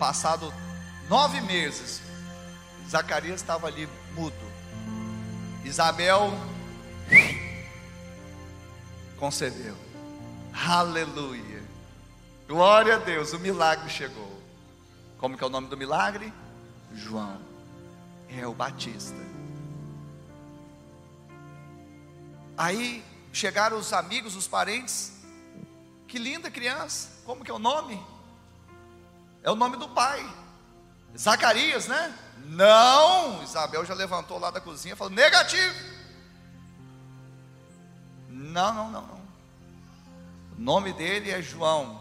passado 0.00 0.52
nove 1.08 1.40
meses, 1.40 2.02
Zacarias 2.88 3.40
estava 3.40 3.68
ali 3.68 3.88
mudo. 4.14 4.34
Isabel 5.64 6.32
concebeu. 9.16 9.76
Aleluia. 10.52 11.62
Glória 12.48 12.96
a 12.96 12.98
Deus, 12.98 13.32
o 13.32 13.38
milagre 13.38 13.88
chegou. 13.88 14.42
Como 15.18 15.38
que 15.38 15.44
é 15.44 15.46
o 15.46 15.50
nome 15.50 15.68
do 15.68 15.76
milagre? 15.76 16.32
João. 16.92 17.40
É 18.28 18.44
o 18.44 18.52
Batista. 18.52 19.31
Aí 22.56 23.04
chegaram 23.32 23.78
os 23.78 23.92
amigos, 23.92 24.36
os 24.36 24.46
parentes. 24.46 25.12
Que 26.06 26.18
linda 26.18 26.50
criança. 26.50 27.08
Como 27.24 27.44
que 27.44 27.50
é 27.50 27.54
o 27.54 27.58
nome? 27.58 28.00
É 29.42 29.50
o 29.50 29.56
nome 29.56 29.76
do 29.76 29.88
pai. 29.88 30.22
Zacarias, 31.16 31.86
né? 31.88 32.16
Não! 32.44 33.42
Isabel 33.42 33.84
já 33.84 33.94
levantou 33.94 34.38
lá 34.38 34.50
da 34.50 34.60
cozinha 34.60 34.94
e 34.94 34.96
falou: 34.96 35.12
negativo. 35.12 35.74
Não, 38.28 38.74
não, 38.74 38.90
não, 38.90 39.06
não. 39.06 39.22
O 40.56 40.60
nome 40.60 40.92
dele 40.92 41.30
é 41.30 41.40
João. 41.40 42.00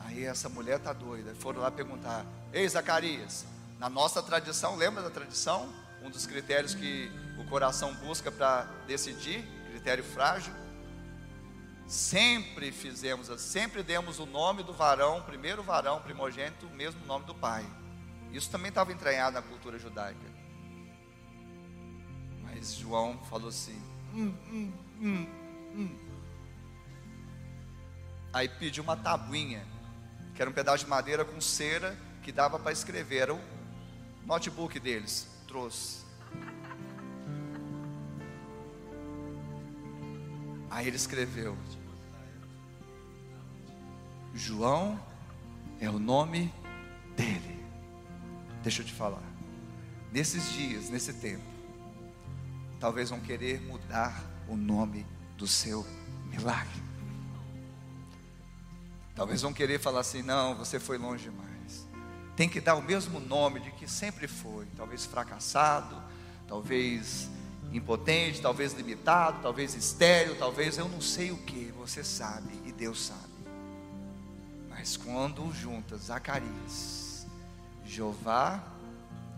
Aí 0.00 0.24
essa 0.24 0.48
mulher 0.48 0.78
tá 0.78 0.92
doida. 0.92 1.34
Foram 1.36 1.60
lá 1.60 1.70
perguntar: 1.70 2.24
Ei, 2.52 2.68
Zacarias, 2.68 3.46
na 3.78 3.88
nossa 3.88 4.22
tradição, 4.22 4.76
lembra 4.76 5.02
da 5.02 5.10
tradição? 5.10 5.68
Um 6.02 6.10
dos 6.10 6.26
critérios 6.26 6.74
que 6.74 7.10
o 7.38 7.44
coração 7.46 7.94
busca 7.94 8.30
para 8.30 8.66
decidir 8.86 9.53
critério 9.84 10.02
frágil. 10.02 10.54
Sempre 11.86 12.72
fizemos, 12.72 13.28
sempre 13.42 13.82
demos 13.82 14.18
o 14.18 14.24
nome 14.24 14.62
do 14.62 14.72
varão, 14.72 15.20
primeiro 15.20 15.62
varão 15.62 16.00
primogênito, 16.00 16.66
o 16.66 16.70
mesmo 16.70 17.04
nome 17.04 17.26
do 17.26 17.34
pai. 17.34 17.62
Isso 18.32 18.50
também 18.50 18.70
estava 18.70 18.90
entranhado 18.90 19.34
na 19.34 19.42
cultura 19.42 19.78
judaica. 19.78 20.26
Mas 22.42 22.76
João 22.76 23.18
falou 23.28 23.50
assim: 23.50 23.78
hum, 24.14 24.34
hum, 24.50 24.72
hum, 25.02 25.26
hum. 25.76 25.98
Aí 28.32 28.48
pediu 28.48 28.82
uma 28.82 28.96
tabuinha, 28.96 29.66
que 30.34 30.40
era 30.40 30.50
um 30.50 30.54
pedaço 30.54 30.84
de 30.84 30.90
madeira 30.90 31.26
com 31.26 31.38
cera 31.42 31.94
que 32.22 32.32
dava 32.32 32.58
para 32.58 32.72
escrever. 32.72 33.18
Era 33.18 33.34
o 33.34 33.40
notebook 34.24 34.80
deles. 34.80 35.28
Trouxe. 35.46 36.02
Aí 40.74 40.88
ele 40.88 40.96
escreveu: 40.96 41.56
João 44.34 45.00
é 45.80 45.88
o 45.88 46.00
nome 46.00 46.52
dele. 47.16 47.64
Deixa 48.60 48.82
eu 48.82 48.86
te 48.86 48.92
falar. 48.92 49.22
Nesses 50.10 50.52
dias, 50.52 50.90
nesse 50.90 51.12
tempo, 51.12 51.44
talvez 52.80 53.10
vão 53.10 53.20
querer 53.20 53.60
mudar 53.60 54.20
o 54.48 54.56
nome 54.56 55.06
do 55.38 55.46
seu 55.46 55.86
milagre. 56.24 56.82
Talvez 59.14 59.42
vão 59.42 59.52
querer 59.52 59.78
falar 59.78 60.00
assim: 60.00 60.22
não, 60.22 60.56
você 60.56 60.80
foi 60.80 60.98
longe 60.98 61.30
demais. 61.30 61.86
Tem 62.34 62.48
que 62.48 62.60
dar 62.60 62.74
o 62.74 62.82
mesmo 62.82 63.20
nome 63.20 63.60
de 63.60 63.70
que 63.70 63.88
sempre 63.88 64.26
foi. 64.26 64.66
Talvez 64.76 65.06
fracassado, 65.06 66.02
talvez 66.48 67.30
impotente, 67.72 68.40
talvez 68.40 68.72
limitado, 68.72 69.40
talvez 69.42 69.74
estéreo, 69.74 70.36
talvez 70.36 70.78
eu 70.78 70.88
não 70.88 71.00
sei 71.00 71.30
o 71.32 71.38
que, 71.38 71.72
você 71.76 72.04
sabe 72.04 72.50
e 72.64 72.72
Deus 72.72 73.06
sabe. 73.06 73.34
Mas 74.68 74.96
quando 74.96 75.52
junta 75.52 75.96
Zacarias, 75.96 77.26
Jeová 77.84 78.62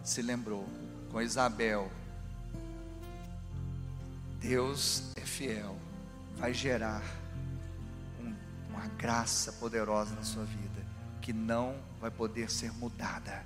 se 0.02 0.22
lembrou 0.22 0.66
com 1.10 1.20
Isabel, 1.20 1.90
Deus 4.40 5.12
é 5.16 5.22
fiel, 5.22 5.76
vai 6.36 6.52
gerar 6.52 7.02
um, 8.20 8.34
uma 8.70 8.86
graça 8.98 9.52
poderosa 9.52 10.14
na 10.14 10.22
sua 10.22 10.44
vida, 10.44 10.84
que 11.22 11.32
não 11.32 11.74
vai 12.00 12.10
poder 12.10 12.50
ser 12.50 12.72
mudada. 12.72 13.44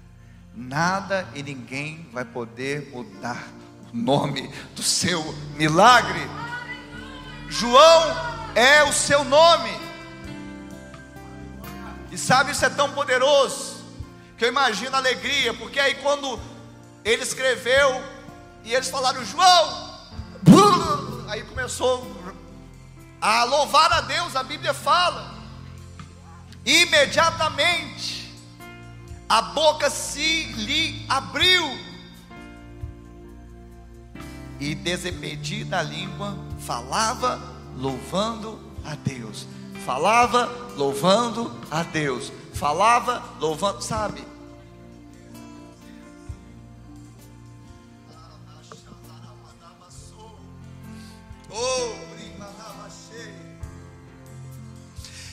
Nada 0.55 1.28
e 1.35 1.43
ninguém 1.43 2.09
vai 2.12 2.24
poder 2.24 2.91
mudar 2.91 3.47
nome 3.93 4.49
do 4.74 4.82
seu 4.82 5.34
milagre. 5.57 6.20
João 7.49 8.16
é 8.55 8.84
o 8.84 8.93
seu 8.93 9.24
nome. 9.24 9.70
E 12.11 12.18
sabe, 12.18 12.53
isso 12.53 12.64
é 12.64 12.70
tão 12.70 12.93
poderoso 12.93 13.84
que 14.36 14.45
eu 14.45 14.49
imagino 14.49 14.95
a 14.95 14.99
alegria, 14.99 15.53
porque 15.55 15.78
aí 15.78 15.97
quando 15.97 16.41
ele 17.05 17.22
escreveu 17.22 18.03
e 18.64 18.74
eles 18.74 18.88
falaram 18.88 19.24
João, 19.24 20.01
aí 21.28 21.43
começou 21.45 22.20
a 23.20 23.45
louvar 23.45 23.93
a 23.93 24.01
Deus, 24.01 24.34
a 24.34 24.43
Bíblia 24.43 24.72
fala. 24.72 25.34
Imediatamente 26.64 28.34
a 29.28 29.43
boca 29.43 29.88
se 29.88 30.45
lhe 30.45 31.07
abriu 31.09 31.89
e 34.61 34.75
desimpedida 34.75 35.79
a 35.79 35.83
língua, 35.83 36.37
falava 36.61 37.41
louvando 37.77 38.61
a 38.85 38.95
Deus. 38.95 39.47
Falava 39.87 40.47
louvando 40.77 41.51
a 41.71 41.83
Deus. 41.83 42.31
Falava 42.53 43.25
louvando, 43.41 43.81
sabe? 43.81 44.23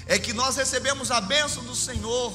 É 0.09 0.17
que 0.17 0.32
nós 0.32 0.55
recebemos 0.55 1.11
a 1.11 1.19
bênção 1.19 1.63
do 1.65 1.75
Senhor 1.75 2.34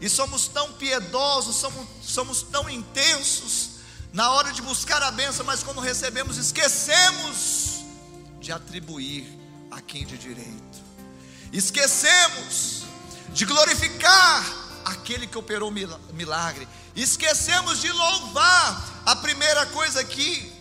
e 0.00 0.08
somos 0.08 0.46
tão 0.46 0.72
piedosos, 0.74 1.56
somos, 1.56 1.88
somos 2.00 2.42
tão 2.42 2.70
intensos 2.70 3.71
na 4.12 4.30
hora 4.32 4.52
de 4.52 4.60
buscar 4.60 5.02
a 5.02 5.10
benção, 5.10 5.44
mas 5.44 5.62
quando 5.62 5.80
recebemos, 5.80 6.36
esquecemos 6.36 7.84
de 8.40 8.52
atribuir 8.52 9.26
a 9.70 9.80
quem 9.80 10.04
de 10.04 10.18
direito, 10.18 10.82
esquecemos 11.52 12.84
de 13.32 13.44
glorificar 13.46 14.62
aquele 14.84 15.26
que 15.26 15.38
operou 15.38 15.70
milagre. 15.70 16.68
Esquecemos 16.94 17.80
de 17.80 17.90
louvar. 17.90 19.02
A 19.06 19.16
primeira 19.16 19.64
coisa 19.66 20.04
que 20.04 20.52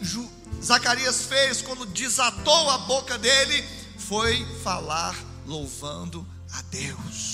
Zacarias 0.63 1.25
fez 1.25 1.61
quando 1.61 1.85
desatou 1.85 2.69
a 2.69 2.77
boca 2.79 3.17
dele 3.17 3.67
foi 3.97 4.45
falar 4.63 5.15
louvando 5.45 6.25
a 6.53 6.61
Deus 6.63 7.30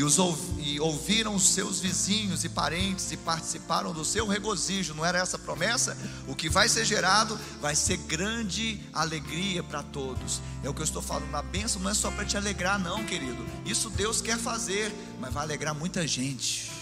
e, 0.00 0.02
os, 0.02 0.16
e 0.58 0.80
ouviram 0.80 1.34
os 1.34 1.50
seus 1.50 1.78
vizinhos 1.78 2.42
e 2.42 2.48
parentes 2.48 3.12
e 3.12 3.18
participaram 3.18 3.92
do 3.92 4.02
seu 4.02 4.26
regozijo. 4.26 4.94
Não 4.94 5.04
era 5.04 5.18
essa 5.18 5.36
a 5.36 5.38
promessa? 5.38 5.94
O 6.26 6.34
que 6.34 6.48
vai 6.48 6.70
ser 6.70 6.86
gerado 6.86 7.38
vai 7.60 7.76
ser 7.76 7.98
grande 7.98 8.80
alegria 8.94 9.62
para 9.62 9.82
todos. 9.82 10.40
É 10.64 10.70
o 10.70 10.74
que 10.74 10.80
eu 10.80 10.84
estou 10.84 11.02
falando. 11.02 11.34
A 11.34 11.42
bênção 11.42 11.82
não 11.82 11.90
é 11.90 11.94
só 11.94 12.10
para 12.10 12.24
te 12.24 12.34
alegrar, 12.34 12.78
não, 12.78 13.04
querido. 13.04 13.44
Isso 13.66 13.90
Deus 13.90 14.22
quer 14.22 14.38
fazer, 14.38 14.90
mas 15.20 15.34
vai 15.34 15.42
alegrar 15.42 15.74
muita 15.74 16.06
gente. 16.06 16.72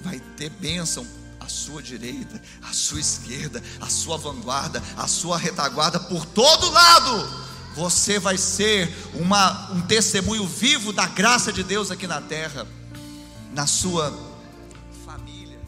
Vai 0.00 0.18
ter 0.36 0.50
bênção 0.50 1.06
à 1.38 1.48
sua 1.48 1.80
direita, 1.80 2.42
à 2.62 2.72
sua 2.72 2.98
esquerda, 2.98 3.62
à 3.80 3.88
sua 3.88 4.16
vanguarda, 4.16 4.82
à 4.96 5.06
sua 5.06 5.38
retaguarda, 5.38 6.00
por 6.00 6.26
todo 6.26 6.68
lado 6.68 7.49
você 7.74 8.18
vai 8.18 8.36
ser 8.36 8.92
uma, 9.14 9.70
um 9.72 9.80
testemunho 9.82 10.46
vivo 10.46 10.92
da 10.92 11.06
graça 11.06 11.52
de 11.52 11.62
Deus 11.62 11.90
aqui 11.90 12.06
na 12.06 12.20
terra, 12.20 12.66
na 13.52 13.66
sua 13.66 14.12
família. 15.04 15.60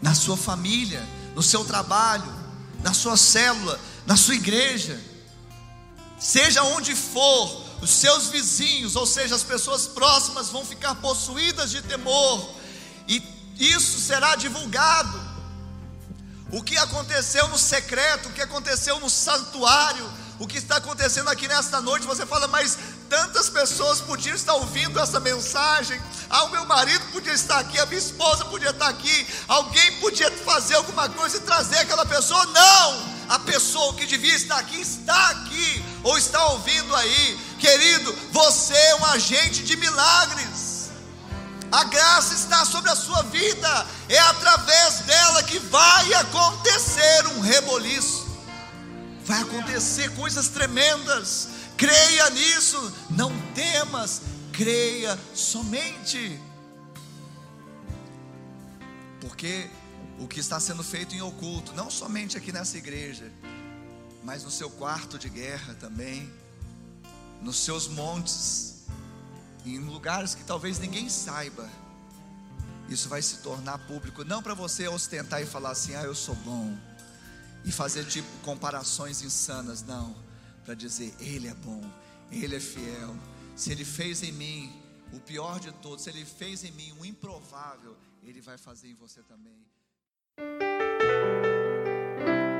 Na 0.00 0.14
sua 0.14 0.36
família, 0.36 1.06
no 1.34 1.42
seu 1.42 1.64
trabalho, 1.64 2.34
na 2.82 2.94
sua 2.94 3.16
célula, 3.16 3.78
na 4.06 4.16
sua 4.16 4.34
igreja, 4.34 4.98
seja 6.18 6.62
onde 6.62 6.94
for, 6.94 7.68
os 7.80 7.90
seus 7.90 8.28
vizinhos, 8.28 8.96
ou 8.96 9.06
seja, 9.06 9.36
as 9.36 9.42
pessoas 9.44 9.86
próximas, 9.86 10.48
vão 10.48 10.64
ficar 10.64 10.96
possuídas 10.96 11.70
de 11.70 11.82
temor, 11.82 12.54
e 13.06 13.22
isso 13.58 14.00
será 14.00 14.34
divulgado 14.34 15.27
o 16.50 16.62
que 16.62 16.76
aconteceu 16.78 17.46
no 17.48 17.58
secreto, 17.58 18.28
o 18.28 18.32
que 18.32 18.42
aconteceu 18.42 18.98
no 19.00 19.10
santuário, 19.10 20.08
o 20.38 20.46
que 20.46 20.58
está 20.58 20.76
acontecendo 20.76 21.28
aqui 21.28 21.48
nesta 21.48 21.80
noite, 21.80 22.06
você 22.06 22.24
fala, 22.24 22.46
mas 22.46 22.78
tantas 23.08 23.50
pessoas 23.50 24.00
podiam 24.00 24.36
estar 24.36 24.54
ouvindo 24.54 25.00
essa 25.00 25.18
mensagem. 25.18 26.00
Ah, 26.30 26.44
o 26.44 26.50
meu 26.50 26.64
marido 26.64 27.04
podia 27.12 27.32
estar 27.32 27.58
aqui, 27.58 27.78
a 27.78 27.86
minha 27.86 27.98
esposa 27.98 28.44
podia 28.44 28.70
estar 28.70 28.88
aqui, 28.88 29.26
alguém 29.48 29.92
podia 30.00 30.30
fazer 30.30 30.76
alguma 30.76 31.08
coisa 31.08 31.38
e 31.38 31.40
trazer 31.40 31.78
aquela 31.78 32.06
pessoa. 32.06 32.44
Não! 32.46 33.18
A 33.28 33.38
pessoa 33.40 33.92
que 33.94 34.06
devia 34.06 34.34
estar 34.34 34.56
aqui 34.56 34.80
está 34.80 35.30
aqui, 35.30 35.84
ou 36.02 36.16
está 36.16 36.42
ouvindo 36.48 36.94
aí. 36.96 37.38
Querido, 37.58 38.16
você 38.32 38.74
é 38.74 38.94
um 38.96 39.04
agente 39.06 39.64
de 39.64 39.76
milagres. 39.76 40.47
A 41.70 41.84
graça 41.84 42.34
está 42.34 42.64
sobre 42.64 42.90
a 42.90 42.96
sua 42.96 43.22
vida, 43.24 43.86
é 44.08 44.18
através 44.18 45.00
dela 45.00 45.42
que 45.42 45.58
vai 45.58 46.14
acontecer 46.14 47.26
um 47.28 47.40
reboliço, 47.40 48.26
vai 49.24 49.42
acontecer 49.42 50.14
coisas 50.14 50.48
tremendas. 50.48 51.50
Creia 51.76 52.30
nisso, 52.30 52.92
não 53.10 53.30
temas, 53.52 54.22
creia 54.52 55.18
somente. 55.34 56.40
Porque 59.20 59.70
o 60.18 60.26
que 60.26 60.40
está 60.40 60.58
sendo 60.58 60.82
feito 60.82 61.14
em 61.14 61.20
oculto, 61.20 61.74
não 61.74 61.90
somente 61.90 62.36
aqui 62.36 62.50
nessa 62.50 62.78
igreja, 62.78 63.30
mas 64.24 64.42
no 64.42 64.50
seu 64.50 64.70
quarto 64.70 65.18
de 65.18 65.28
guerra 65.28 65.74
também, 65.74 66.32
nos 67.42 67.58
seus 67.58 67.86
montes, 67.86 68.67
em 69.66 69.78
lugares 69.78 70.34
que 70.34 70.44
talvez 70.44 70.78
ninguém 70.78 71.08
saiba, 71.08 71.68
isso 72.88 73.08
vai 73.08 73.20
se 73.20 73.38
tornar 73.38 73.78
público, 73.78 74.24
não 74.24 74.42
para 74.42 74.54
você 74.54 74.88
ostentar 74.88 75.42
e 75.42 75.46
falar 75.46 75.70
assim, 75.70 75.94
ah, 75.94 76.02
eu 76.02 76.14
sou 76.14 76.34
bom, 76.36 76.76
e 77.64 77.72
fazer 77.72 78.04
tipo 78.06 78.28
comparações 78.42 79.22
insanas, 79.22 79.82
não, 79.82 80.14
para 80.64 80.74
dizer, 80.74 81.14
Ele 81.20 81.48
é 81.48 81.54
bom, 81.54 81.82
Ele 82.30 82.56
é 82.56 82.60
fiel, 82.60 83.14
se 83.54 83.70
Ele 83.70 83.84
fez 83.84 84.22
em 84.22 84.32
mim 84.32 84.72
o 85.12 85.20
pior 85.20 85.60
de 85.60 85.72
todos, 85.72 86.04
se 86.04 86.10
Ele 86.10 86.24
fez 86.24 86.64
em 86.64 86.72
mim 86.72 86.94
o 86.98 87.04
improvável, 87.04 87.96
Ele 88.22 88.40
vai 88.40 88.56
fazer 88.56 88.88
em 88.88 88.94
você 88.94 89.22
também. 89.22 89.58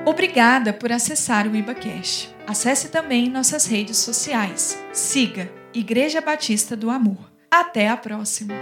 Obrigada 0.05 0.73
por 0.73 0.91
acessar 0.91 1.47
o 1.47 1.55
IbaCash. 1.55 2.35
Acesse 2.47 2.89
também 2.89 3.29
nossas 3.29 3.67
redes 3.67 3.99
sociais. 3.99 4.77
Siga 4.93 5.58
Igreja 5.75 6.21
Batista 6.21 6.75
do 6.75 6.91
Amor. 6.91 7.31
Até 7.51 7.89
a 7.89 7.97
próxima! 7.97 8.55